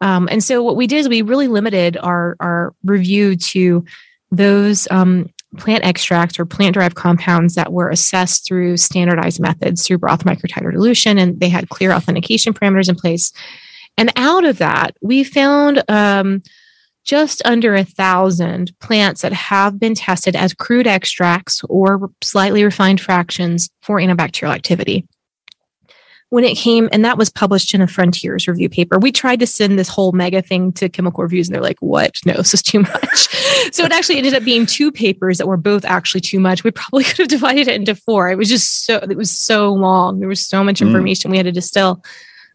Um, 0.00 0.28
and 0.30 0.42
so 0.42 0.62
what 0.62 0.76
we 0.76 0.86
did 0.86 0.98
is 0.98 1.08
we 1.08 1.22
really 1.22 1.48
limited 1.48 1.96
our, 1.96 2.36
our 2.40 2.74
review 2.84 3.36
to 3.36 3.84
those 4.30 4.88
um, 4.90 5.28
plant 5.58 5.84
extracts 5.84 6.38
or 6.38 6.46
plant 6.46 6.74
derived 6.74 6.94
compounds 6.94 7.54
that 7.54 7.72
were 7.72 7.90
assessed 7.90 8.46
through 8.46 8.76
standardized 8.76 9.40
methods 9.40 9.86
through 9.86 9.98
broth 9.98 10.24
microtiter 10.24 10.72
dilution, 10.72 11.18
and 11.18 11.40
they 11.40 11.48
had 11.48 11.68
clear 11.68 11.92
authentication 11.92 12.54
parameters 12.54 12.88
in 12.88 12.94
place. 12.94 13.32
And 13.98 14.12
out 14.16 14.44
of 14.44 14.58
that, 14.58 14.96
we 15.02 15.24
found 15.24 15.82
um, 15.88 16.42
just 17.04 17.42
under 17.44 17.74
a 17.74 17.84
thousand 17.84 18.78
plants 18.78 19.22
that 19.22 19.32
have 19.32 19.80
been 19.80 19.94
tested 19.94 20.36
as 20.36 20.54
crude 20.54 20.86
extracts 20.86 21.62
or 21.68 22.10
slightly 22.22 22.62
refined 22.62 23.00
fractions 23.00 23.68
for 23.82 23.98
antibacterial 23.98 24.54
activity 24.54 25.06
when 26.30 26.44
it 26.44 26.56
came, 26.56 26.88
and 26.92 27.04
that 27.04 27.18
was 27.18 27.28
published 27.28 27.74
in 27.74 27.80
a 27.80 27.86
Frontiers 27.86 28.46
review 28.46 28.68
paper, 28.68 28.98
we 28.98 29.10
tried 29.12 29.40
to 29.40 29.46
send 29.46 29.78
this 29.78 29.88
whole 29.88 30.12
mega 30.12 30.40
thing 30.40 30.72
to 30.72 30.88
chemical 30.88 31.22
reviews, 31.22 31.48
and 31.48 31.54
they're 31.54 31.62
like, 31.62 31.78
what? 31.80 32.18
No, 32.24 32.34
this 32.34 32.54
is 32.54 32.62
too 32.62 32.80
much. 32.80 33.28
so 33.72 33.84
it 33.84 33.92
actually 33.92 34.16
ended 34.16 34.34
up 34.34 34.44
being 34.44 34.64
two 34.64 34.92
papers 34.92 35.38
that 35.38 35.48
were 35.48 35.56
both 35.56 35.84
actually 35.84 36.20
too 36.20 36.38
much. 36.38 36.62
We 36.62 36.70
probably 36.70 37.04
could 37.04 37.18
have 37.18 37.28
divided 37.28 37.68
it 37.68 37.74
into 37.74 37.96
four. 37.96 38.30
It 38.30 38.38
was 38.38 38.48
just 38.48 38.86
so, 38.86 38.96
it 38.98 39.16
was 39.16 39.30
so 39.30 39.72
long. 39.72 40.20
There 40.20 40.28
was 40.28 40.46
so 40.46 40.62
much 40.62 40.78
mm. 40.78 40.86
information 40.86 41.28
mm. 41.28 41.32
we 41.32 41.36
had 41.36 41.46
to 41.46 41.52
distill. 41.52 42.02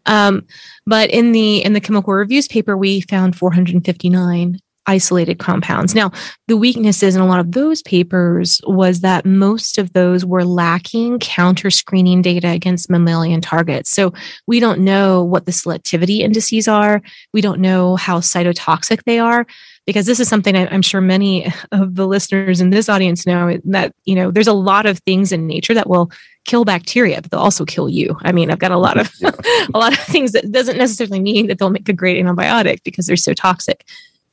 Um, 0.06 0.46
but 0.86 1.10
in 1.10 1.32
the 1.32 1.64
in 1.64 1.72
the 1.72 1.80
chemical 1.80 2.14
reviews 2.14 2.48
paper, 2.48 2.76
we 2.76 3.02
found 3.02 3.36
459 3.36 4.58
isolated 4.86 5.38
compounds. 5.38 5.94
Now, 5.94 6.12
the 6.48 6.56
weaknesses 6.56 7.16
in 7.16 7.22
a 7.22 7.26
lot 7.26 7.40
of 7.40 7.52
those 7.52 7.82
papers 7.82 8.60
was 8.64 9.00
that 9.00 9.24
most 9.24 9.78
of 9.78 9.92
those 9.92 10.24
were 10.24 10.44
lacking 10.44 11.18
counter 11.18 11.70
screening 11.70 12.22
data 12.22 12.48
against 12.48 12.90
mammalian 12.90 13.40
targets. 13.40 13.90
So 13.90 14.12
we 14.46 14.60
don't 14.60 14.80
know 14.80 15.22
what 15.24 15.46
the 15.46 15.52
selectivity 15.52 16.20
indices 16.20 16.68
are. 16.68 17.02
We 17.32 17.40
don't 17.40 17.60
know 17.60 17.96
how 17.96 18.20
cytotoxic 18.20 19.02
they 19.04 19.18
are 19.18 19.46
because 19.86 20.06
this 20.06 20.20
is 20.20 20.28
something 20.28 20.56
I'm 20.56 20.82
sure 20.82 21.00
many 21.00 21.52
of 21.72 21.94
the 21.94 22.06
listeners 22.06 22.60
in 22.60 22.70
this 22.70 22.88
audience 22.88 23.26
know 23.26 23.58
that, 23.64 23.94
you 24.04 24.14
know, 24.14 24.30
there's 24.30 24.46
a 24.46 24.52
lot 24.52 24.86
of 24.86 24.98
things 25.00 25.32
in 25.32 25.46
nature 25.46 25.74
that 25.74 25.88
will 25.88 26.10
kill 26.44 26.64
bacteria, 26.64 27.20
but 27.20 27.30
they'll 27.30 27.40
also 27.40 27.64
kill 27.64 27.88
you. 27.88 28.16
I 28.22 28.32
mean, 28.32 28.50
I've 28.50 28.58
got 28.58 28.72
a 28.72 28.78
lot 28.78 28.98
of 28.98 29.12
a 29.22 29.78
lot 29.78 29.92
of 29.92 29.98
things 30.00 30.32
that 30.32 30.50
doesn't 30.50 30.78
necessarily 30.78 31.20
mean 31.20 31.46
that 31.46 31.58
they'll 31.58 31.70
make 31.70 31.88
a 31.88 31.92
great 31.92 32.22
antibiotic 32.22 32.82
because 32.84 33.06
they're 33.06 33.16
so 33.16 33.34
toxic. 33.34 33.84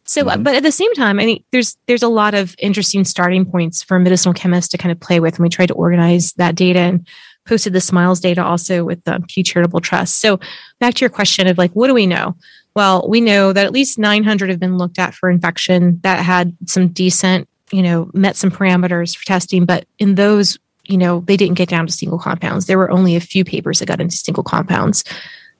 So, 0.05 0.25
mm-hmm. 0.25 0.43
but 0.43 0.55
at 0.55 0.63
the 0.63 0.71
same 0.71 0.93
time, 0.93 1.19
I 1.19 1.23
think 1.23 1.45
there's 1.51 1.77
there's 1.87 2.03
a 2.03 2.09
lot 2.09 2.33
of 2.33 2.55
interesting 2.59 3.03
starting 3.03 3.45
points 3.45 3.81
for 3.81 3.99
medicinal 3.99 4.33
chemists 4.33 4.69
to 4.71 4.77
kind 4.77 4.91
of 4.91 4.99
play 4.99 5.19
with, 5.19 5.35
and 5.35 5.43
we 5.43 5.49
tried 5.49 5.67
to 5.67 5.73
organize 5.73 6.33
that 6.33 6.55
data 6.55 6.79
and 6.79 7.07
posted 7.45 7.73
the 7.73 7.81
Smiles 7.81 8.19
data 8.19 8.43
also 8.43 8.83
with 8.83 9.03
the 9.03 9.23
Pew 9.27 9.43
Charitable 9.43 9.81
Trust. 9.81 10.19
So, 10.19 10.39
back 10.79 10.95
to 10.95 11.01
your 11.01 11.09
question 11.09 11.47
of 11.47 11.57
like, 11.57 11.71
what 11.71 11.87
do 11.87 11.93
we 11.93 12.07
know? 12.07 12.35
Well, 12.75 13.07
we 13.07 13.21
know 13.21 13.53
that 13.53 13.65
at 13.65 13.71
least 13.71 13.99
900 13.99 14.49
have 14.49 14.59
been 14.59 14.77
looked 14.77 14.99
at 14.99 15.13
for 15.13 15.29
infection 15.29 15.99
that 16.03 16.23
had 16.23 16.55
some 16.65 16.87
decent, 16.87 17.47
you 17.71 17.83
know, 17.83 18.09
met 18.13 18.35
some 18.35 18.49
parameters 18.49 19.15
for 19.15 19.23
testing, 19.25 19.65
but 19.65 19.85
in 19.99 20.15
those, 20.15 20.57
you 20.85 20.97
know, 20.97 21.21
they 21.21 21.37
didn't 21.37 21.57
get 21.57 21.69
down 21.69 21.85
to 21.85 21.93
single 21.93 22.17
compounds. 22.17 22.65
There 22.65 22.79
were 22.79 22.91
only 22.91 23.15
a 23.15 23.21
few 23.21 23.45
papers 23.45 23.79
that 23.79 23.87
got 23.87 24.01
into 24.01 24.17
single 24.17 24.43
compounds. 24.43 25.03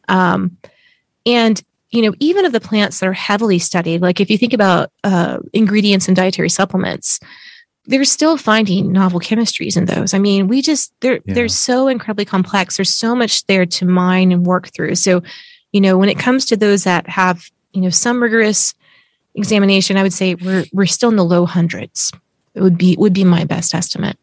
Um, 0.09 0.57
and 1.25 1.61
you 1.93 2.01
know, 2.01 2.15
even 2.19 2.43
of 2.43 2.51
the 2.51 2.59
plants 2.59 2.99
that 2.99 3.07
are 3.07 3.13
heavily 3.13 3.59
studied, 3.59 4.01
like 4.01 4.19
if 4.19 4.31
you 4.31 4.37
think 4.37 4.51
about 4.51 4.91
uh, 5.03 5.37
ingredients 5.53 6.07
and 6.07 6.17
dietary 6.17 6.49
supplements, 6.49 7.19
they're 7.85 8.03
still 8.03 8.35
finding 8.35 8.91
novel 8.91 9.19
chemistries 9.19 9.77
in 9.77 9.85
those. 9.85 10.15
I 10.15 10.17
mean, 10.19 10.47
we 10.47 10.63
just 10.63 10.91
they're 11.01 11.19
yeah. 11.25 11.35
they're 11.35 11.47
so 11.47 11.87
incredibly 11.87 12.25
complex. 12.25 12.77
There's 12.77 12.93
so 12.93 13.15
much 13.15 13.45
there 13.45 13.67
to 13.67 13.85
mine 13.85 14.31
and 14.31 14.43
work 14.43 14.69
through. 14.69 14.95
So, 14.95 15.21
you 15.71 15.79
know, 15.79 15.95
when 15.95 16.09
it 16.09 16.17
comes 16.17 16.45
to 16.45 16.57
those 16.57 16.83
that 16.85 17.07
have 17.07 17.47
you 17.73 17.81
know 17.81 17.91
some 17.91 18.23
rigorous 18.23 18.73
examination, 19.35 19.95
I 19.95 20.01
would 20.01 20.13
say 20.13 20.33
we're 20.33 20.65
we're 20.73 20.87
still 20.87 21.09
in 21.09 21.15
the 21.15 21.23
low 21.23 21.45
hundreds. 21.45 22.11
It 22.55 22.61
would 22.61 22.77
be 22.77 22.95
would 22.97 23.13
be 23.13 23.23
my 23.23 23.43
best 23.45 23.75
estimate. 23.75 24.17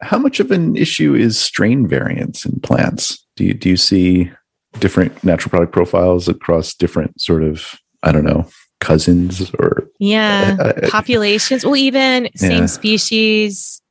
How 0.00 0.18
much 0.18 0.40
of 0.40 0.50
an 0.50 0.74
issue 0.74 1.14
is 1.14 1.38
strain 1.38 1.86
variance 1.86 2.44
in 2.44 2.58
plants? 2.60 3.24
Do 3.36 3.44
you 3.44 3.54
do 3.54 3.68
you 3.68 3.76
see 3.76 4.32
different 4.78 5.22
natural 5.24 5.50
product 5.50 5.72
profiles 5.72 6.28
across 6.28 6.74
different 6.74 7.20
sort 7.20 7.42
of 7.42 7.74
I 8.02 8.12
don't 8.12 8.24
know 8.24 8.48
cousins 8.80 9.50
or 9.58 9.88
yeah 9.98 10.56
uh, 10.58 10.88
populations. 10.88 11.64
Well, 11.64 11.76
even 11.76 12.24
yeah. 12.24 12.30
same 12.34 12.68
species. 12.68 13.82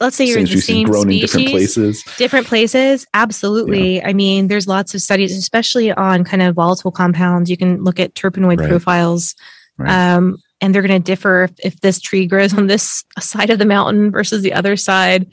Let's 0.00 0.14
say 0.14 0.26
you're 0.26 0.38
in 0.38 0.44
the 0.44 0.60
same 0.60 0.86
grown 0.86 1.02
species, 1.02 1.34
in 1.34 1.40
different 1.40 1.48
places. 1.50 2.04
Different 2.18 2.46
places, 2.46 3.04
absolutely. 3.14 3.96
Yeah. 3.96 4.08
I 4.08 4.12
mean, 4.12 4.46
there's 4.46 4.68
lots 4.68 4.94
of 4.94 5.02
studies, 5.02 5.36
especially 5.36 5.90
on 5.90 6.22
kind 6.22 6.40
of 6.40 6.54
volatile 6.54 6.92
compounds. 6.92 7.50
You 7.50 7.56
can 7.56 7.82
look 7.82 7.98
at 7.98 8.14
terpenoid 8.14 8.60
right. 8.60 8.68
profiles. 8.68 9.34
Right. 9.76 9.90
Um, 9.90 10.36
and 10.60 10.72
they're 10.72 10.82
going 10.82 11.02
to 11.02 11.04
differ 11.04 11.44
if, 11.44 11.52
if, 11.64 11.80
this 11.80 12.00
tree 12.00 12.26
grows 12.26 12.54
on 12.54 12.68
this 12.68 13.04
side 13.18 13.50
of 13.50 13.58
the 13.58 13.64
mountain 13.64 14.12
versus 14.12 14.42
the 14.42 14.52
other 14.52 14.76
side. 14.76 15.26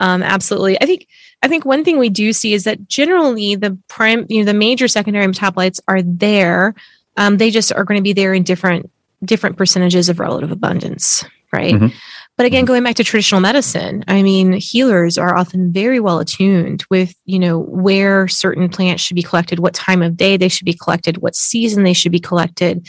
Um, 0.00 0.22
absolutely. 0.22 0.80
I 0.80 0.86
think 0.86 1.06
I 1.42 1.48
think 1.48 1.64
one 1.64 1.84
thing 1.84 1.98
we 1.98 2.10
do 2.10 2.32
see 2.32 2.52
is 2.52 2.64
that 2.64 2.88
generally 2.88 3.54
the 3.54 3.76
prime, 3.88 4.26
you 4.28 4.40
know, 4.40 4.44
the 4.44 4.58
major 4.58 4.88
secondary 4.88 5.26
metabolites 5.26 5.80
are 5.88 6.02
there. 6.02 6.74
Um, 7.16 7.38
they 7.38 7.50
just 7.50 7.72
are 7.72 7.84
going 7.84 7.98
to 7.98 8.02
be 8.02 8.12
there 8.12 8.34
in 8.34 8.42
different 8.42 8.90
different 9.24 9.56
percentages 9.56 10.08
of 10.08 10.18
relative 10.18 10.50
abundance, 10.50 11.24
right? 11.52 11.74
Mm-hmm. 11.74 11.96
But 12.36 12.46
again, 12.46 12.64
going 12.64 12.82
back 12.82 12.94
to 12.96 13.04
traditional 13.04 13.42
medicine, 13.42 14.02
I 14.08 14.22
mean, 14.22 14.54
healers 14.54 15.18
are 15.18 15.36
often 15.36 15.72
very 15.72 16.00
well 16.00 16.20
attuned 16.20 16.84
with, 16.88 17.14
you 17.26 17.38
know, 17.38 17.58
where 17.58 18.28
certain 18.28 18.70
plants 18.70 19.02
should 19.02 19.16
be 19.16 19.22
collected, 19.22 19.58
what 19.58 19.74
time 19.74 20.00
of 20.00 20.16
day 20.16 20.38
they 20.38 20.48
should 20.48 20.64
be 20.64 20.72
collected, 20.72 21.18
what 21.18 21.36
season 21.36 21.84
they 21.84 21.92
should 21.92 22.12
be 22.12 22.18
collected, 22.18 22.88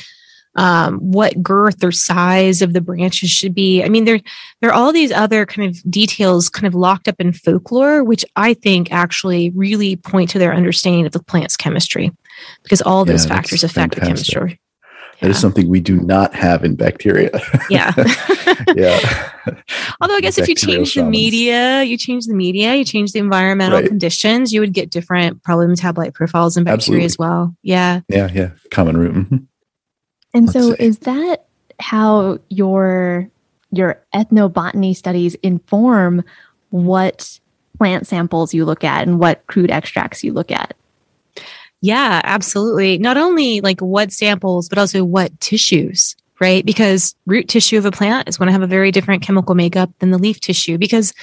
um, 0.55 0.99
what 0.99 1.41
girth 1.41 1.83
or 1.83 1.91
size 1.91 2.61
of 2.61 2.73
the 2.73 2.81
branches 2.81 3.29
should 3.29 3.55
be. 3.55 3.83
I 3.83 3.89
mean, 3.89 4.05
there 4.05 4.19
there 4.59 4.69
are 4.69 4.73
all 4.73 4.91
these 4.91 5.11
other 5.11 5.45
kind 5.45 5.69
of 5.69 5.81
details 5.89 6.49
kind 6.49 6.67
of 6.67 6.75
locked 6.75 7.07
up 7.07 7.15
in 7.19 7.33
folklore, 7.33 8.03
which 8.03 8.25
I 8.35 8.53
think 8.53 8.91
actually 8.91 9.51
really 9.51 9.95
point 9.95 10.29
to 10.31 10.39
their 10.39 10.53
understanding 10.53 11.05
of 11.05 11.13
the 11.13 11.23
plant's 11.23 11.55
chemistry, 11.55 12.11
because 12.63 12.81
all 12.81 13.05
those 13.05 13.25
yeah, 13.25 13.35
factors 13.35 13.63
affect 13.63 13.95
fantastic. 13.95 14.01
the 14.01 14.07
chemistry. 14.07 14.59
That 15.21 15.27
yeah. 15.27 15.31
is 15.31 15.39
something 15.39 15.69
we 15.69 15.81
do 15.81 15.99
not 15.99 16.33
have 16.33 16.65
in 16.65 16.75
bacteria. 16.75 17.29
yeah. 17.69 17.93
yeah. 18.75 19.29
Although 20.01 20.15
I 20.15 20.19
guess 20.19 20.39
if 20.39 20.47
you 20.47 20.55
change 20.55 20.95
the 20.95 21.03
media, 21.03 21.83
you 21.83 21.95
change 21.95 22.25
the 22.25 22.33
media, 22.33 22.73
you 22.73 22.83
change 22.83 23.11
the 23.11 23.19
environmental 23.19 23.79
right. 23.79 23.87
conditions, 23.87 24.51
you 24.51 24.61
would 24.61 24.73
get 24.73 24.89
different 24.89 25.43
probably 25.43 25.67
metabolite 25.67 26.15
profiles 26.15 26.57
in 26.57 26.63
bacteria 26.63 27.03
Absolutely. 27.03 27.05
as 27.05 27.17
well. 27.19 27.55
Yeah. 27.61 28.01
Yeah. 28.09 28.31
Yeah. 28.33 28.49
Common 28.71 28.97
root. 28.97 29.47
And 30.33 30.47
Let's 30.47 30.53
so, 30.53 30.73
see. 30.73 30.83
is 30.83 30.99
that 30.99 31.45
how 31.79 32.39
your 32.49 33.29
your 33.71 34.01
ethnobotany 34.13 34.95
studies 34.95 35.35
inform 35.35 36.23
what 36.69 37.39
plant 37.77 38.05
samples 38.05 38.53
you 38.53 38.65
look 38.65 38.83
at 38.83 39.07
and 39.07 39.19
what 39.19 39.45
crude 39.47 39.71
extracts 39.71 40.23
you 40.23 40.33
look 40.33 40.51
at? 40.51 40.75
Yeah, 41.81 42.21
absolutely. 42.23 42.97
Not 42.97 43.17
only 43.17 43.61
like 43.61 43.79
what 43.79 44.11
samples, 44.11 44.69
but 44.69 44.77
also 44.77 45.03
what 45.03 45.37
tissues, 45.39 46.15
right? 46.39 46.65
Because 46.65 47.15
root 47.25 47.47
tissue 47.47 47.77
of 47.77 47.85
a 47.85 47.91
plant 47.91 48.29
is 48.29 48.37
going 48.37 48.47
to 48.47 48.53
have 48.53 48.61
a 48.61 48.67
very 48.67 48.91
different 48.91 49.23
chemical 49.23 49.55
makeup 49.55 49.89
than 49.99 50.11
the 50.11 50.19
leaf 50.19 50.39
tissue 50.39 50.77
because 50.77 51.13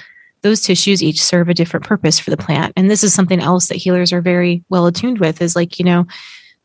those 0.43 0.61
tissues 0.61 1.03
each 1.03 1.23
serve 1.23 1.49
a 1.49 1.55
different 1.55 1.87
purpose 1.87 2.19
for 2.19 2.31
the 2.31 2.37
plant. 2.37 2.73
And 2.77 2.91
this 2.91 3.05
is 3.05 3.15
something 3.15 3.41
else 3.41 3.69
that 3.69 3.77
healers 3.77 4.13
are 4.13 4.21
very 4.21 4.65
well 4.69 4.87
attuned 4.87 5.21
with 5.21 5.41
is 5.41 5.55
like, 5.55 5.79
you 5.79 5.85
know, 5.85 6.07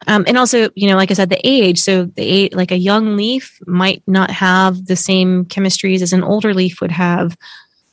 um, 0.08 0.26
and 0.28 0.38
also, 0.38 0.70
you 0.76 0.88
know, 0.88 0.96
like 0.96 1.12
I 1.12 1.14
said, 1.14 1.30
the 1.30 1.40
age. 1.44 1.80
So 1.80 2.06
the 2.06 2.24
age, 2.24 2.54
like 2.54 2.72
a 2.72 2.78
young 2.78 3.16
leaf 3.16 3.60
might 3.66 4.04
not 4.08 4.30
have 4.32 4.86
the 4.86 4.96
same 4.96 5.46
chemistries 5.46 6.02
as 6.02 6.14
an 6.14 6.24
older 6.24 6.54
leaf 6.54 6.82
would 6.82 6.92
have. 6.92 7.38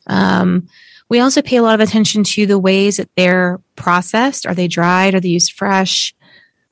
Um, 0.07 0.69
we 1.09 1.21
also 1.21 1.43
pay 1.43 1.57
a 1.57 1.63
lot 1.63 1.75
of 1.75 1.81
attention 1.81 2.25
to 2.25 2.47
the 2.47 2.59
ways 2.59 2.97
that 2.97 3.11
they're 3.17 3.61
processed. 3.77 4.47
Are 4.47 4.55
they 4.55 4.69
dried? 4.69 5.15
Are 5.15 5.21
they 5.21 5.29
used 5.29 5.53
fresh? 5.53 6.15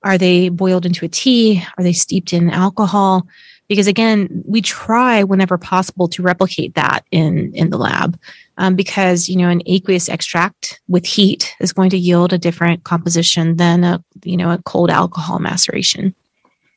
Are 0.03 0.19
they 0.19 0.49
boiled 0.49 0.87
into 0.87 1.05
a 1.05 1.09
tea? 1.09 1.65
Are 1.77 1.85
they 1.85 1.93
steeped 1.93 2.33
in 2.33 2.51
alcohol? 2.51 3.27
Because 3.69 3.87
again, 3.87 4.43
we 4.47 4.63
try 4.63 5.23
whenever 5.23 5.59
possible 5.59 6.09
to 6.09 6.23
replicate 6.23 6.75
that 6.75 7.05
in 7.11 7.55
in 7.55 7.71
the 7.71 7.79
lab 7.79 8.19
um, 8.59 8.75
because 8.75 9.29
you 9.29 9.37
know 9.37 9.49
an 9.49 9.63
aqueous 9.67 10.09
extract 10.09 10.81
with 10.89 11.07
heat 11.07 11.55
is 11.61 11.73
going 11.73 11.91
to 11.91 11.99
yield 11.99 12.33
a 12.33 12.39
different 12.39 12.85
composition 12.85 13.57
than 13.57 13.85
a 13.85 14.05
you 14.25 14.37
know 14.37 14.51
a 14.51 14.63
cold 14.65 14.91
alcohol 14.91 15.39
maceration. 15.39 16.15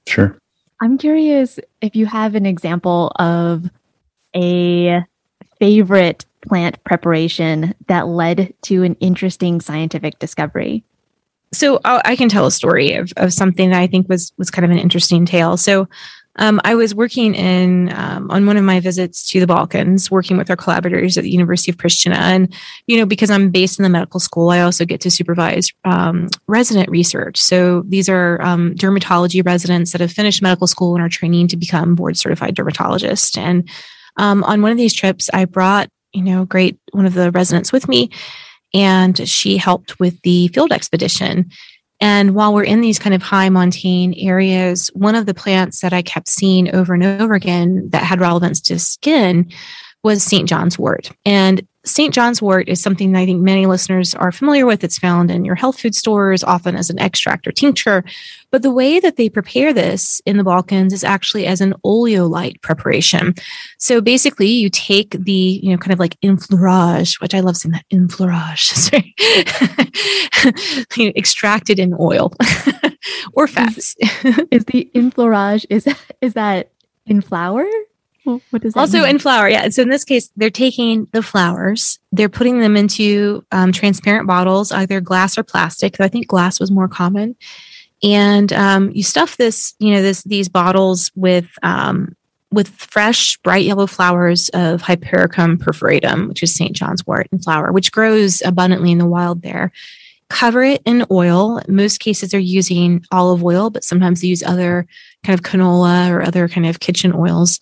Sure. 0.07 0.37
I'm 0.81 0.97
curious 0.97 1.59
if 1.81 1.95
you 1.95 2.05
have 2.07 2.33
an 2.35 2.45
example 2.45 3.11
of 3.17 3.69
a 4.35 5.03
favorite 5.59 6.25
plant 6.47 6.83
preparation 6.83 7.75
that 7.87 8.07
led 8.07 8.53
to 8.63 8.83
an 8.83 8.95
interesting 8.95 9.61
scientific 9.61 10.17
discovery. 10.17 10.83
So 11.53 11.79
I'll, 11.83 12.01
i 12.05 12.15
can 12.15 12.29
tell 12.29 12.47
a 12.47 12.51
story 12.51 12.93
of, 12.93 13.11
of 13.17 13.33
something 13.33 13.69
that 13.71 13.79
I 13.79 13.87
think 13.87 14.07
was 14.07 14.33
was 14.37 14.49
kind 14.49 14.65
of 14.65 14.71
an 14.71 14.79
interesting 14.79 15.25
tale. 15.25 15.57
So 15.57 15.87
um, 16.37 16.61
I 16.63 16.75
was 16.75 16.95
working 16.95 17.35
in 17.35 17.91
um, 17.93 18.31
on 18.31 18.45
one 18.45 18.55
of 18.55 18.63
my 18.63 18.79
visits 18.79 19.29
to 19.31 19.39
the 19.39 19.47
Balkans, 19.47 20.09
working 20.09 20.37
with 20.37 20.49
our 20.49 20.55
collaborators 20.55 21.17
at 21.17 21.23
the 21.23 21.29
University 21.29 21.71
of 21.71 21.77
Pristina, 21.77 22.15
and 22.15 22.53
you 22.87 22.97
know 22.97 23.05
because 23.05 23.29
I'm 23.29 23.49
based 23.49 23.79
in 23.79 23.83
the 23.83 23.89
medical 23.89 24.19
school, 24.19 24.49
I 24.49 24.61
also 24.61 24.85
get 24.85 25.01
to 25.01 25.11
supervise 25.11 25.71
um, 25.83 26.29
resident 26.47 26.89
research. 26.89 27.41
So 27.41 27.83
these 27.87 28.07
are 28.07 28.41
um, 28.41 28.75
dermatology 28.75 29.45
residents 29.45 29.91
that 29.91 30.01
have 30.01 30.11
finished 30.11 30.41
medical 30.41 30.67
school 30.67 30.95
and 30.95 31.03
are 31.03 31.09
training 31.09 31.49
to 31.49 31.57
become 31.57 31.95
board 31.95 32.17
certified 32.17 32.55
dermatologists. 32.55 33.37
And 33.37 33.69
um, 34.17 34.43
on 34.45 34.61
one 34.61 34.71
of 34.71 34.77
these 34.77 34.93
trips, 34.93 35.29
I 35.33 35.45
brought 35.45 35.89
you 36.13 36.23
know 36.23 36.45
great 36.45 36.79
one 36.93 37.05
of 37.05 37.13
the 37.13 37.31
residents 37.31 37.73
with 37.73 37.89
me, 37.89 38.09
and 38.73 39.27
she 39.27 39.57
helped 39.57 39.99
with 39.99 40.21
the 40.21 40.47
field 40.49 40.71
expedition. 40.71 41.51
And 42.01 42.33
while 42.33 42.53
we're 42.53 42.63
in 42.63 42.81
these 42.81 42.99
kind 42.99 43.13
of 43.13 43.21
high 43.21 43.49
montane 43.49 44.15
areas, 44.15 44.89
one 44.93 45.15
of 45.15 45.27
the 45.27 45.33
plants 45.33 45.81
that 45.81 45.93
I 45.93 46.01
kept 46.01 46.27
seeing 46.27 46.73
over 46.73 46.93
and 46.93 47.03
over 47.03 47.35
again 47.35 47.87
that 47.91 48.03
had 48.03 48.19
relevance 48.19 48.59
to 48.61 48.79
skin 48.79 49.49
was 50.03 50.23
St. 50.23 50.49
John's 50.49 50.79
wort. 50.79 51.11
And 51.25 51.65
St. 51.83 52.13
John's 52.13 52.41
wort 52.41 52.67
is 52.67 52.81
something 52.81 53.11
that 53.11 53.19
I 53.19 53.25
think 53.25 53.41
many 53.41 53.65
listeners 53.65 54.13
are 54.15 54.31
familiar 54.31 54.65
with. 54.65 54.83
It's 54.83 54.99
found 54.99 55.31
in 55.31 55.45
your 55.45 55.55
health 55.55 55.79
food 55.79 55.95
stores, 55.95 56.43
often 56.43 56.75
as 56.75 56.89
an 56.89 56.99
extract 56.99 57.47
or 57.47 57.51
tincture. 57.51 58.03
But 58.51 58.61
the 58.61 58.71
way 58.71 58.99
that 58.99 59.15
they 59.15 59.29
prepare 59.29 59.73
this 59.73 60.21
in 60.25 60.37
the 60.37 60.43
Balkans 60.43 60.93
is 60.93 61.03
actually 61.03 61.45
as 61.47 61.61
an 61.61 61.73
oleolite 61.85 62.61
preparation. 62.61 63.33
So 63.77 64.01
basically, 64.01 64.47
you 64.47 64.69
take 64.69 65.11
the, 65.11 65.59
you 65.63 65.71
know, 65.71 65.77
kind 65.77 65.93
of 65.93 65.99
like 65.99 66.17
enfleurage, 66.21 67.19
which 67.21 67.33
I 67.33 67.39
love 67.39 67.57
saying 67.57 67.73
that 67.73 67.85
enfleurage, 67.91 68.71
you 70.97 71.05
know, 71.05 71.13
extracted 71.15 71.79
in 71.79 71.95
oil 71.99 72.33
or 73.33 73.47
fats. 73.47 73.95
Is, 73.99 74.39
is 74.51 74.65
the 74.65 74.91
enfleurage, 74.93 75.65
is, 75.69 75.87
is 76.19 76.33
that 76.33 76.71
in 77.05 77.21
flour? 77.21 77.65
what 78.23 78.61
does 78.61 78.75
also 78.77 78.99
mean? 78.99 79.11
in 79.11 79.19
flour? 79.19 79.49
Yeah. 79.49 79.69
So 79.69 79.81
in 79.81 79.89
this 79.89 80.03
case, 80.03 80.31
they're 80.35 80.49
taking 80.49 81.07
the 81.11 81.23
flowers, 81.23 81.99
they're 82.11 82.29
putting 82.29 82.59
them 82.59 82.77
into 82.77 83.43
um, 83.51 83.71
transparent 83.71 84.27
bottles, 84.27 84.71
either 84.71 85.01
glass 85.01 85.37
or 85.37 85.43
plastic. 85.43 85.99
I 85.99 86.07
think 86.07 86.27
glass 86.27 86.59
was 86.59 86.69
more 86.69 86.87
common. 86.87 87.35
And 88.03 88.51
um, 88.53 88.91
you 88.91 89.03
stuff 89.03 89.37
this, 89.37 89.75
you 89.79 89.93
know, 89.93 90.01
this 90.01 90.23
these 90.23 90.49
bottles 90.49 91.11
with 91.15 91.47
um, 91.63 92.15
with 92.51 92.69
fresh, 92.69 93.37
bright 93.37 93.65
yellow 93.65 93.87
flowers 93.87 94.49
of 94.49 94.81
Hypericum 94.81 95.57
perforatum, 95.57 96.27
which 96.27 96.43
is 96.43 96.53
St. 96.53 96.75
John's 96.75 97.05
wort 97.07 97.27
and 97.31 97.43
flower, 97.43 97.71
which 97.71 97.91
grows 97.91 98.41
abundantly 98.41 98.91
in 98.91 98.97
the 98.97 99.05
wild 99.05 99.41
there. 99.41 99.71
Cover 100.29 100.63
it 100.63 100.81
in 100.85 101.05
oil. 101.11 101.57
In 101.57 101.75
most 101.75 101.99
cases, 101.99 102.31
they're 102.31 102.39
using 102.39 103.05
olive 103.11 103.43
oil, 103.43 103.69
but 103.69 103.83
sometimes 103.83 104.21
they 104.21 104.27
use 104.27 104.43
other 104.43 104.87
kind 105.23 105.37
of 105.37 105.43
canola 105.43 106.09
or 106.09 106.21
other 106.21 106.47
kind 106.47 106.65
of 106.65 106.79
kitchen 106.79 107.13
oils 107.13 107.59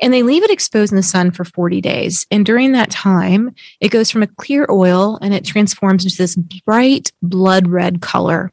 and 0.00 0.12
they 0.12 0.22
leave 0.22 0.42
it 0.42 0.50
exposed 0.50 0.92
in 0.92 0.96
the 0.96 1.02
sun 1.02 1.30
for 1.30 1.44
40 1.44 1.80
days. 1.80 2.26
And 2.30 2.46
during 2.46 2.72
that 2.72 2.90
time, 2.90 3.54
it 3.80 3.90
goes 3.90 4.10
from 4.10 4.22
a 4.22 4.26
clear 4.26 4.66
oil 4.70 5.18
and 5.20 5.34
it 5.34 5.44
transforms 5.44 6.04
into 6.04 6.16
this 6.16 6.36
bright 6.36 7.12
blood 7.22 7.68
red 7.68 8.00
color. 8.00 8.52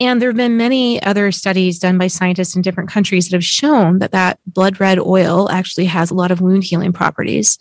And 0.00 0.20
there 0.20 0.28
have 0.28 0.36
been 0.36 0.56
many 0.56 1.02
other 1.02 1.30
studies 1.30 1.78
done 1.78 1.98
by 1.98 2.08
scientists 2.08 2.56
in 2.56 2.62
different 2.62 2.90
countries 2.90 3.28
that 3.28 3.36
have 3.36 3.44
shown 3.44 4.00
that 4.00 4.12
that 4.12 4.40
blood 4.46 4.80
red 4.80 4.98
oil 4.98 5.48
actually 5.50 5.84
has 5.86 6.10
a 6.10 6.14
lot 6.14 6.30
of 6.30 6.40
wound 6.40 6.64
healing 6.64 6.92
properties. 6.92 7.58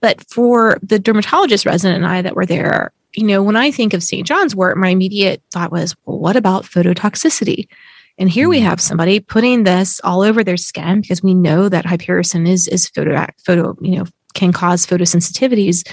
But 0.00 0.24
for 0.30 0.78
the 0.82 0.98
dermatologist 0.98 1.66
resident 1.66 2.02
and 2.02 2.06
I 2.06 2.22
that 2.22 2.36
were 2.36 2.46
there, 2.46 2.92
you 3.14 3.24
know, 3.24 3.42
when 3.42 3.56
I 3.56 3.70
think 3.70 3.92
of 3.92 4.02
St. 4.02 4.26
John's 4.26 4.54
wort, 4.54 4.78
my 4.78 4.88
immediate 4.88 5.42
thought 5.52 5.72
was, 5.72 5.94
well, 6.04 6.18
what 6.18 6.36
about 6.36 6.64
phototoxicity? 6.64 7.68
And 8.18 8.30
here 8.30 8.48
we 8.48 8.60
mm. 8.60 8.64
have 8.64 8.80
somebody 8.80 9.20
putting 9.20 9.64
this 9.64 10.00
all 10.02 10.22
over 10.22 10.42
their 10.42 10.56
skin 10.56 11.00
because 11.00 11.22
we 11.22 11.34
know 11.34 11.68
that 11.68 11.84
hypericin 11.84 12.48
is 12.48 12.66
is 12.66 12.88
photo 12.88 13.26
photo 13.44 13.76
you 13.80 13.98
know 13.98 14.06
can 14.34 14.52
cause 14.52 14.86
photosensitivities. 14.86 15.88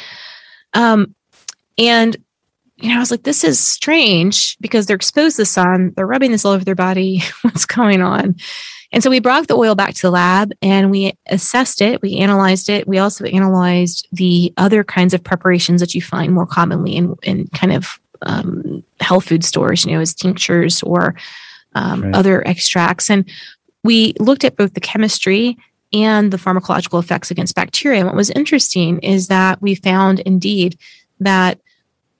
Um, 0.73 1.15
and 1.77 2.17
you 2.85 2.91
know, 2.91 2.97
I 2.97 2.99
was 2.99 3.09
like, 3.09 3.23
this 3.23 3.43
is 3.43 3.59
strange 3.59 4.57
because 4.59 4.85
they're 4.85 4.95
exposed 4.95 5.37
to 5.37 5.41
the 5.41 5.47
sun, 5.47 5.91
they're 5.95 6.05
rubbing 6.05 6.31
this 6.31 6.45
all 6.45 6.51
over 6.51 6.63
their 6.63 6.75
body. 6.75 7.23
What's 7.41 7.65
going 7.65 8.03
on? 8.03 8.35
And 8.91 9.01
so 9.01 9.09
we 9.09 9.19
brought 9.19 9.47
the 9.47 9.55
oil 9.55 9.73
back 9.73 9.95
to 9.95 10.01
the 10.03 10.11
lab 10.11 10.51
and 10.61 10.91
we 10.91 11.17
assessed 11.25 11.81
it, 11.81 12.03
we 12.03 12.17
analyzed 12.17 12.69
it. 12.69 12.87
We 12.87 12.99
also 12.99 13.25
analyzed 13.25 14.07
the 14.11 14.53
other 14.57 14.83
kinds 14.83 15.15
of 15.15 15.23
preparations 15.23 15.81
that 15.81 15.95
you 15.95 16.01
find 16.01 16.31
more 16.31 16.45
commonly 16.45 16.95
in, 16.95 17.15
in 17.23 17.47
kind 17.47 17.73
of 17.73 17.99
um, 18.21 18.83
health 18.99 19.25
food 19.25 19.43
stores, 19.43 19.83
you 19.83 19.93
know, 19.93 19.99
as 19.99 20.13
tinctures 20.13 20.83
or 20.83 21.15
um, 21.73 22.03
right. 22.03 22.15
other 22.15 22.47
extracts. 22.47 23.09
And 23.09 23.27
we 23.83 24.13
looked 24.19 24.43
at 24.43 24.57
both 24.57 24.75
the 24.75 24.79
chemistry 24.79 25.57
and 25.91 26.31
the 26.31 26.37
pharmacological 26.37 27.01
effects 27.01 27.31
against 27.31 27.55
bacteria. 27.55 28.01
And 28.01 28.07
what 28.07 28.15
was 28.15 28.29
interesting 28.29 28.99
is 28.99 29.27
that 29.27 29.59
we 29.59 29.73
found 29.73 30.19
indeed 30.19 30.77
that 31.19 31.59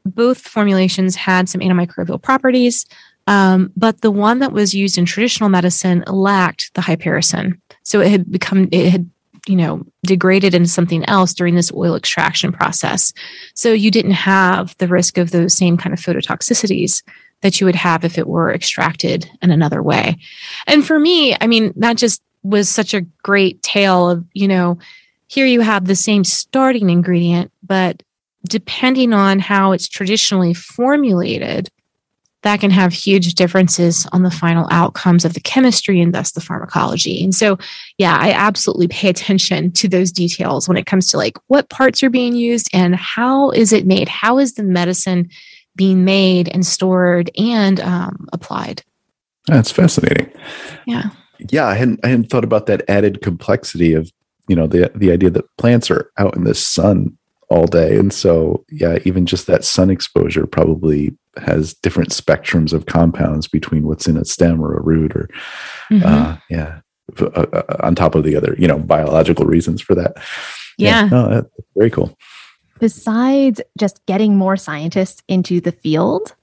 both 0.05 0.39
formulations 0.39 1.15
had 1.15 1.49
some 1.49 1.61
antimicrobial 1.61 2.21
properties, 2.21 2.85
um, 3.27 3.71
but 3.75 4.01
the 4.01 4.11
one 4.11 4.39
that 4.39 4.51
was 4.51 4.73
used 4.73 4.97
in 4.97 5.05
traditional 5.05 5.49
medicine 5.49 6.03
lacked 6.07 6.73
the 6.75 6.81
hypericin. 6.81 7.59
So 7.83 8.01
it 8.01 8.11
had 8.11 8.31
become, 8.31 8.69
it 8.71 8.89
had 8.89 9.09
you 9.47 9.55
know 9.55 9.85
degraded 10.03 10.55
into 10.55 10.69
something 10.69 11.05
else 11.05 11.31
during 11.31 11.53
this 11.53 11.71
oil 11.71 11.95
extraction 11.95 12.51
process 12.51 13.13
so 13.53 13.71
you 13.73 13.91
didn't 13.91 14.09
have 14.09 14.75
the 14.79 14.87
risk 14.87 15.19
of 15.19 15.29
those 15.29 15.53
same 15.53 15.77
kind 15.77 15.93
of 15.93 15.99
phototoxicities 15.99 17.03
that 17.41 17.59
you 17.59 17.65
would 17.65 17.75
have 17.75 18.03
if 18.03 18.17
it 18.17 18.27
were 18.27 18.51
extracted 18.51 19.29
in 19.41 19.51
another 19.51 19.83
way. 19.83 20.17
And 20.65 20.85
for 20.85 20.97
me, 20.97 21.35
I 21.39 21.45
mean, 21.45 21.73
that 21.75 21.95
just 21.95 22.23
was 22.43 22.69
such 22.69 22.93
a 22.93 23.01
great 23.21 23.61
tale 23.61 24.09
of, 24.09 24.25
you 24.33 24.47
know, 24.47 24.79
here 25.27 25.45
you 25.45 25.61
have 25.61 25.85
the 25.85 25.95
same 25.95 26.23
starting 26.23 26.89
ingredient, 26.89 27.51
but 27.61 28.01
depending 28.47 29.13
on 29.13 29.39
how 29.39 29.71
it's 29.71 29.87
traditionally 29.87 30.53
formulated, 30.53 31.69
that 32.43 32.59
can 32.59 32.69
have 32.69 32.93
huge 32.93 33.33
differences 33.33 34.07
on 34.11 34.21
the 34.21 34.29
final 34.29 34.67
outcomes 34.69 35.25
of 35.25 35.33
the 35.33 35.39
chemistry 35.39 35.99
and 35.99 36.13
thus 36.13 36.31
the 36.33 36.41
pharmacology. 36.41 37.23
And 37.23 37.33
so, 37.33 37.57
yeah, 37.97 38.17
I 38.19 38.31
absolutely 38.31 38.87
pay 38.87 39.09
attention 39.09 39.71
to 39.71 39.87
those 39.87 40.11
details 40.11 40.67
when 40.67 40.77
it 40.77 40.85
comes 40.85 41.07
to 41.07 41.17
like 41.17 41.37
what 41.47 41.69
parts 41.69 42.03
are 42.03 42.09
being 42.11 42.35
used 42.35 42.69
and 42.71 42.95
how 42.95 43.49
is 43.49 43.73
it 43.73 43.87
made? 43.87 44.07
How 44.07 44.37
is 44.37 44.53
the 44.53 44.63
medicine 44.63 45.29
being 45.75 46.05
made 46.05 46.47
and 46.49 46.65
stored 46.65 47.29
and 47.37 47.79
um, 47.81 48.27
applied. 48.33 48.83
That's 49.47 49.71
fascinating. 49.71 50.31
Yeah. 50.87 51.09
Yeah, 51.51 51.65
I 51.65 51.75
hadn't 51.75 51.99
I 52.03 52.07
hadn't 52.07 52.29
thought 52.29 52.45
about 52.45 52.65
that 52.67 52.89
added 52.89 53.21
complexity 53.21 53.93
of 53.93 54.11
you 54.47 54.55
know 54.55 54.67
the 54.67 54.89
the 54.95 55.11
idea 55.11 55.29
that 55.31 55.57
plants 55.57 55.91
are 55.91 56.09
out 56.17 56.35
in 56.35 56.45
the 56.45 56.55
sun 56.55 57.17
all 57.49 57.65
day, 57.67 57.97
and 57.97 58.11
so 58.13 58.65
yeah, 58.69 58.99
even 59.05 59.25
just 59.25 59.47
that 59.47 59.63
sun 59.63 59.89
exposure 59.89 60.45
probably 60.47 61.15
has 61.37 61.73
different 61.73 62.09
spectrums 62.09 62.73
of 62.73 62.85
compounds 62.85 63.47
between 63.47 63.83
what's 63.83 64.07
in 64.07 64.17
a 64.17 64.25
stem 64.25 64.61
or 64.63 64.75
a 64.75 64.81
root 64.81 65.15
or 65.15 65.29
mm-hmm. 65.91 66.05
uh, 66.05 66.37
yeah, 66.49 66.79
uh, 67.19 67.25
uh, 67.25 67.77
on 67.81 67.95
top 67.95 68.15
of 68.15 68.23
the 68.23 68.35
other 68.35 68.55
you 68.57 68.67
know 68.67 68.79
biological 68.79 69.45
reasons 69.45 69.81
for 69.81 69.95
that. 69.95 70.13
Yeah, 70.77 71.03
yeah 71.03 71.09
no, 71.09 71.29
that's 71.29 71.49
very 71.75 71.89
cool 71.89 72.17
besides 72.79 73.61
just 73.79 74.05
getting 74.05 74.35
more 74.35 74.57
scientists 74.57 75.23
into 75.27 75.61
the 75.61 75.71
field 75.71 76.35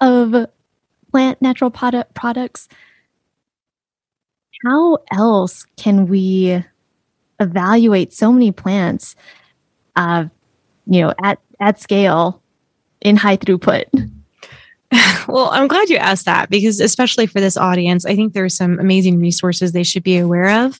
of 0.00 0.46
plant 1.10 1.40
natural 1.40 1.70
product 1.70 2.14
products, 2.14 2.68
how 4.64 4.98
else 5.12 5.64
can 5.76 6.06
we 6.06 6.62
evaluate 7.40 8.12
so 8.12 8.32
many 8.32 8.50
plants, 8.50 9.14
uh, 9.96 10.24
you 10.86 11.02
know, 11.02 11.14
at 11.22 11.38
at 11.60 11.80
scale 11.80 12.42
in 13.00 13.16
high 13.16 13.36
throughput? 13.36 13.84
Well, 15.28 15.50
I'm 15.50 15.66
glad 15.66 15.90
you 15.90 15.96
asked 15.96 16.26
that 16.26 16.50
because, 16.50 16.78
especially 16.78 17.26
for 17.26 17.40
this 17.40 17.56
audience, 17.56 18.06
I 18.06 18.14
think 18.14 18.32
there 18.32 18.44
are 18.44 18.48
some 18.48 18.78
amazing 18.78 19.20
resources 19.20 19.72
they 19.72 19.82
should 19.82 20.04
be 20.04 20.18
aware 20.18 20.64
of 20.64 20.78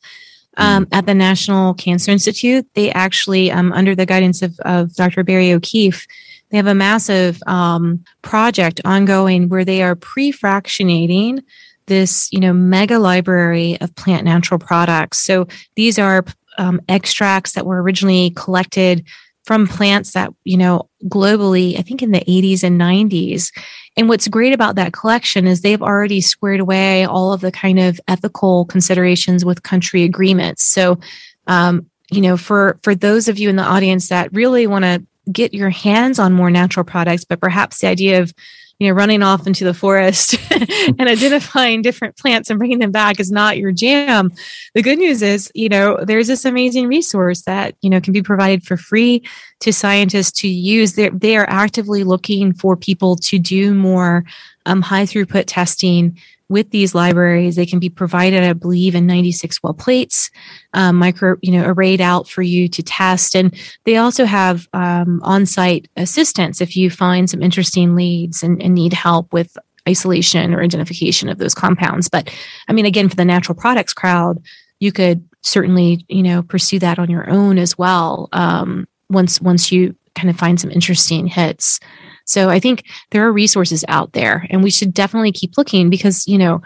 um, 0.56 0.86
at 0.92 1.06
the 1.06 1.14
National 1.14 1.74
Cancer 1.74 2.12
Institute. 2.12 2.66
They 2.74 2.92
actually, 2.92 3.50
um, 3.50 3.72
under 3.72 3.96
the 3.96 4.06
guidance 4.06 4.42
of, 4.42 4.58
of 4.60 4.94
Dr. 4.94 5.24
Barry 5.24 5.52
O'Keefe, 5.52 6.06
they 6.50 6.56
have 6.56 6.66
a 6.66 6.74
massive 6.74 7.42
um, 7.46 8.04
project 8.22 8.80
ongoing 8.84 9.48
where 9.48 9.64
they 9.64 9.82
are 9.82 9.96
pre-fractionating 9.96 11.42
this, 11.86 12.28
you 12.32 12.40
know, 12.40 12.52
mega 12.52 12.98
library 12.98 13.78
of 13.80 13.94
plant 13.96 14.24
natural 14.24 14.58
products. 14.58 15.18
So 15.18 15.48
these 15.74 15.98
are 15.98 16.24
um, 16.58 16.80
extracts 16.88 17.52
that 17.52 17.66
were 17.66 17.82
originally 17.82 18.30
collected 18.30 19.04
from 19.46 19.66
plants 19.66 20.12
that, 20.12 20.32
you 20.44 20.56
know, 20.56 20.88
globally, 21.04 21.78
I 21.78 21.82
think 21.82 22.02
in 22.02 22.10
the 22.10 22.20
80s 22.20 22.64
and 22.64 22.80
90s. 22.80 23.52
And 23.96 24.08
what's 24.08 24.28
great 24.28 24.52
about 24.52 24.74
that 24.74 24.92
collection 24.92 25.46
is 25.46 25.60
they've 25.60 25.80
already 25.80 26.20
squared 26.20 26.60
away 26.60 27.04
all 27.04 27.32
of 27.32 27.40
the 27.40 27.52
kind 27.52 27.78
of 27.78 28.00
ethical 28.08 28.66
considerations 28.66 29.44
with 29.44 29.62
country 29.62 30.02
agreements. 30.02 30.64
So, 30.64 30.98
um, 31.46 31.86
you 32.10 32.20
know, 32.20 32.36
for 32.36 32.78
for 32.82 32.94
those 32.94 33.28
of 33.28 33.38
you 33.38 33.48
in 33.48 33.56
the 33.56 33.62
audience 33.62 34.08
that 34.08 34.32
really 34.32 34.66
want 34.66 34.84
to 34.84 35.04
get 35.32 35.54
your 35.54 35.70
hands 35.70 36.18
on 36.18 36.32
more 36.32 36.50
natural 36.50 36.84
products, 36.84 37.24
but 37.24 37.40
perhaps 37.40 37.80
the 37.80 37.88
idea 37.88 38.20
of 38.20 38.34
you 38.78 38.88
know 38.88 38.94
running 38.94 39.22
off 39.22 39.46
into 39.46 39.64
the 39.64 39.74
forest 39.74 40.36
and 40.50 41.08
identifying 41.08 41.82
different 41.82 42.16
plants 42.16 42.50
and 42.50 42.58
bringing 42.58 42.78
them 42.78 42.90
back 42.90 43.18
is 43.18 43.30
not 43.30 43.58
your 43.58 43.72
jam. 43.72 44.30
The 44.74 44.82
good 44.82 44.98
news 44.98 45.22
is 45.22 45.50
you 45.54 45.68
know 45.68 45.98
there's 46.02 46.26
this 46.26 46.44
amazing 46.44 46.86
resource 46.86 47.42
that 47.42 47.74
you 47.80 47.90
know 47.90 48.00
can 48.00 48.12
be 48.12 48.22
provided 48.22 48.64
for 48.64 48.76
free 48.76 49.22
to 49.60 49.72
scientists 49.72 50.40
to 50.40 50.48
use. 50.48 50.94
They're, 50.94 51.10
they 51.10 51.36
are 51.36 51.48
actively 51.48 52.04
looking 52.04 52.52
for 52.52 52.76
people 52.76 53.16
to 53.16 53.38
do 53.38 53.74
more 53.74 54.24
um, 54.66 54.82
high 54.82 55.04
throughput 55.04 55.44
testing 55.46 56.18
with 56.48 56.70
these 56.70 56.94
libraries 56.94 57.56
they 57.56 57.66
can 57.66 57.78
be 57.78 57.88
provided 57.88 58.42
i 58.44 58.52
believe 58.52 58.94
in 58.94 59.06
96 59.06 59.62
well 59.62 59.74
plates 59.74 60.30
um, 60.74 60.96
micro 60.96 61.36
you 61.42 61.52
know 61.52 61.64
arrayed 61.66 62.00
out 62.00 62.28
for 62.28 62.42
you 62.42 62.68
to 62.68 62.82
test. 62.82 63.34
And 63.34 63.54
they 63.84 63.96
also 63.96 64.24
have 64.24 64.68
um, 64.72 65.20
on-site 65.22 65.88
assistance 65.96 66.60
if 66.60 66.76
you 66.76 66.90
find 66.90 67.28
some 67.28 67.42
interesting 67.42 67.94
leads 67.94 68.42
and, 68.42 68.62
and 68.62 68.74
need 68.74 68.92
help 68.92 69.32
with 69.32 69.56
isolation 69.88 70.52
or 70.52 70.62
identification 70.62 71.28
of 71.28 71.38
those 71.38 71.54
compounds. 71.54 72.08
But 72.08 72.32
i 72.68 72.72
mean 72.72 72.86
again 72.86 73.08
for 73.08 73.16
the 73.16 73.24
natural 73.24 73.56
products 73.56 73.94
crowd 73.94 74.42
you 74.80 74.92
could 74.92 75.26
certainly 75.42 76.04
you 76.08 76.22
know 76.22 76.42
pursue 76.42 76.78
that 76.78 76.98
on 76.98 77.10
your 77.10 77.28
own 77.30 77.58
as 77.58 77.78
well 77.78 78.28
um, 78.32 78.86
once 79.10 79.40
once 79.40 79.72
you 79.72 79.94
kind 80.14 80.30
of 80.30 80.36
find 80.36 80.60
some 80.60 80.70
interesting 80.70 81.26
hits 81.26 81.78
so 82.26 82.50
I 82.50 82.60
think 82.60 82.84
there 83.12 83.26
are 83.26 83.32
resources 83.32 83.84
out 83.88 84.12
there 84.12 84.46
and 84.50 84.62
we 84.62 84.70
should 84.70 84.92
definitely 84.92 85.32
keep 85.32 85.56
looking 85.56 85.88
because, 85.88 86.26
you 86.26 86.36
know, 86.36 86.60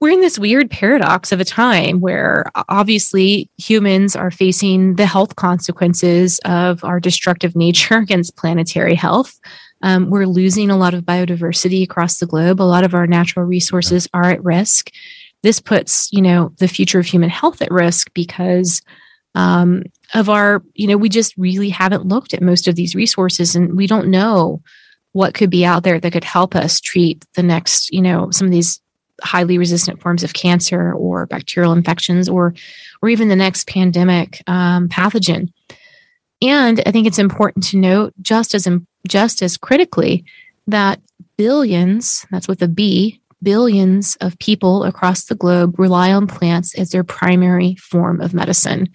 we're 0.00 0.10
in 0.10 0.20
this 0.20 0.38
weird 0.38 0.70
paradox 0.70 1.32
of 1.32 1.40
a 1.40 1.44
time 1.44 2.00
where 2.00 2.46
obviously 2.68 3.50
humans 3.58 4.14
are 4.14 4.30
facing 4.30 4.94
the 4.94 5.06
health 5.06 5.34
consequences 5.34 6.38
of 6.44 6.84
our 6.84 7.00
destructive 7.00 7.56
nature 7.56 7.96
against 7.98 8.36
planetary 8.36 8.94
health. 8.94 9.38
Um, 9.82 10.10
we're 10.10 10.26
losing 10.26 10.70
a 10.70 10.76
lot 10.76 10.94
of 10.94 11.04
biodiversity 11.04 11.82
across 11.82 12.18
the 12.18 12.26
globe. 12.26 12.60
A 12.60 12.62
lot 12.62 12.84
of 12.84 12.94
our 12.94 13.06
natural 13.06 13.44
resources 13.44 14.08
are 14.14 14.24
at 14.24 14.42
risk. 14.44 14.90
This 15.42 15.60
puts, 15.60 16.12
you 16.12 16.22
know, 16.22 16.52
the 16.58 16.68
future 16.68 16.98
of 16.98 17.06
human 17.06 17.30
health 17.30 17.62
at 17.62 17.70
risk 17.70 18.12
because 18.12 18.82
um, 19.34 19.84
of 20.14 20.28
our, 20.28 20.62
you 20.74 20.86
know, 20.86 20.96
we 20.96 21.08
just 21.08 21.36
really 21.36 21.68
haven't 21.68 22.06
looked 22.06 22.34
at 22.34 22.42
most 22.42 22.66
of 22.66 22.76
these 22.76 22.94
resources 22.94 23.54
and 23.54 23.76
we 23.76 23.86
don't 23.86 24.08
know 24.08 24.62
what 25.12 25.34
could 25.34 25.50
be 25.50 25.64
out 25.64 25.82
there 25.82 26.00
that 26.00 26.12
could 26.12 26.24
help 26.24 26.54
us 26.54 26.80
treat 26.80 27.24
the 27.34 27.42
next, 27.42 27.92
you 27.92 28.00
know, 28.00 28.30
some 28.30 28.46
of 28.46 28.52
these 28.52 28.80
highly 29.22 29.58
resistant 29.58 30.00
forms 30.00 30.22
of 30.22 30.32
cancer 30.32 30.92
or 30.92 31.26
bacterial 31.26 31.72
infections 31.72 32.28
or 32.28 32.54
or 33.02 33.08
even 33.08 33.28
the 33.28 33.36
next 33.36 33.66
pandemic 33.66 34.42
um, 34.46 34.88
pathogen. 34.88 35.52
And 36.40 36.80
I 36.86 36.92
think 36.92 37.06
it's 37.06 37.18
important 37.18 37.64
to 37.68 37.76
note, 37.76 38.14
just 38.22 38.54
as 38.54 38.68
just 39.06 39.42
as 39.42 39.56
critically, 39.56 40.24
that 40.66 41.00
billions, 41.36 42.26
that's 42.30 42.48
with 42.48 42.62
a 42.62 42.68
B, 42.68 43.20
billions 43.42 44.16
of 44.20 44.38
people 44.38 44.84
across 44.84 45.24
the 45.24 45.34
globe 45.34 45.78
rely 45.78 46.12
on 46.12 46.26
plants 46.26 46.74
as 46.78 46.90
their 46.90 47.04
primary 47.04 47.74
form 47.76 48.20
of 48.20 48.34
medicine 48.34 48.88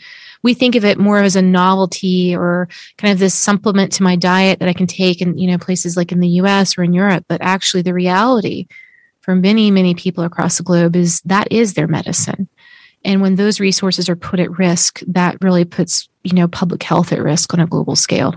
we 0.43 0.53
think 0.53 0.75
of 0.75 0.85
it 0.85 0.99
more 0.99 1.19
as 1.19 1.35
a 1.35 1.41
novelty 1.41 2.35
or 2.35 2.67
kind 2.97 3.11
of 3.11 3.19
this 3.19 3.33
supplement 3.33 3.91
to 3.93 4.03
my 4.03 4.15
diet 4.15 4.59
that 4.59 4.69
I 4.69 4.73
can 4.73 4.87
take 4.87 5.21
in, 5.21 5.37
you 5.37 5.47
know, 5.47 5.57
places 5.57 5.97
like 5.97 6.11
in 6.11 6.19
the 6.19 6.27
US 6.27 6.77
or 6.77 6.83
in 6.83 6.93
Europe. 6.93 7.25
But 7.27 7.41
actually, 7.41 7.81
the 7.81 7.93
reality 7.93 8.67
for 9.21 9.35
many, 9.35 9.71
many 9.71 9.95
people 9.95 10.23
across 10.23 10.57
the 10.57 10.63
globe 10.63 10.95
is 10.95 11.21
that 11.21 11.47
is 11.49 11.73
their 11.73 11.87
medicine. 11.87 12.49
And 13.05 13.21
when 13.21 13.35
those 13.35 13.59
resources 13.59 14.09
are 14.09 14.15
put 14.15 14.39
at 14.39 14.57
risk, 14.57 15.01
that 15.07 15.37
really 15.41 15.65
puts, 15.65 16.07
you 16.23 16.33
know, 16.33 16.47
public 16.47 16.83
health 16.83 17.11
at 17.11 17.21
risk 17.21 17.53
on 17.53 17.59
a 17.59 17.67
global 17.67 17.95
scale. 17.95 18.35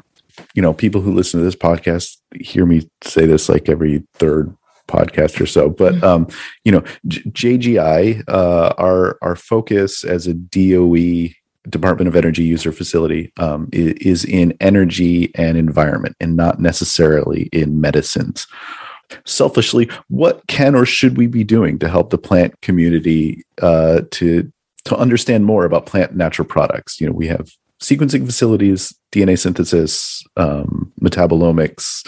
You 0.55 0.63
know, 0.63 0.73
people 0.73 1.01
who 1.01 1.13
listen 1.13 1.41
to 1.41 1.45
this 1.45 1.57
podcast 1.57 2.17
hear 2.41 2.67
me 2.67 2.89
say 3.03 3.27
this 3.27 3.49
like 3.49 3.69
every 3.69 4.05
third 4.15 4.55
podcast 4.87 5.41
or 5.41 5.47
so. 5.47 5.69
But 5.69 5.95
mm-hmm. 5.95 6.05
um, 6.05 6.29
you 6.65 6.73
know, 6.73 6.85
J- 7.07 7.59
JGI, 7.59 8.25
uh, 8.29 8.75
our 8.79 9.19
our 9.23 9.35
focus 9.35 10.05
as 10.05 10.27
a 10.27 10.35
DOE 10.35 11.31
Department 11.71 12.09
of 12.09 12.17
Energy 12.17 12.45
user 12.45 12.73
facility 12.73 13.33
um, 13.39 13.69
is 13.73 14.25
in 14.25 14.57
energy 14.61 15.33
and 15.35 15.57
environment 15.57 16.17
and 16.21 16.37
not 16.37 16.61
necessarily 16.61 17.45
in 17.53 17.81
medicines. 17.81 18.47
Selfishly, 19.25 19.89
what 20.09 20.47
can 20.49 20.75
or 20.75 20.85
should 20.85 21.17
we 21.17 21.27
be 21.27 21.45
doing 21.45 21.79
to 21.79 21.89
help 21.89 22.11
the 22.11 22.19
plant 22.19 22.61
community 22.61 23.45
uh, 23.63 24.03
to 24.13 24.51
to 24.85 24.97
understand 24.97 25.45
more 25.45 25.65
about 25.65 25.87
plant 25.87 26.17
natural 26.17 26.47
products? 26.47 27.01
You 27.01 27.07
know, 27.07 27.13
we 27.13 27.29
have 27.29 27.51
sequencing 27.81 28.25
facilities, 28.25 28.95
DNA 29.13 29.39
synthesis, 29.39 30.25
um, 30.37 30.93
metabolomics. 31.01 32.07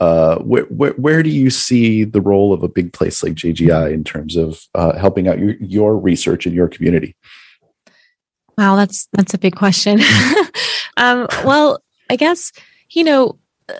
Uh, 0.00 0.38
where, 0.38 0.62
where, 0.64 0.92
where 0.92 1.22
do 1.24 1.30
you 1.30 1.50
see 1.50 2.04
the 2.04 2.20
role 2.20 2.52
of 2.52 2.62
a 2.62 2.68
big 2.68 2.92
place 2.92 3.20
like 3.20 3.32
JGI 3.32 3.92
in 3.92 4.04
terms 4.04 4.36
of 4.36 4.60
uh, 4.76 4.96
helping 4.96 5.26
out 5.26 5.40
your, 5.40 5.56
your 5.56 5.98
research 5.98 6.46
in 6.46 6.52
your 6.52 6.68
community? 6.68 7.16
Wow, 8.58 8.74
that's 8.74 9.08
that's 9.12 9.34
a 9.34 9.38
big 9.38 9.54
question. 9.54 10.00
um, 10.96 11.28
well, 11.44 11.80
I 12.10 12.16
guess 12.16 12.52
you 12.90 13.04
know 13.04 13.38
uh, 13.68 13.74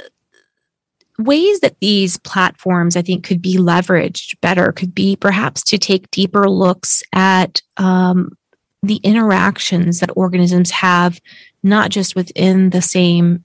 ways 1.18 1.58
that 1.60 1.80
these 1.80 2.16
platforms 2.18 2.96
I 2.96 3.02
think 3.02 3.24
could 3.24 3.42
be 3.42 3.56
leveraged 3.56 4.40
better 4.40 4.70
could 4.70 4.94
be 4.94 5.16
perhaps 5.16 5.64
to 5.64 5.78
take 5.78 6.10
deeper 6.12 6.48
looks 6.48 7.02
at 7.12 7.60
um, 7.76 8.38
the 8.84 9.00
interactions 9.02 9.98
that 9.98 10.16
organisms 10.16 10.70
have, 10.70 11.20
not 11.64 11.90
just 11.90 12.14
within 12.14 12.70
the 12.70 12.82
same 12.82 13.44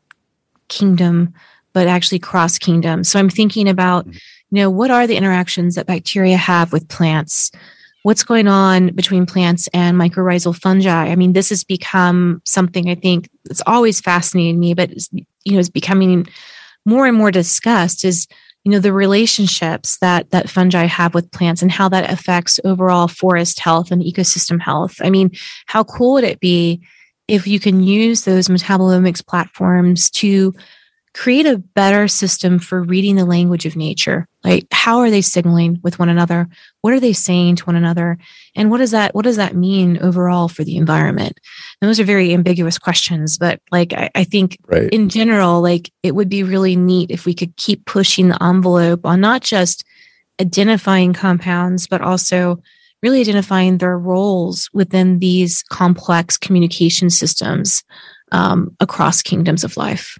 kingdom, 0.67 1.33
but 1.73 1.87
actually 1.87 2.19
cross 2.19 2.59
kingdoms. 2.59 3.09
So 3.09 3.17
I'm 3.17 3.29
thinking 3.29 3.67
about, 3.67 4.05
you 4.05 4.21
know, 4.51 4.69
what 4.69 4.91
are 4.91 5.07
the 5.07 5.17
interactions 5.17 5.73
that 5.73 5.87
bacteria 5.87 6.37
have 6.37 6.71
with 6.71 6.87
plants? 6.89 7.51
What's 8.03 8.23
going 8.23 8.47
on 8.47 8.89
between 8.89 9.25
plants 9.25 9.67
and 9.73 9.97
mycorrhizal 9.97 10.55
fungi. 10.55 11.07
I 11.07 11.15
mean, 11.15 11.33
this 11.33 11.49
has 11.49 11.63
become 11.63 12.41
something 12.45 12.89
I 12.89 12.95
think 12.95 13.29
that's 13.45 13.63
always 13.65 13.99
fascinated 13.99 14.57
me, 14.57 14.73
but 14.73 14.91
you 15.11 15.53
know, 15.53 15.59
is 15.59 15.69
becoming 15.69 16.27
more 16.85 17.07
and 17.07 17.17
more 17.17 17.31
discussed. 17.31 18.05
Is 18.05 18.27
you 18.63 18.71
know 18.71 18.79
the 18.79 18.93
relationships 18.93 19.97
that 19.97 20.31
that 20.31 20.49
fungi 20.49 20.85
have 20.85 21.13
with 21.13 21.31
plants 21.31 21.61
and 21.61 21.71
how 21.71 21.89
that 21.89 22.11
affects 22.11 22.59
overall 22.63 23.07
forest 23.07 23.59
health 23.59 23.91
and 23.91 24.03
ecosystem 24.03 24.61
health. 24.61 24.97
I 25.01 25.09
mean, 25.09 25.31
how 25.65 25.83
cool 25.83 26.13
would 26.13 26.23
it 26.23 26.39
be 26.39 26.81
if 27.27 27.47
you 27.47 27.59
can 27.59 27.83
use 27.83 28.23
those 28.23 28.49
metabolomics 28.49 29.25
platforms 29.25 30.09
to 30.11 30.53
create 31.13 31.45
a 31.45 31.57
better 31.57 32.07
system 32.07 32.59
for 32.59 32.81
reading 32.81 33.15
the 33.15 33.25
language 33.25 33.65
of 33.65 33.75
nature 33.75 34.27
like 34.43 34.67
how 34.71 34.99
are 34.99 35.09
they 35.09 35.21
signaling 35.21 35.79
with 35.83 35.99
one 35.99 36.09
another? 36.09 36.49
What 36.81 36.93
are 36.93 36.99
they 36.99 37.13
saying 37.13 37.57
to 37.57 37.65
one 37.65 37.77
another? 37.77 38.17
And 38.55 38.69
what 38.69 38.79
does 38.79 38.91
that 38.91 39.15
what 39.15 39.23
does 39.23 39.37
that 39.37 39.55
mean 39.55 39.97
overall 39.99 40.49
for 40.49 40.63
the 40.63 40.75
environment? 40.75 41.39
And 41.81 41.87
those 41.87 41.99
are 41.99 42.03
very 42.03 42.33
ambiguous 42.33 42.77
questions 42.77 43.37
but 43.37 43.59
like 43.71 43.93
i, 43.93 44.09
I 44.15 44.23
think 44.23 44.57
right. 44.67 44.89
in 44.91 45.09
general 45.09 45.61
like 45.61 45.91
it 46.03 46.15
would 46.15 46.29
be 46.29 46.43
really 46.43 46.75
neat 46.75 47.11
if 47.11 47.25
we 47.25 47.33
could 47.33 47.55
keep 47.57 47.85
pushing 47.85 48.29
the 48.29 48.43
envelope 48.43 49.05
on 49.05 49.21
not 49.21 49.41
just 49.41 49.83
identifying 50.41 51.13
compounds 51.13 51.87
but 51.87 52.01
also 52.01 52.61
really 53.01 53.19
identifying 53.19 53.77
their 53.77 53.97
roles 53.97 54.69
within 54.73 55.19
these 55.19 55.63
complex 55.63 56.37
communication 56.37 57.09
systems 57.09 57.83
um, 58.31 58.75
across 58.79 59.21
kingdoms 59.21 59.63
of 59.63 59.77
life 59.77 60.17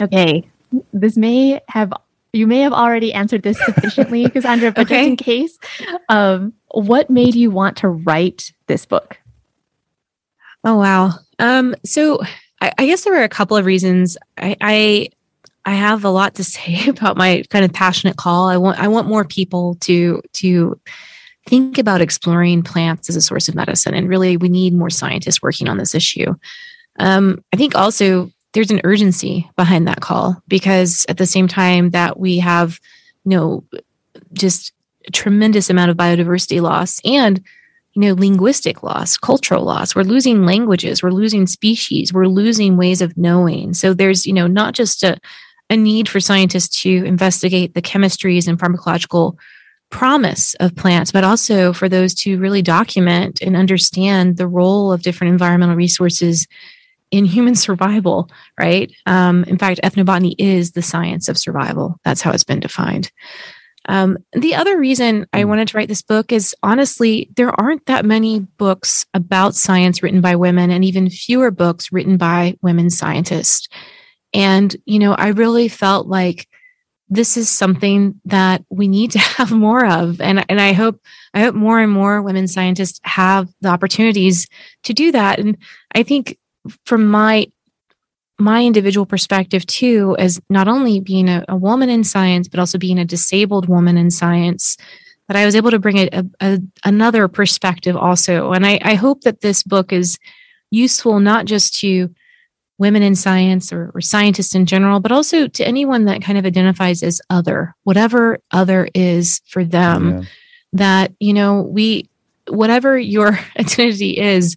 Okay, 0.00 0.48
this 0.92 1.16
may 1.16 1.60
have 1.68 1.92
you 2.32 2.46
may 2.46 2.60
have 2.60 2.72
already 2.72 3.12
answered 3.12 3.42
this 3.42 3.58
sufficiently, 3.58 4.28
Cassandra, 4.30 4.70
but 4.72 4.86
okay. 4.86 4.96
just 4.96 5.08
in 5.08 5.16
case, 5.16 5.58
um, 6.08 6.52
what 6.70 7.10
made 7.10 7.34
you 7.34 7.50
want 7.50 7.76
to 7.78 7.88
write 7.88 8.52
this 8.66 8.86
book? 8.86 9.18
Oh 10.64 10.78
wow. 10.78 11.12
Um, 11.38 11.74
so 11.84 12.20
I, 12.60 12.72
I, 12.78 12.86
guess 12.86 13.02
there 13.02 13.14
were 13.14 13.24
a 13.24 13.28
couple 13.28 13.56
of 13.56 13.64
reasons. 13.64 14.16
I, 14.36 14.56
I 14.60 15.08
I 15.64 15.74
have 15.74 16.04
a 16.04 16.10
lot 16.10 16.34
to 16.36 16.44
say 16.44 16.88
about 16.88 17.16
my 17.16 17.42
kind 17.50 17.64
of 17.64 17.72
passionate 17.72 18.16
call. 18.16 18.48
I 18.48 18.56
want 18.56 18.78
I 18.78 18.88
want 18.88 19.08
more 19.08 19.24
people 19.24 19.76
to 19.80 20.22
to 20.34 20.80
think 21.46 21.78
about 21.78 22.00
exploring 22.00 22.62
plants 22.62 23.08
as 23.08 23.16
a 23.16 23.20
source 23.20 23.48
of 23.48 23.54
medicine, 23.54 23.94
and 23.94 24.08
really 24.08 24.36
we 24.36 24.48
need 24.48 24.74
more 24.74 24.90
scientists 24.90 25.42
working 25.42 25.68
on 25.68 25.78
this 25.78 25.94
issue. 25.94 26.34
Um, 26.98 27.42
I 27.52 27.56
think 27.56 27.74
also 27.74 28.30
there's 28.52 28.70
an 28.70 28.80
urgency 28.84 29.48
behind 29.56 29.86
that 29.86 30.00
call 30.00 30.42
because 30.48 31.06
at 31.08 31.18
the 31.18 31.26
same 31.26 31.48
time 31.48 31.90
that 31.90 32.18
we 32.18 32.38
have 32.38 32.80
you 33.24 33.30
know 33.30 33.64
just 34.32 34.72
a 35.06 35.10
tremendous 35.10 35.70
amount 35.70 35.90
of 35.90 35.96
biodiversity 35.96 36.60
loss 36.60 37.00
and 37.04 37.42
you 37.94 38.02
know, 38.02 38.14
linguistic 38.14 38.82
loss, 38.82 39.16
cultural 39.18 39.64
loss. 39.64 39.94
We're 39.94 40.02
losing 40.02 40.44
languages, 40.44 41.02
we're 41.02 41.10
losing 41.10 41.46
species, 41.46 42.12
we're 42.12 42.26
losing 42.26 42.76
ways 42.76 43.02
of 43.02 43.16
knowing. 43.16 43.74
So 43.74 43.94
there's, 43.94 44.26
you 44.26 44.32
know, 44.32 44.46
not 44.46 44.74
just 44.74 45.02
a, 45.02 45.18
a 45.68 45.76
need 45.76 46.08
for 46.08 46.20
scientists 46.20 46.82
to 46.82 47.04
investigate 47.04 47.74
the 47.74 47.82
chemistries 47.82 48.46
and 48.46 48.58
pharmacological 48.58 49.36
promise 49.90 50.54
of 50.54 50.76
plants, 50.76 51.10
but 51.10 51.24
also 51.24 51.72
for 51.72 51.88
those 51.88 52.14
to 52.14 52.38
really 52.38 52.62
document 52.62 53.40
and 53.42 53.56
understand 53.56 54.36
the 54.36 54.46
role 54.46 54.92
of 54.92 55.02
different 55.02 55.32
environmental 55.32 55.74
resources 55.74 56.46
in 57.10 57.24
human 57.24 57.54
survival, 57.54 58.30
right? 58.58 58.92
Um, 59.06 59.44
in 59.44 59.58
fact, 59.58 59.80
ethnobotany 59.82 60.34
is 60.38 60.72
the 60.72 60.82
science 60.82 61.28
of 61.28 61.38
survival. 61.38 61.98
That's 62.04 62.20
how 62.20 62.30
it's 62.30 62.44
been 62.44 62.60
defined. 62.60 63.10
Um, 63.88 64.18
the 64.32 64.54
other 64.54 64.78
reason 64.78 65.26
I 65.32 65.44
wanted 65.44 65.68
to 65.68 65.76
write 65.76 65.88
this 65.88 66.02
book 66.02 66.32
is 66.32 66.54
honestly, 66.62 67.30
there 67.36 67.58
aren't 67.58 67.86
that 67.86 68.04
many 68.04 68.40
books 68.40 69.06
about 69.14 69.54
science 69.54 70.02
written 70.02 70.20
by 70.20 70.36
women, 70.36 70.70
and 70.70 70.84
even 70.84 71.10
fewer 71.10 71.50
books 71.50 71.90
written 71.90 72.16
by 72.16 72.56
women 72.62 72.90
scientists. 72.90 73.68
And, 74.32 74.76
you 74.84 74.98
know, 74.98 75.14
I 75.14 75.28
really 75.28 75.68
felt 75.68 76.06
like 76.06 76.46
this 77.08 77.36
is 77.36 77.48
something 77.48 78.20
that 78.26 78.64
we 78.70 78.86
need 78.86 79.10
to 79.12 79.18
have 79.38 79.50
more 79.50 79.84
of. 79.84 80.20
And, 80.20 80.44
and 80.48 80.60
I 80.60 80.72
hope, 80.72 81.00
I 81.34 81.40
hope 81.40 81.54
more 81.54 81.80
and 81.80 81.90
more 81.90 82.22
women 82.22 82.46
scientists 82.46 83.00
have 83.02 83.48
the 83.60 83.68
opportunities 83.68 84.46
to 84.84 84.92
do 84.94 85.10
that. 85.12 85.40
And 85.40 85.56
I 85.94 86.04
think 86.04 86.38
from 86.84 87.06
my 87.06 87.46
my 88.38 88.64
individual 88.64 89.04
perspective 89.04 89.66
too 89.66 90.16
as 90.18 90.40
not 90.48 90.66
only 90.66 90.98
being 90.98 91.28
a, 91.28 91.44
a, 91.48 91.56
woman 91.56 91.90
in 91.90 92.02
science 92.02 92.48
but 92.48 92.58
also 92.58 92.78
being 92.78 92.98
a 92.98 93.04
disabled 93.04 93.68
woman 93.68 93.96
in 93.96 94.10
science 94.10 94.76
that 95.28 95.36
i 95.36 95.44
was 95.44 95.54
able 95.54 95.70
to 95.70 95.78
bring 95.78 95.98
a, 95.98 96.24
a 96.40 96.58
another 96.84 97.28
perspective 97.28 97.96
also 97.96 98.52
and 98.52 98.66
I, 98.66 98.80
I, 98.82 98.94
hope 98.94 99.22
that 99.22 99.42
this 99.42 99.62
book 99.62 99.92
is 99.92 100.18
useful 100.70 101.20
not 101.20 101.44
just 101.44 101.78
to 101.80 102.12
women 102.78 103.02
in 103.02 103.14
science 103.14 103.74
or, 103.74 103.90
or 103.94 104.00
scientists 104.00 104.54
in 104.54 104.64
general 104.64 105.00
but 105.00 105.12
also 105.12 105.46
to 105.46 105.66
anyone 105.66 106.06
that 106.06 106.22
kind 106.22 106.38
of 106.38 106.46
identifies 106.46 107.02
as 107.02 107.20
other 107.28 107.74
whatever 107.84 108.38
other 108.50 108.88
is 108.94 109.42
for 109.46 109.64
them 109.64 110.10
yeah. 110.10 110.28
that 110.72 111.12
you 111.20 111.34
know 111.34 111.60
we 111.60 112.08
whatever 112.48 112.98
your 112.98 113.38
identity 113.58 114.18
is 114.18 114.56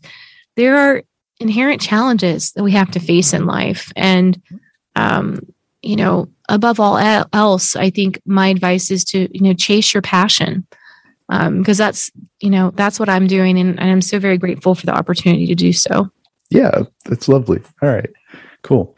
there 0.55 0.77
are 0.77 1.03
inherent 1.39 1.81
challenges 1.81 2.51
that 2.53 2.63
we 2.63 2.71
have 2.71 2.91
to 2.91 2.99
face 2.99 3.33
in 3.33 3.45
life. 3.45 3.91
And, 3.95 4.41
um, 4.95 5.39
you 5.81 5.95
know, 5.95 6.29
above 6.49 6.79
all 6.79 6.97
else, 7.33 7.75
I 7.75 7.89
think 7.89 8.21
my 8.25 8.47
advice 8.47 8.91
is 8.91 9.03
to, 9.05 9.27
you 9.35 9.41
know, 9.41 9.53
chase 9.53 9.93
your 9.93 10.01
passion. 10.01 10.65
because 11.27 11.79
um, 11.79 11.85
that's, 11.85 12.11
you 12.39 12.49
know, 12.49 12.71
that's 12.71 12.99
what 12.99 13.09
I'm 13.09 13.27
doing. 13.27 13.57
And, 13.59 13.79
and 13.79 13.89
I'm 13.89 14.01
so 14.01 14.19
very 14.19 14.37
grateful 14.37 14.75
for 14.75 14.85
the 14.85 14.95
opportunity 14.95 15.47
to 15.47 15.55
do 15.55 15.73
so. 15.73 16.09
Yeah, 16.49 16.83
that's 17.05 17.27
lovely. 17.27 17.61
All 17.81 17.89
right, 17.89 18.09
cool. 18.61 18.95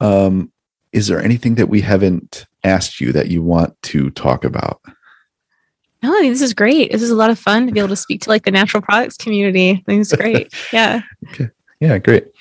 Um, 0.00 0.52
is 0.92 1.08
there 1.08 1.20
anything 1.20 1.56
that 1.56 1.68
we 1.68 1.80
haven't 1.80 2.46
asked 2.62 3.00
you 3.00 3.12
that 3.12 3.28
you 3.28 3.42
want 3.42 3.80
to 3.82 4.10
talk 4.10 4.44
about? 4.44 4.80
No, 6.04 6.12
I 6.14 6.28
this 6.28 6.42
is 6.42 6.54
great. 6.54 6.92
This 6.92 7.02
is 7.02 7.10
a 7.10 7.16
lot 7.16 7.30
of 7.30 7.38
fun 7.38 7.66
to 7.66 7.72
be 7.72 7.80
able 7.80 7.88
to 7.88 7.96
speak 7.96 8.20
to 8.22 8.28
like 8.28 8.44
the 8.44 8.50
natural 8.50 8.82
products 8.82 9.16
community. 9.16 9.70
I 9.70 9.82
think 9.86 10.02
it's 10.02 10.14
great. 10.14 10.54
Yeah. 10.72 11.00
okay. 11.30 11.48
Yeah, 11.84 11.98
great. 11.98 12.32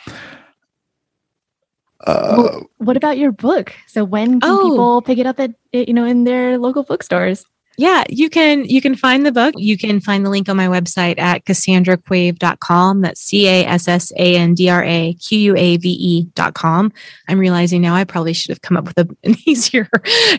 Uh, 1.99 2.35
well, 2.37 2.69
what 2.77 2.95
about 2.95 3.17
your 3.17 3.33
book? 3.33 3.73
So 3.87 4.05
when 4.05 4.39
can 4.39 4.49
oh. 4.49 4.69
people 4.69 5.01
pick 5.01 5.17
it 5.17 5.25
up 5.25 5.37
at 5.37 5.51
you 5.73 5.93
know 5.93 6.05
in 6.05 6.23
their 6.23 6.57
local 6.57 6.83
bookstores? 6.83 7.45
Yeah, 7.77 8.05
you 8.07 8.29
can 8.29 8.63
you 8.63 8.81
can 8.81 8.95
find 8.95 9.25
the 9.25 9.33
book. 9.33 9.55
You 9.57 9.77
can 9.77 9.99
find 9.99 10.25
the 10.25 10.29
link 10.29 10.47
on 10.47 10.55
my 10.55 10.67
website 10.67 11.19
at 11.19 11.43
cassandraquave.com. 11.43 13.01
That's 13.01 13.19
C 13.19 13.47
A 13.47 13.65
S 13.65 13.89
S 13.89 14.13
A 14.13 14.37
N 14.37 14.53
D 14.53 14.69
R 14.69 14.81
A 14.81 15.13
Q 15.15 15.37
U 15.39 15.55
A 15.57 15.75
V 15.75 15.89
E 15.89 16.23
dot 16.35 16.53
com. 16.53 16.93
I'm 17.27 17.39
realizing 17.39 17.81
now 17.81 17.95
I 17.95 18.05
probably 18.05 18.31
should 18.31 18.49
have 18.49 18.61
come 18.61 18.77
up 18.77 18.85
with 18.85 18.97
a, 18.97 19.09
an 19.25 19.35
easier, 19.45 19.89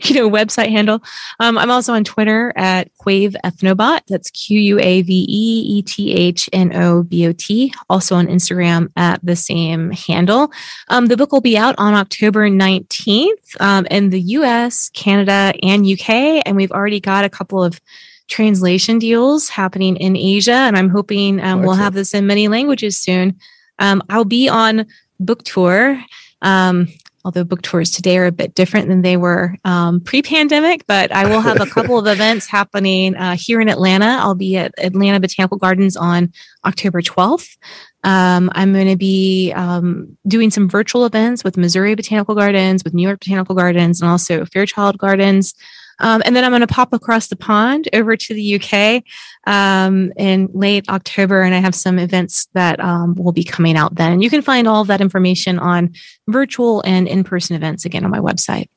you 0.04 0.14
know, 0.14 0.30
website 0.30 0.70
handle. 0.70 1.02
Um, 1.40 1.58
I'm 1.58 1.70
also 1.70 1.92
on 1.92 2.04
Twitter 2.04 2.54
at 2.56 2.93
Quave 3.04 3.36
Ethnobot. 3.44 4.00
That's 4.08 4.30
Q 4.30 4.58
U 4.58 4.80
A 4.80 5.02
V 5.02 5.26
E 5.28 5.78
E 5.78 5.82
T 5.82 6.12
H 6.12 6.48
N 6.52 6.74
O 6.74 7.02
B 7.02 7.26
O 7.26 7.32
T. 7.32 7.72
Also 7.90 8.16
on 8.16 8.26
Instagram 8.28 8.90
at 8.96 9.20
the 9.22 9.36
same 9.36 9.90
handle. 9.90 10.50
Um, 10.88 11.06
the 11.06 11.16
book 11.16 11.30
will 11.32 11.40
be 11.40 11.58
out 11.58 11.74
on 11.76 11.94
October 11.94 12.48
19th 12.48 13.60
um, 13.60 13.86
in 13.90 14.10
the 14.10 14.20
US, 14.20 14.88
Canada, 14.90 15.52
and 15.62 15.86
UK. 15.86 16.42
And 16.46 16.56
we've 16.56 16.72
already 16.72 17.00
got 17.00 17.24
a 17.24 17.30
couple 17.30 17.62
of 17.62 17.80
translation 18.28 18.98
deals 18.98 19.50
happening 19.50 19.96
in 19.96 20.16
Asia, 20.16 20.52
and 20.52 20.76
I'm 20.78 20.88
hoping 20.88 21.42
um, 21.42 21.60
we'll 21.60 21.74
have 21.74 21.92
this 21.92 22.14
in 22.14 22.26
many 22.26 22.48
languages 22.48 22.96
soon. 22.96 23.38
Um, 23.78 24.02
I'll 24.08 24.24
be 24.24 24.48
on 24.48 24.86
book 25.20 25.44
tour. 25.44 26.02
Um, 26.40 26.88
although 27.24 27.44
book 27.44 27.62
tours 27.62 27.90
today 27.90 28.18
are 28.18 28.26
a 28.26 28.32
bit 28.32 28.54
different 28.54 28.88
than 28.88 29.02
they 29.02 29.16
were 29.16 29.56
um, 29.64 30.00
pre-pandemic, 30.00 30.86
but 30.86 31.10
I 31.10 31.26
will 31.26 31.40
have 31.40 31.60
a 31.60 31.66
couple 31.70 31.98
of 31.98 32.06
events 32.06 32.46
happening 32.46 33.16
uh, 33.16 33.36
here 33.36 33.60
in 33.60 33.68
Atlanta. 33.68 34.18
I'll 34.20 34.34
be 34.34 34.56
at 34.56 34.74
Atlanta 34.78 35.20
Botanical 35.20 35.56
Gardens 35.56 35.96
on 35.96 36.32
October 36.64 37.00
12th. 37.00 37.56
Um, 38.04 38.50
I'm 38.54 38.74
going 38.74 38.88
to 38.88 38.96
be 38.96 39.52
um, 39.56 40.18
doing 40.28 40.50
some 40.50 40.68
virtual 40.68 41.06
events 41.06 41.42
with 41.42 41.56
Missouri 41.56 41.94
Botanical 41.94 42.34
Gardens, 42.34 42.84
with 42.84 42.92
New 42.92 43.02
York 43.02 43.20
Botanical 43.20 43.54
Gardens, 43.54 44.02
and 44.02 44.10
also 44.10 44.44
Fairchild 44.44 44.98
Gardens. 44.98 45.54
Um, 46.00 46.22
and 46.24 46.34
then 46.34 46.44
I'm 46.44 46.50
going 46.50 46.60
to 46.60 46.66
pop 46.66 46.92
across 46.92 47.28
the 47.28 47.36
pond 47.36 47.88
over 47.92 48.16
to 48.16 48.34
the 48.34 48.60
UK 48.60 49.04
um, 49.46 50.12
in 50.16 50.48
late 50.52 50.88
October, 50.88 51.42
and 51.42 51.54
I 51.54 51.58
have 51.58 51.74
some 51.74 51.98
events 51.98 52.48
that 52.54 52.80
um, 52.80 53.14
will 53.14 53.32
be 53.32 53.44
coming 53.44 53.76
out 53.76 53.94
then. 53.94 54.20
You 54.20 54.30
can 54.30 54.42
find 54.42 54.66
all 54.66 54.82
of 54.82 54.88
that 54.88 55.00
information 55.00 55.58
on 55.58 55.94
virtual 56.28 56.82
and 56.84 57.06
in 57.06 57.24
person 57.24 57.56
events 57.56 57.84
again 57.84 58.04
on 58.04 58.10
my 58.10 58.20
website. 58.20 58.68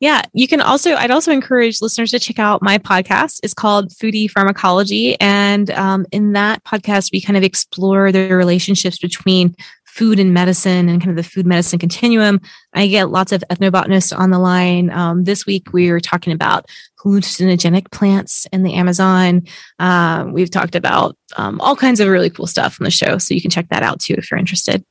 Yeah, 0.00 0.22
you 0.34 0.48
can 0.48 0.60
also, 0.60 0.94
I'd 0.96 1.12
also 1.12 1.32
encourage 1.32 1.80
listeners 1.80 2.10
to 2.10 2.18
check 2.18 2.38
out 2.38 2.60
my 2.60 2.78
podcast. 2.78 3.40
It's 3.42 3.54
called 3.54 3.90
Foodie 3.90 4.30
Pharmacology. 4.30 5.18
And 5.20 5.70
um, 5.70 6.04
in 6.12 6.32
that 6.32 6.62
podcast, 6.64 7.10
we 7.12 7.20
kind 7.20 7.36
of 7.36 7.42
explore 7.42 8.12
the 8.12 8.34
relationships 8.34 8.98
between 8.98 9.54
food 9.94 10.18
and 10.18 10.34
medicine 10.34 10.88
and 10.88 11.00
kind 11.00 11.10
of 11.10 11.16
the 11.16 11.28
food 11.28 11.46
medicine 11.46 11.78
continuum. 11.78 12.40
I 12.72 12.88
get 12.88 13.10
lots 13.10 13.30
of 13.30 13.44
ethnobotanists 13.48 14.16
on 14.16 14.30
the 14.30 14.40
line. 14.40 14.90
Um, 14.90 15.22
this 15.22 15.46
week, 15.46 15.72
we 15.72 15.92
were 15.92 16.00
talking 16.00 16.32
about 16.32 16.68
hallucinogenic 16.98 17.92
plants 17.92 18.44
in 18.52 18.64
the 18.64 18.74
Amazon. 18.74 19.46
Um, 19.78 20.32
we've 20.32 20.50
talked 20.50 20.74
about 20.74 21.16
um, 21.36 21.60
all 21.60 21.76
kinds 21.76 22.00
of 22.00 22.08
really 22.08 22.28
cool 22.28 22.48
stuff 22.48 22.80
on 22.80 22.84
the 22.84 22.90
show. 22.90 23.18
So 23.18 23.34
you 23.34 23.40
can 23.40 23.52
check 23.52 23.68
that 23.68 23.84
out 23.84 24.00
too 24.00 24.14
if 24.18 24.30
you're 24.30 24.38
interested 24.38 24.84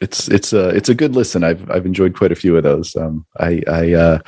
it's 0.00 0.28
it's 0.28 0.52
a 0.52 0.68
it's 0.70 0.88
a 0.88 0.94
good 0.94 1.14
listen. 1.14 1.44
I've 1.44 1.70
I've 1.70 1.86
enjoyed 1.86 2.16
quite 2.16 2.32
a 2.32 2.34
few 2.34 2.56
of 2.56 2.64
those. 2.64 2.94
Um, 2.96 3.24
I 3.38 3.62
I 3.66 3.92
uh, 3.92 4.18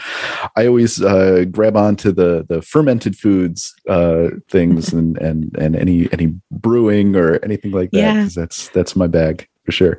I 0.57 0.66
always 0.66 1.02
uh, 1.02 1.44
grab 1.50 1.76
onto 1.76 2.12
the 2.12 2.46
the 2.48 2.62
fermented 2.62 3.18
foods 3.18 3.74
uh, 3.88 4.28
things 4.48 4.92
and 4.98 5.18
and 5.18 5.54
and 5.59 5.76
any 5.76 6.11
any 6.12 6.34
brewing 6.50 7.16
or 7.16 7.44
anything 7.44 7.72
like 7.72 7.90
that 7.90 8.14
because 8.14 8.36
yeah. 8.36 8.42
that's 8.42 8.68
that's 8.68 8.96
my 8.96 9.09
bag 9.09 9.48
for 9.67 9.73
sure. 9.73 9.99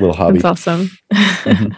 Little 0.00 0.14
hobby. 0.14 0.38
That's 0.38 0.66
awesome. 0.66 0.90
mm-hmm. 1.12 1.72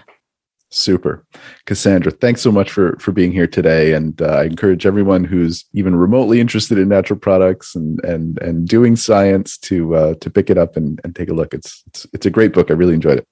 Super, 0.71 1.25
Cassandra. 1.65 2.11
Thanks 2.11 2.41
so 2.41 2.51
much 2.51 2.73
for 2.73 2.97
for 2.99 3.13
being 3.13 3.31
here 3.31 3.47
today, 3.47 3.93
and 3.93 4.21
uh, 4.21 4.39
I 4.39 4.45
encourage 4.45 4.85
everyone 4.85 5.23
who's 5.23 5.65
even 5.75 5.95
remotely 5.95 6.41
interested 6.41 6.77
in 6.77 6.89
natural 6.89 7.19
products 7.21 7.77
and 7.77 8.05
and 8.05 8.39
and 8.43 8.67
doing 8.67 8.97
science 8.97 9.59
to 9.59 9.95
uh, 9.95 10.15
to 10.15 10.29
pick 10.29 10.51
it 10.51 10.59
up 10.59 10.77
and, 10.77 11.01
and 11.05 11.15
take 11.15 11.29
a 11.29 11.35
look. 11.35 11.55
It's 11.55 11.85
it's 11.87 12.07
it's 12.13 12.27
a 12.27 12.31
great 12.31 12.53
book. 12.53 12.71
I 12.71 12.75
really 12.75 12.95
enjoyed 12.95 13.19
it. 13.19 13.29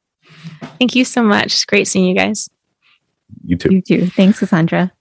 Thank 0.79 0.95
you 0.95 1.05
so 1.05 1.25
much. 1.25 1.47
It's 1.47 1.65
great 1.65 1.89
seeing 1.89 2.07
you 2.07 2.15
guys. 2.15 2.49
You 3.45 3.57
too. 3.57 3.75
You 3.75 3.83
too. 3.83 4.07
Thanks, 4.07 4.39
Cassandra. 4.39 4.93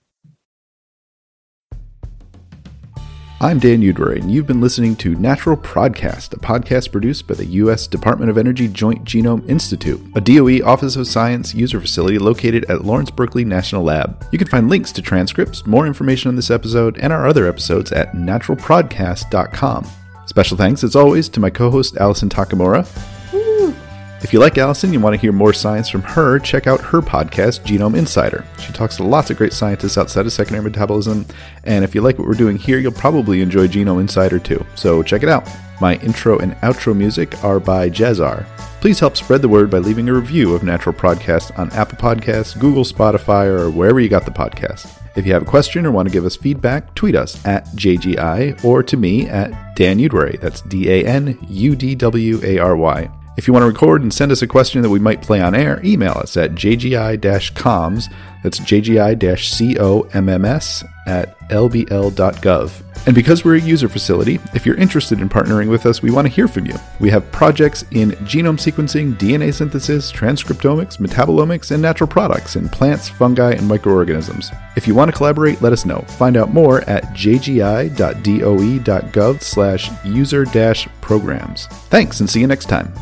I'm 3.43 3.59
Dan 3.59 3.81
Udwary, 3.81 4.21
and 4.21 4.31
you've 4.31 4.47
been 4.47 4.61
listening 4.61 4.95
to 4.95 5.15
Natural 5.15 5.57
Prodcast, 5.57 6.31
a 6.31 6.37
podcast 6.37 6.93
produced 6.93 7.27
by 7.27 7.33
the 7.33 7.45
U.S. 7.45 7.87
Department 7.87 8.31
of 8.31 8.37
Energy 8.37 8.69
Joint 8.69 9.03
Genome 9.03 9.45
Institute, 9.49 9.99
a 10.15 10.21
DOE 10.21 10.65
Office 10.65 10.95
of 10.95 11.07
Science 11.07 11.53
user 11.53 11.81
facility 11.81 12.17
located 12.17 12.63
at 12.69 12.85
Lawrence 12.85 13.11
Berkeley 13.11 13.43
National 13.43 13.83
Lab. 13.83 14.25
You 14.31 14.37
can 14.37 14.47
find 14.47 14.69
links 14.69 14.93
to 14.93 15.01
transcripts, 15.01 15.67
more 15.67 15.85
information 15.85 16.29
on 16.29 16.37
this 16.37 16.49
episode, 16.49 16.97
and 16.99 17.11
our 17.11 17.27
other 17.27 17.45
episodes 17.45 17.91
at 17.91 18.13
naturalprodcast.com. 18.13 19.87
Special 20.25 20.55
thanks, 20.55 20.81
as 20.81 20.95
always, 20.95 21.27
to 21.27 21.41
my 21.41 21.49
co 21.49 21.69
host 21.69 21.97
Allison 21.97 22.29
Takamura. 22.29 22.87
If 24.23 24.31
you 24.31 24.39
like 24.39 24.57
Allison, 24.57 24.93
you 24.93 25.01
want 25.01 25.15
to 25.15 25.19
hear 25.19 25.33
more 25.33 25.51
science 25.51 25.89
from 25.89 26.01
her, 26.01 26.39
check 26.39 26.65
out 26.65 26.79
her 26.79 27.01
podcast, 27.01 27.65
Genome 27.65 27.97
Insider. 27.97 28.45
She 28.57 28.71
talks 28.71 28.95
to 28.95 29.03
lots 29.03 29.29
of 29.29 29.35
great 29.37 29.51
scientists 29.51 29.97
outside 29.97 30.25
of 30.25 30.31
secondary 30.31 30.63
metabolism, 30.63 31.25
and 31.65 31.83
if 31.83 31.93
you 31.93 31.99
like 31.99 32.17
what 32.17 32.25
we're 32.25 32.33
doing 32.33 32.55
here, 32.55 32.79
you'll 32.79 32.93
probably 32.93 33.41
enjoy 33.41 33.67
Genome 33.67 33.99
Insider 33.99 34.39
too. 34.39 34.65
So 34.75 35.03
check 35.03 35.23
it 35.23 35.29
out. 35.29 35.45
My 35.81 35.95
intro 35.97 36.39
and 36.39 36.53
outro 36.61 36.95
music 36.95 37.43
are 37.43 37.59
by 37.59 37.89
Jazzar. 37.89 38.45
Please 38.79 38.97
help 38.97 39.17
spread 39.17 39.41
the 39.41 39.49
word 39.49 39.69
by 39.69 39.79
leaving 39.79 40.07
a 40.07 40.13
review 40.13 40.55
of 40.55 40.63
Natural 40.63 40.95
Prodcast 40.95 41.59
on 41.59 41.69
Apple 41.71 41.97
Podcasts, 41.97 42.57
Google, 42.57 42.85
Spotify, 42.85 43.45
or 43.47 43.69
wherever 43.69 43.99
you 43.99 44.07
got 44.07 44.23
the 44.23 44.31
podcast. 44.31 44.89
If 45.17 45.25
you 45.25 45.33
have 45.33 45.41
a 45.41 45.45
question 45.45 45.85
or 45.85 45.91
want 45.91 46.07
to 46.07 46.13
give 46.13 46.25
us 46.25 46.37
feedback, 46.37 46.95
tweet 46.95 47.15
us 47.15 47.45
at 47.45 47.65
JGI 47.75 48.63
or 48.63 48.83
to 48.83 48.95
me 48.95 49.27
at 49.27 49.75
Dan 49.75 49.99
Udwary. 49.99 50.39
That's 50.39 50.61
D 50.61 50.89
A 50.89 51.05
N 51.05 51.37
U 51.49 51.75
D 51.75 51.93
W 51.93 52.39
A 52.41 52.59
R 52.59 52.77
Y. 52.77 53.11
If 53.35 53.47
you 53.47 53.53
want 53.53 53.63
to 53.63 53.67
record 53.67 54.03
and 54.03 54.13
send 54.13 54.31
us 54.31 54.43
a 54.43 54.47
question 54.47 54.81
that 54.83 54.89
we 54.89 54.99
might 54.99 55.21
play 55.23 55.41
on 55.41 55.55
air, 55.55 55.81
email 55.83 56.13
us 56.13 56.37
at 56.37 56.51
jgi-comms, 56.51 58.13
that's 58.43 58.59
jgi-comms 58.59 59.23
at 61.05 61.39
lbl.gov. 61.49 62.83
And 63.05 63.13
because 63.13 63.43
we're 63.43 63.55
a 63.55 63.61
user 63.61 63.89
facility, 63.89 64.39
if 64.53 64.65
you're 64.65 64.77
interested 64.77 65.19
in 65.19 65.27
partnering 65.27 65.69
with 65.69 65.85
us, 65.85 66.01
we 66.01 66.09
want 66.09 66.25
to 66.25 66.33
hear 66.33 66.47
from 66.47 66.65
you. 66.65 66.75
We 67.01 67.09
have 67.09 67.29
projects 67.33 67.83
in 67.91 68.11
genome 68.11 68.57
sequencing, 68.57 69.15
DNA 69.15 69.53
synthesis, 69.53 70.09
transcriptomics, 70.11 70.99
metabolomics, 70.99 71.71
and 71.71 71.81
natural 71.81 72.07
products 72.07 72.55
in 72.55 72.69
plants, 72.69 73.09
fungi, 73.09 73.51
and 73.51 73.67
microorganisms. 73.67 74.51
If 74.77 74.87
you 74.87 74.95
want 74.95 75.11
to 75.11 75.17
collaborate, 75.17 75.61
let 75.61 75.73
us 75.73 75.85
know. 75.85 75.99
Find 76.17 76.37
out 76.37 76.53
more 76.53 76.81
at 76.89 77.03
jgi.doe.gov 77.13 77.91
slash 79.41 79.91
user 80.05 80.45
programs. 81.01 81.67
Thanks, 81.67 82.19
and 82.21 82.29
see 82.29 82.39
you 82.39 82.47
next 82.47 82.69
time. 82.69 82.93